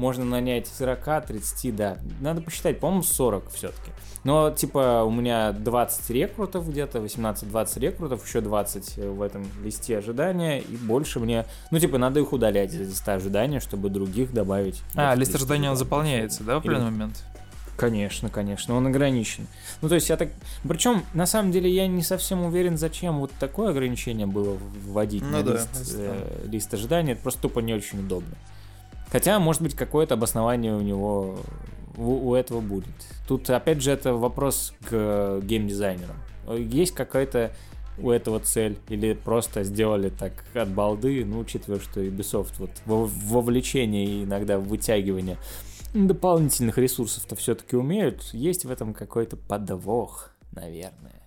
[0.00, 1.98] можно нанять 40-30, да.
[2.20, 3.90] Надо посчитать, по-моему, 40 все-таки.
[4.24, 10.60] Но, типа, у меня 20 рекрутов где-то, 18-20 рекрутов, еще 20 в этом листе ожидания,
[10.60, 11.44] и больше мне...
[11.70, 14.82] Ну, типа, надо их удалять из листа ожидания, чтобы других добавить.
[14.94, 17.22] А, лист ожидания он заполняется, да, в определенный момент?
[17.76, 19.46] Конечно, конечно, он ограничен.
[19.80, 20.28] Ну, то есть я так...
[20.68, 25.30] Причем, на самом деле, я не совсем уверен, зачем вот такое ограничение было вводить ну,
[25.30, 27.12] на да, лист, э, лист ожидания.
[27.12, 28.34] Это просто тупо не очень удобно.
[29.10, 31.38] Хотя, может быть, какое-то обоснование у него,
[31.96, 32.94] у, у этого будет.
[33.26, 36.16] Тут, опять же, это вопрос к геймдизайнерам.
[36.48, 37.52] Есть какая-то
[37.98, 44.06] у этого цель, или просто сделали так от балды, ну, учитывая, что Ubisoft вот вовлечение
[44.06, 45.36] и иногда вытягивание
[45.94, 51.19] дополнительных ресурсов-то все-таки умеют, есть в этом какой-то подвох, наверное.